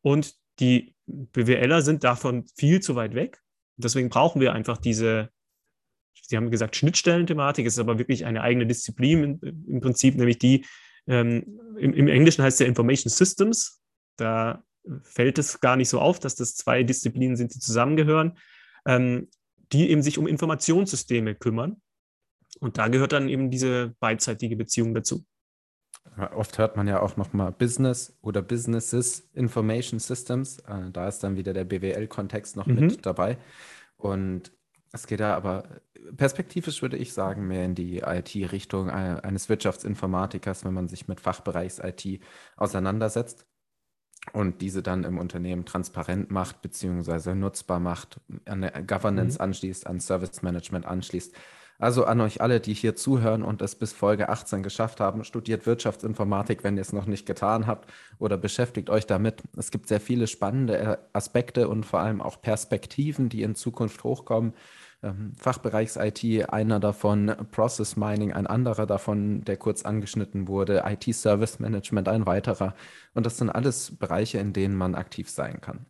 und 0.00 0.34
die 0.60 0.94
BWLer 1.06 1.82
sind 1.82 2.04
davon 2.04 2.44
viel 2.56 2.80
zu 2.80 2.94
weit 2.94 3.14
weg. 3.14 3.40
Deswegen 3.76 4.08
brauchen 4.08 4.40
wir 4.40 4.52
einfach 4.52 4.78
diese, 4.78 5.30
Sie 6.14 6.36
haben 6.36 6.50
gesagt, 6.50 6.76
Schnittstellenthematik, 6.76 7.66
es 7.66 7.74
ist 7.74 7.80
aber 7.80 7.98
wirklich 7.98 8.24
eine 8.24 8.42
eigene 8.42 8.66
Disziplin 8.66 9.40
im 9.66 9.80
Prinzip, 9.80 10.14
nämlich 10.14 10.38
die, 10.38 10.64
ähm, 11.06 11.60
im, 11.78 11.94
im 11.94 12.08
Englischen 12.08 12.42
heißt 12.44 12.56
es 12.56 12.60
ja 12.60 12.66
Information 12.66 13.10
Systems. 13.10 13.80
Da 14.16 14.62
fällt 15.02 15.38
es 15.38 15.60
gar 15.60 15.76
nicht 15.76 15.88
so 15.88 16.00
auf, 16.00 16.18
dass 16.18 16.34
das 16.34 16.54
zwei 16.54 16.82
Disziplinen 16.82 17.36
sind, 17.36 17.54
die 17.54 17.60
zusammengehören, 17.60 18.38
ähm, 18.86 19.28
die 19.72 19.90
eben 19.90 20.02
sich 20.02 20.18
um 20.18 20.26
Informationssysteme 20.26 21.34
kümmern. 21.34 21.80
Und 22.60 22.78
da 22.78 22.88
gehört 22.88 23.12
dann 23.12 23.28
eben 23.28 23.50
diese 23.50 23.94
beidseitige 24.00 24.56
Beziehung 24.56 24.94
dazu. 24.94 25.24
Oft 26.34 26.58
hört 26.58 26.76
man 26.76 26.88
ja 26.88 27.00
auch 27.00 27.16
nochmal 27.16 27.52
Business 27.52 28.18
oder 28.20 28.42
Businesses 28.42 29.20
Information 29.34 29.98
Systems. 29.98 30.58
Äh, 30.60 30.90
da 30.92 31.08
ist 31.08 31.20
dann 31.20 31.36
wieder 31.36 31.52
der 31.52 31.64
BWL-Kontext 31.64 32.56
noch 32.56 32.66
mhm. 32.66 32.80
mit 32.80 33.06
dabei. 33.06 33.38
Und 33.96 34.52
es 34.92 35.06
geht 35.06 35.20
da 35.20 35.34
aber 35.34 35.64
perspektivisch, 36.16 36.82
würde 36.82 36.98
ich 36.98 37.12
sagen, 37.14 37.48
mehr 37.48 37.64
in 37.64 37.74
die 37.74 37.98
IT-Richtung 37.98 38.88
äh, 38.88 39.20
eines 39.22 39.48
Wirtschaftsinformatikers, 39.48 40.64
wenn 40.64 40.74
man 40.74 40.88
sich 40.88 41.08
mit 41.08 41.20
Fachbereichs-IT 41.20 42.20
auseinandersetzt 42.56 43.46
und 44.32 44.60
diese 44.60 44.82
dann 44.82 45.04
im 45.04 45.18
Unternehmen 45.18 45.64
transparent 45.64 46.30
macht, 46.30 46.62
beziehungsweise 46.62 47.34
nutzbar 47.34 47.80
macht, 47.80 48.20
an 48.44 48.70
Governance 48.86 49.38
mhm. 49.38 49.44
anschließt, 49.44 49.86
an 49.86 50.00
Service 50.00 50.42
Management 50.42 50.86
anschließt. 50.86 51.34
Also 51.78 52.04
an 52.04 52.20
euch 52.20 52.40
alle, 52.40 52.60
die 52.60 52.74
hier 52.74 52.94
zuhören 52.94 53.42
und 53.42 53.60
es 53.60 53.74
bis 53.74 53.92
Folge 53.92 54.28
18 54.28 54.62
geschafft 54.62 55.00
haben, 55.00 55.24
studiert 55.24 55.66
Wirtschaftsinformatik, 55.66 56.62
wenn 56.62 56.76
ihr 56.76 56.82
es 56.82 56.92
noch 56.92 57.06
nicht 57.06 57.26
getan 57.26 57.66
habt 57.66 57.90
oder 58.18 58.36
beschäftigt 58.36 58.88
euch 58.88 59.06
damit. 59.06 59.42
Es 59.56 59.72
gibt 59.72 59.88
sehr 59.88 60.00
viele 60.00 60.28
spannende 60.28 60.78
äh, 60.78 60.96
Aspekte 61.12 61.68
und 61.68 61.84
vor 61.84 61.98
allem 61.98 62.20
auch 62.20 62.40
Perspektiven, 62.40 63.28
die 63.28 63.42
in 63.42 63.56
Zukunft 63.56 64.04
hochkommen. 64.04 64.52
Ähm, 65.02 65.32
Fachbereichs-IT, 65.36 66.48
einer 66.50 66.78
davon, 66.78 67.34
Process 67.50 67.96
Mining, 67.96 68.32
ein 68.32 68.46
anderer 68.46 68.86
davon, 68.86 69.42
der 69.44 69.56
kurz 69.56 69.84
angeschnitten 69.84 70.46
wurde, 70.46 70.84
IT-Service 70.86 71.58
Management, 71.58 72.08
ein 72.08 72.26
weiterer. 72.26 72.74
Und 73.14 73.26
das 73.26 73.38
sind 73.38 73.50
alles 73.50 73.96
Bereiche, 73.98 74.38
in 74.38 74.52
denen 74.52 74.76
man 74.76 74.94
aktiv 74.94 75.28
sein 75.28 75.60
kann. 75.60 75.86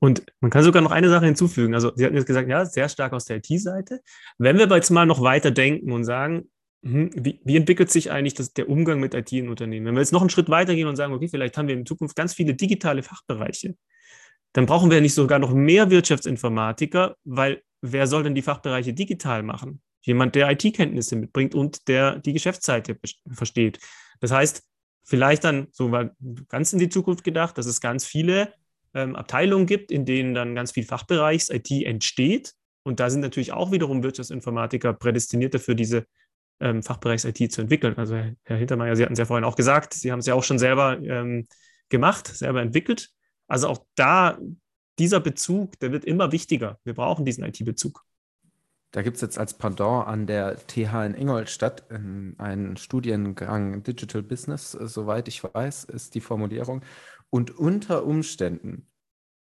Und 0.00 0.24
man 0.40 0.50
kann 0.50 0.62
sogar 0.62 0.82
noch 0.82 0.90
eine 0.90 1.08
Sache 1.08 1.26
hinzufügen. 1.26 1.74
Also, 1.74 1.92
Sie 1.94 2.04
hatten 2.04 2.14
jetzt 2.14 2.26
gesagt, 2.26 2.48
ja, 2.48 2.64
sehr 2.64 2.88
stark 2.88 3.12
aus 3.12 3.24
der 3.24 3.38
IT-Seite. 3.38 4.00
Wenn 4.38 4.58
wir 4.58 4.68
jetzt 4.68 4.90
mal 4.90 5.06
noch 5.06 5.22
weiter 5.22 5.50
denken 5.50 5.92
und 5.92 6.04
sagen, 6.04 6.48
hm, 6.84 7.10
wie, 7.14 7.40
wie, 7.44 7.56
entwickelt 7.56 7.90
sich 7.90 8.12
eigentlich 8.12 8.34
das, 8.34 8.52
der 8.52 8.68
Umgang 8.68 9.00
mit 9.00 9.14
IT 9.14 9.32
in 9.32 9.48
Unternehmen? 9.48 9.86
Wenn 9.86 9.94
wir 9.94 10.00
jetzt 10.00 10.12
noch 10.12 10.20
einen 10.20 10.30
Schritt 10.30 10.48
weiter 10.48 10.74
gehen 10.74 10.86
und 10.86 10.96
sagen, 10.96 11.12
okay, 11.12 11.28
vielleicht 11.28 11.58
haben 11.58 11.66
wir 11.66 11.74
in 11.74 11.86
Zukunft 11.86 12.14
ganz 12.14 12.34
viele 12.34 12.54
digitale 12.54 13.02
Fachbereiche, 13.02 13.74
dann 14.52 14.66
brauchen 14.66 14.90
wir 14.90 15.00
nicht 15.00 15.14
sogar 15.14 15.38
noch 15.38 15.52
mehr 15.52 15.90
Wirtschaftsinformatiker, 15.90 17.16
weil 17.24 17.62
wer 17.80 18.06
soll 18.06 18.22
denn 18.22 18.34
die 18.34 18.42
Fachbereiche 18.42 18.94
digital 18.94 19.42
machen? 19.42 19.82
Jemand, 20.02 20.34
der 20.34 20.50
IT-Kenntnisse 20.50 21.16
mitbringt 21.16 21.54
und 21.54 21.88
der 21.88 22.18
die 22.18 22.32
Geschäftsseite 22.32 22.98
versteht. 23.30 23.78
Das 24.20 24.32
heißt, 24.32 24.62
vielleicht 25.04 25.44
dann 25.44 25.68
so 25.72 25.90
ganz 26.48 26.72
in 26.72 26.78
die 26.78 26.88
Zukunft 26.88 27.24
gedacht, 27.24 27.58
dass 27.58 27.66
es 27.66 27.80
ganz 27.80 28.04
viele 28.04 28.52
ähm, 28.94 29.16
Abteilungen 29.16 29.66
gibt, 29.66 29.90
in 29.90 30.04
denen 30.04 30.34
dann 30.34 30.54
ganz 30.54 30.72
viel 30.72 30.84
Fachbereichs-IT 30.84 31.70
entsteht. 31.84 32.54
Und 32.84 33.00
da 33.00 33.10
sind 33.10 33.20
natürlich 33.20 33.52
auch 33.52 33.70
wiederum 33.70 34.02
Wirtschaftsinformatiker 34.02 34.94
prädestiniert 34.94 35.54
dafür, 35.54 35.74
diese 35.74 36.06
ähm, 36.60 36.82
Fachbereichs-IT 36.82 37.52
zu 37.52 37.60
entwickeln. 37.62 37.96
Also 37.96 38.16
Herr 38.16 38.56
Hintermeier, 38.56 38.96
Sie 38.96 39.02
hatten 39.02 39.12
es 39.12 39.18
ja 39.18 39.24
vorhin 39.24 39.44
auch 39.44 39.56
gesagt, 39.56 39.94
Sie 39.94 40.10
haben 40.10 40.20
es 40.20 40.26
ja 40.26 40.34
auch 40.34 40.44
schon 40.44 40.58
selber 40.58 40.98
ähm, 41.02 41.46
gemacht, 41.88 42.28
selber 42.28 42.62
entwickelt. 42.62 43.10
Also 43.48 43.68
auch 43.68 43.84
da 43.96 44.38
dieser 44.98 45.20
Bezug, 45.20 45.78
der 45.80 45.92
wird 45.92 46.04
immer 46.04 46.32
wichtiger. 46.32 46.78
Wir 46.84 46.94
brauchen 46.94 47.24
diesen 47.24 47.44
IT-Bezug. 47.44 48.04
Da 48.90 49.02
gibt 49.02 49.16
es 49.16 49.22
jetzt 49.22 49.38
als 49.38 49.54
Pendant 49.54 50.06
an 50.06 50.26
der 50.26 50.56
TH 50.66 51.04
in 51.04 51.14
Ingolstadt 51.14 51.90
einen 51.90 52.76
Studiengang 52.76 53.82
Digital 53.82 54.22
Business, 54.22 54.72
soweit 54.72 55.28
ich 55.28 55.44
weiß, 55.44 55.84
ist 55.84 56.14
die 56.14 56.20
Formulierung. 56.20 56.82
Und 57.28 57.50
unter 57.58 58.04
Umständen 58.06 58.86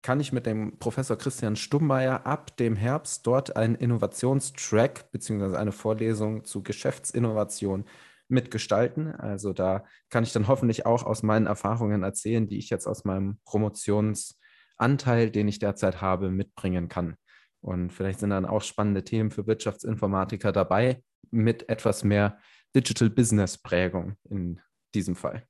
kann 0.02 0.20
ich 0.20 0.32
mit 0.32 0.46
dem 0.46 0.78
Professor 0.78 1.16
Christian 1.16 1.56
Stummeier 1.56 2.26
ab 2.26 2.56
dem 2.58 2.76
Herbst 2.76 3.26
dort 3.26 3.56
einen 3.56 3.74
Innovationstrack 3.74 5.10
bzw. 5.10 5.56
eine 5.56 5.72
Vorlesung 5.72 6.44
zu 6.44 6.62
Geschäftsinnovation 6.62 7.84
mitgestalten. 8.30 9.14
Also 9.14 9.52
da 9.52 9.84
kann 10.08 10.24
ich 10.24 10.32
dann 10.32 10.48
hoffentlich 10.48 10.86
auch 10.86 11.04
aus 11.04 11.22
meinen 11.22 11.46
Erfahrungen 11.46 12.02
erzählen, 12.02 12.46
die 12.46 12.58
ich 12.58 12.70
jetzt 12.70 12.86
aus 12.86 13.04
meinem 13.04 13.38
Promotions- 13.44 14.36
Anteil, 14.80 15.30
den 15.30 15.46
ich 15.46 15.58
derzeit 15.58 16.00
habe, 16.00 16.30
mitbringen 16.30 16.88
kann. 16.88 17.16
Und 17.60 17.90
vielleicht 17.90 18.20
sind 18.20 18.30
dann 18.30 18.46
auch 18.46 18.62
spannende 18.62 19.04
Themen 19.04 19.30
für 19.30 19.46
Wirtschaftsinformatiker 19.46 20.52
dabei 20.52 21.02
mit 21.30 21.68
etwas 21.68 22.02
mehr 22.02 22.38
Digital 22.74 23.10
Business 23.10 23.58
Prägung 23.58 24.16
in 24.24 24.60
diesem 24.94 25.14
Fall. 25.14 25.46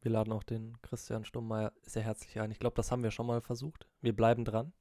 Wir 0.00 0.10
laden 0.10 0.32
auch 0.32 0.42
den 0.42 0.76
Christian 0.82 1.24
Stummmeier 1.24 1.72
sehr 1.82 2.02
herzlich 2.02 2.40
ein. 2.40 2.50
Ich 2.50 2.58
glaube, 2.58 2.74
das 2.74 2.90
haben 2.90 3.04
wir 3.04 3.12
schon 3.12 3.26
mal 3.26 3.40
versucht. 3.40 3.86
Wir 4.00 4.14
bleiben 4.14 4.44
dran. 4.44 4.72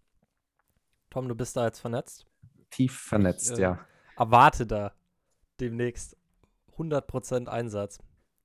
Tom, 1.12 1.28
du 1.28 1.36
bist 1.36 1.55
da 1.55 1.66
jetzt 1.66 1.80
vernetzt? 1.80 2.26
Tief 2.72 2.99
vernetzt, 2.99 3.51
ich, 3.51 3.59
äh, 3.59 3.62
ja. 3.62 3.86
Erwarte 4.18 4.66
da 4.66 4.93
demnächst 5.59 6.18
100% 6.82 7.48
Einsatz. 7.48 8.00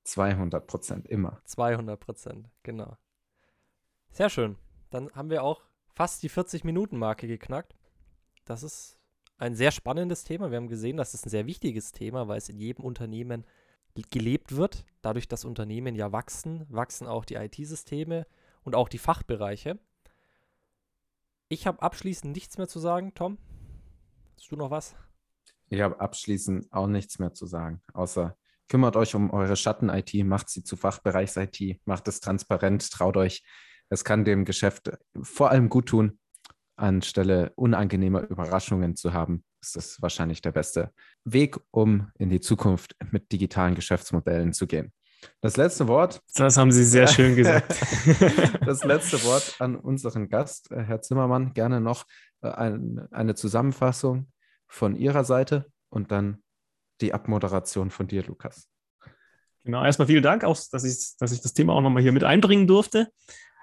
200% 0.04 1.06
immer. 1.06 1.40
200%, 1.46 2.44
genau. 2.62 2.96
Sehr 4.10 4.30
schön 4.30 4.56
dann 4.90 5.10
haben 5.12 5.30
wir 5.30 5.42
auch 5.42 5.62
fast 5.88 6.22
die 6.22 6.30
40-Minuten-Marke 6.30 7.26
geknackt. 7.26 7.74
Das 8.44 8.62
ist 8.62 8.98
ein 9.38 9.54
sehr 9.54 9.70
spannendes 9.70 10.24
Thema. 10.24 10.50
Wir 10.50 10.56
haben 10.56 10.68
gesehen, 10.68 10.96
das 10.96 11.14
ist 11.14 11.26
ein 11.26 11.30
sehr 11.30 11.46
wichtiges 11.46 11.92
Thema, 11.92 12.28
weil 12.28 12.38
es 12.38 12.48
in 12.48 12.58
jedem 12.58 12.84
Unternehmen 12.84 13.44
gelebt 14.10 14.56
wird. 14.56 14.84
Dadurch, 15.02 15.28
dass 15.28 15.44
Unternehmen 15.44 15.94
ja 15.94 16.12
wachsen, 16.12 16.66
wachsen 16.68 17.06
auch 17.06 17.24
die 17.24 17.34
IT-Systeme 17.34 18.26
und 18.62 18.74
auch 18.74 18.88
die 18.88 18.98
Fachbereiche. 18.98 19.78
Ich 21.48 21.66
habe 21.66 21.82
abschließend 21.82 22.34
nichts 22.34 22.58
mehr 22.58 22.68
zu 22.68 22.78
sagen, 22.78 23.14
Tom. 23.14 23.38
Hast 24.36 24.50
du 24.50 24.56
noch 24.56 24.70
was? 24.70 24.94
Ich 25.68 25.80
habe 25.80 26.00
abschließend 26.00 26.72
auch 26.72 26.86
nichts 26.86 27.18
mehr 27.18 27.34
zu 27.34 27.46
sagen, 27.46 27.82
außer 27.92 28.36
kümmert 28.68 28.96
euch 28.96 29.14
um 29.14 29.30
eure 29.30 29.56
Schatten-IT, 29.56 30.14
macht 30.24 30.48
sie 30.48 30.64
zu 30.64 30.76
Fachbereichs-IT, 30.76 31.80
macht 31.84 32.08
es 32.08 32.20
transparent, 32.20 32.90
traut 32.90 33.16
euch 33.16 33.44
es 33.88 34.04
kann 34.04 34.24
dem 34.24 34.44
Geschäft 34.44 34.90
vor 35.20 35.50
allem 35.50 35.68
gut 35.68 35.86
tun, 35.86 36.18
anstelle 36.76 37.52
unangenehmer 37.54 38.22
Überraschungen 38.22 38.96
zu 38.96 39.12
haben. 39.12 39.44
Ist 39.60 39.76
das 39.76 40.02
wahrscheinlich 40.02 40.42
der 40.42 40.52
beste 40.52 40.92
Weg, 41.24 41.58
um 41.70 42.10
in 42.18 42.28
die 42.28 42.40
Zukunft 42.40 42.96
mit 43.10 43.32
digitalen 43.32 43.74
Geschäftsmodellen 43.74 44.52
zu 44.52 44.66
gehen. 44.66 44.92
Das 45.40 45.56
letzte 45.56 45.88
Wort. 45.88 46.20
Das 46.34 46.56
haben 46.56 46.70
Sie 46.70 46.84
sehr 46.84 47.06
schön 47.06 47.34
gesagt. 47.34 47.74
das 48.66 48.84
letzte 48.84 49.24
Wort 49.24 49.56
an 49.60 49.76
unseren 49.76 50.28
Gast, 50.28 50.70
äh, 50.70 50.82
Herr 50.82 51.00
Zimmermann. 51.00 51.54
Gerne 51.54 51.80
noch 51.80 52.04
äh, 52.42 52.48
eine 52.48 53.34
Zusammenfassung 53.34 54.28
von 54.66 54.96
Ihrer 54.96 55.24
Seite 55.24 55.70
und 55.88 56.10
dann 56.10 56.42
die 57.00 57.12
Abmoderation 57.12 57.90
von 57.90 58.06
dir, 58.06 58.24
Lukas. 58.24 58.68
Genau, 59.64 59.84
erstmal 59.84 60.06
vielen 60.06 60.22
Dank, 60.22 60.44
auch, 60.44 60.58
dass, 60.70 60.84
ich, 60.84 61.16
dass 61.18 61.32
ich 61.32 61.40
das 61.40 61.52
Thema 61.52 61.72
auch 61.72 61.80
nochmal 61.80 62.02
hier 62.02 62.12
mit 62.12 62.24
einbringen 62.24 62.66
durfte. 62.66 63.10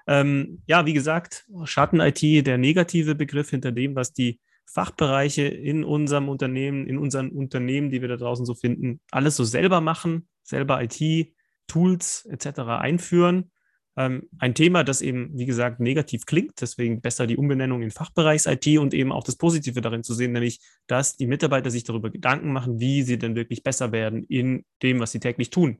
Ähm, 0.06 0.62
ja, 0.66 0.84
wie 0.84 0.92
gesagt, 0.92 1.46
Schatten-IT, 1.64 2.46
der 2.46 2.58
negative 2.58 3.14
Begriff 3.14 3.50
hinter 3.50 3.72
dem, 3.72 3.96
was 3.96 4.12
die 4.12 4.40
Fachbereiche 4.66 5.42
in 5.44 5.84
unserem 5.84 6.28
Unternehmen, 6.28 6.86
in 6.86 6.98
unseren 6.98 7.30
Unternehmen, 7.30 7.90
die 7.90 8.00
wir 8.00 8.08
da 8.08 8.16
draußen 8.16 8.44
so 8.44 8.54
finden, 8.54 9.00
alles 9.10 9.36
so 9.36 9.44
selber 9.44 9.80
machen, 9.80 10.28
selber 10.42 10.82
IT, 10.82 11.32
Tools 11.66 12.26
etc. 12.26 12.60
einführen. 12.60 13.50
Ähm, 13.96 14.28
ein 14.38 14.54
Thema, 14.54 14.82
das 14.82 15.02
eben, 15.02 15.30
wie 15.34 15.46
gesagt, 15.46 15.80
negativ 15.80 16.26
klingt, 16.26 16.60
deswegen 16.60 17.00
besser 17.00 17.26
die 17.26 17.36
Umbenennung 17.36 17.82
in 17.82 17.90
Fachbereichs-IT 17.90 18.78
und 18.78 18.92
eben 18.92 19.12
auch 19.12 19.22
das 19.22 19.36
Positive 19.36 19.80
darin 19.80 20.02
zu 20.02 20.14
sehen, 20.14 20.32
nämlich, 20.32 20.60
dass 20.86 21.16
die 21.16 21.26
Mitarbeiter 21.26 21.70
sich 21.70 21.84
darüber 21.84 22.10
Gedanken 22.10 22.52
machen, 22.52 22.80
wie 22.80 23.02
sie 23.02 23.18
denn 23.18 23.36
wirklich 23.36 23.62
besser 23.62 23.92
werden 23.92 24.24
in 24.24 24.64
dem, 24.82 24.98
was 24.98 25.12
sie 25.12 25.20
täglich 25.20 25.50
tun. 25.50 25.78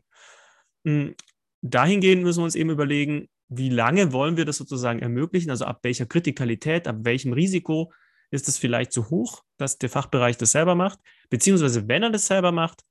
Hm, 0.86 1.14
dahingehend 1.62 2.22
müssen 2.22 2.40
wir 2.40 2.44
uns 2.44 2.54
eben 2.54 2.70
überlegen, 2.70 3.28
wie 3.48 3.68
lange 3.68 4.12
wollen 4.12 4.36
wir 4.36 4.44
das 4.44 4.56
sozusagen 4.56 5.00
ermöglichen? 5.00 5.50
Also 5.50 5.64
ab 5.64 5.80
welcher 5.82 6.06
Kritikalität, 6.06 6.86
ab 6.86 6.98
welchem 7.00 7.32
Risiko 7.32 7.92
ist 8.30 8.48
es 8.48 8.58
vielleicht 8.58 8.92
zu 8.92 9.10
hoch, 9.10 9.42
dass 9.58 9.78
der 9.78 9.90
Fachbereich 9.90 10.36
das 10.36 10.52
selber 10.52 10.74
macht? 10.74 10.98
Beziehungsweise, 11.30 11.88
wenn 11.88 12.02
er 12.02 12.10
das 12.10 12.26
selber 12.26 12.52
macht, 12.52 12.82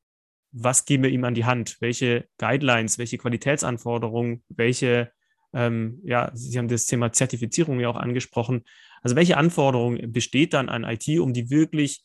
was 0.54 0.86
geben 0.86 1.04
wir 1.04 1.10
ihm 1.10 1.24
an 1.24 1.34
die 1.34 1.46
Hand? 1.46 1.78
Welche 1.80 2.28
Guidelines, 2.38 2.98
welche 2.98 3.18
Qualitätsanforderungen, 3.18 4.44
welche, 4.50 5.12
ähm, 5.52 6.00
ja, 6.04 6.32
Sie 6.34 6.58
haben 6.58 6.68
das 6.68 6.86
Thema 6.86 7.12
Zertifizierung 7.12 7.80
ja 7.80 7.90
auch 7.90 7.98
angesprochen. 7.98 8.64
Also 9.02 9.16
welche 9.16 9.38
Anforderung 9.38 10.00
besteht 10.12 10.54
dann 10.54 10.70
an 10.70 10.84
IT, 10.84 11.08
um 11.20 11.34
die 11.34 11.50
wirklich 11.50 12.04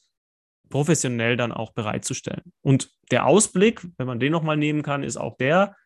professionell 0.70 1.36
dann 1.36 1.52
auch 1.52 1.72
bereitzustellen? 1.72 2.52
Und 2.62 2.90
der 3.10 3.26
Ausblick, 3.26 3.86
wenn 3.98 4.06
man 4.06 4.18
den 4.18 4.32
nochmal 4.32 4.56
nehmen 4.56 4.82
kann, 4.82 5.02
ist 5.02 5.18
auch 5.18 5.36
der, 5.36 5.76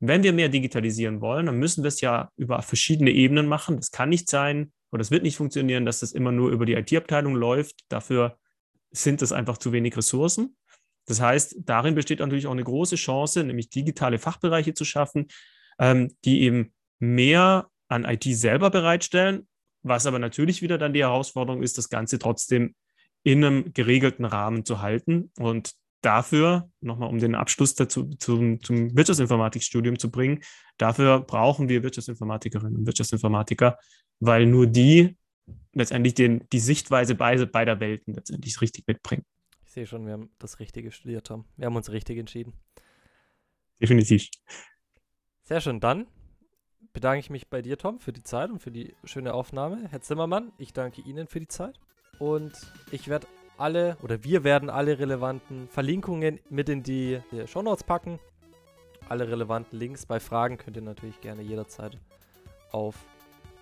wenn 0.00 0.22
wir 0.22 0.32
mehr 0.32 0.48
digitalisieren 0.48 1.20
wollen, 1.20 1.46
dann 1.46 1.58
müssen 1.58 1.84
wir 1.84 1.88
es 1.88 2.00
ja 2.00 2.30
über 2.36 2.60
verschiedene 2.62 3.10
Ebenen 3.10 3.46
machen. 3.46 3.76
Das 3.76 3.90
kann 3.90 4.08
nicht 4.08 4.28
sein 4.28 4.72
oder 4.90 5.02
es 5.02 5.10
wird 5.10 5.22
nicht 5.22 5.36
funktionieren, 5.36 5.84
dass 5.84 6.00
das 6.00 6.12
immer 6.12 6.32
nur 6.32 6.50
über 6.50 6.64
die 6.64 6.74
IT-Abteilung 6.74 7.34
läuft. 7.34 7.84
Dafür 7.88 8.38
sind 8.90 9.20
es 9.20 9.32
einfach 9.32 9.58
zu 9.58 9.72
wenig 9.72 9.96
Ressourcen. 9.96 10.56
Das 11.06 11.20
heißt, 11.20 11.56
darin 11.60 11.94
besteht 11.94 12.18
natürlich 12.18 12.46
auch 12.46 12.52
eine 12.52 12.64
große 12.64 12.96
Chance, 12.96 13.44
nämlich 13.44 13.70
digitale 13.70 14.18
Fachbereiche 14.18 14.74
zu 14.74 14.84
schaffen, 14.84 15.28
ähm, 15.78 16.14
die 16.24 16.42
eben 16.42 16.72
mehr 16.98 17.68
an 17.88 18.04
IT 18.04 18.24
selber 18.24 18.70
bereitstellen, 18.70 19.46
was 19.82 20.06
aber 20.06 20.18
natürlich 20.18 20.62
wieder 20.62 20.78
dann 20.78 20.92
die 20.92 21.02
Herausforderung 21.02 21.62
ist, 21.62 21.78
das 21.78 21.88
Ganze 21.88 22.18
trotzdem 22.18 22.74
in 23.22 23.44
einem 23.44 23.72
geregelten 23.72 24.24
Rahmen 24.24 24.64
zu 24.64 24.82
halten. 24.82 25.30
Und 25.38 25.72
dafür, 26.02 26.70
nochmal 26.80 27.08
um 27.08 27.18
den 27.18 27.34
Abschluss 27.34 27.74
dazu 27.74 28.10
zum, 28.18 28.60
zum 28.62 28.96
Wirtschaftsinformatikstudium 28.96 29.98
zu 29.98 30.10
bringen, 30.10 30.40
dafür 30.78 31.20
brauchen 31.20 31.68
wir 31.68 31.82
Wirtschaftsinformatikerinnen 31.82 32.76
und 32.76 32.86
Wirtschaftsinformatiker, 32.86 33.78
weil 34.20 34.46
nur 34.46 34.66
die 34.66 35.16
letztendlich 35.72 36.14
den, 36.14 36.48
die 36.52 36.58
Sichtweise 36.58 37.14
beider 37.14 37.80
Welten 37.80 38.14
letztendlich 38.14 38.60
richtig 38.60 38.86
mitbringen. 38.86 39.24
Ich 39.76 39.80
sehe 39.80 39.86
schon, 39.86 40.06
wir 40.06 40.14
haben 40.14 40.30
das 40.38 40.58
Richtige 40.58 40.90
studiert, 40.90 41.26
Tom. 41.26 41.44
Wir 41.58 41.66
haben 41.66 41.76
uns 41.76 41.90
richtig 41.90 42.16
entschieden. 42.16 42.54
Definitiv. 43.78 44.30
Sehr 45.42 45.60
schön. 45.60 45.80
Dann 45.80 46.06
bedanke 46.94 47.18
ich 47.18 47.28
mich 47.28 47.48
bei 47.48 47.60
dir, 47.60 47.76
Tom, 47.76 48.00
für 48.00 48.14
die 48.14 48.22
Zeit 48.22 48.48
und 48.50 48.60
für 48.60 48.70
die 48.70 48.94
schöne 49.04 49.34
Aufnahme. 49.34 49.86
Herr 49.90 50.00
Zimmermann, 50.00 50.50
ich 50.56 50.72
danke 50.72 51.02
Ihnen 51.02 51.26
für 51.26 51.40
die 51.40 51.48
Zeit. 51.48 51.78
Und 52.18 52.54
ich 52.90 53.08
werde 53.08 53.26
alle 53.58 53.98
oder 54.00 54.24
wir 54.24 54.44
werden 54.44 54.70
alle 54.70 54.98
relevanten 54.98 55.68
Verlinkungen 55.68 56.40
mit 56.48 56.70
in 56.70 56.82
die, 56.82 57.20
die 57.30 57.46
Show 57.46 57.60
Notes 57.60 57.84
packen. 57.84 58.18
Alle 59.10 59.28
relevanten 59.28 59.78
Links. 59.78 60.06
Bei 60.06 60.20
Fragen 60.20 60.56
könnt 60.56 60.78
ihr 60.78 60.82
natürlich 60.82 61.20
gerne 61.20 61.42
jederzeit 61.42 61.98
auf 62.72 62.96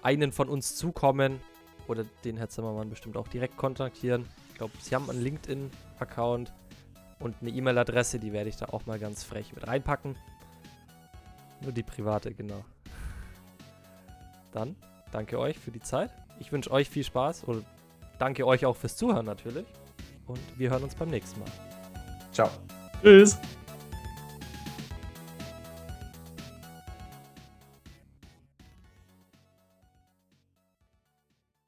einen 0.03 0.31
von 0.31 0.49
uns 0.49 0.77
zukommen 0.77 1.41
oder 1.89 2.05
den 2.23 2.37
Herr 2.37 2.51
Zimmermann 2.51 2.89
bestimmt 2.89 3.17
auch 3.17 3.27
direkt 3.27 3.57
kontaktieren. 3.57 4.29
Ich 4.55 4.59
glaube, 4.59 4.73
Sie 4.79 4.95
haben 4.95 5.11
einen 5.11 5.21
LinkedIn-Account 5.21 6.53
und 7.19 7.35
eine 7.41 7.51
E-Mail-Adresse, 7.51 8.21
die 8.21 8.33
werde 8.33 8.49
ich 8.49 8.57
da 8.57 8.67
auch 8.67 8.87
mal 8.87 9.01
ganz 9.01 9.25
frech 9.25 9.53
mit 9.53 9.67
reinpacken. 9.67 10.15
Nur 11.61 11.73
die 11.73 11.83
private, 11.83 12.33
genau. 12.33 12.65
Dann 14.53 14.77
danke 15.11 15.41
euch 15.41 15.59
für 15.59 15.73
die 15.73 15.81
Zeit. 15.81 16.13
Ich 16.39 16.53
wünsche 16.53 16.71
euch 16.71 16.89
viel 16.89 17.03
Spaß 17.03 17.43
und 17.43 17.67
danke 18.21 18.47
euch 18.47 18.65
auch 18.65 18.77
fürs 18.77 18.97
Zuhören 18.97 19.27
natürlich. 19.27 19.67
Und 20.29 20.39
wir 20.57 20.71
hören 20.71 20.85
uns 20.85 20.95
beim 20.95 21.09
nächsten 21.09 21.41
Mal. 21.41 21.51
Ciao. 22.31 22.49
Tschüss. 23.03 23.37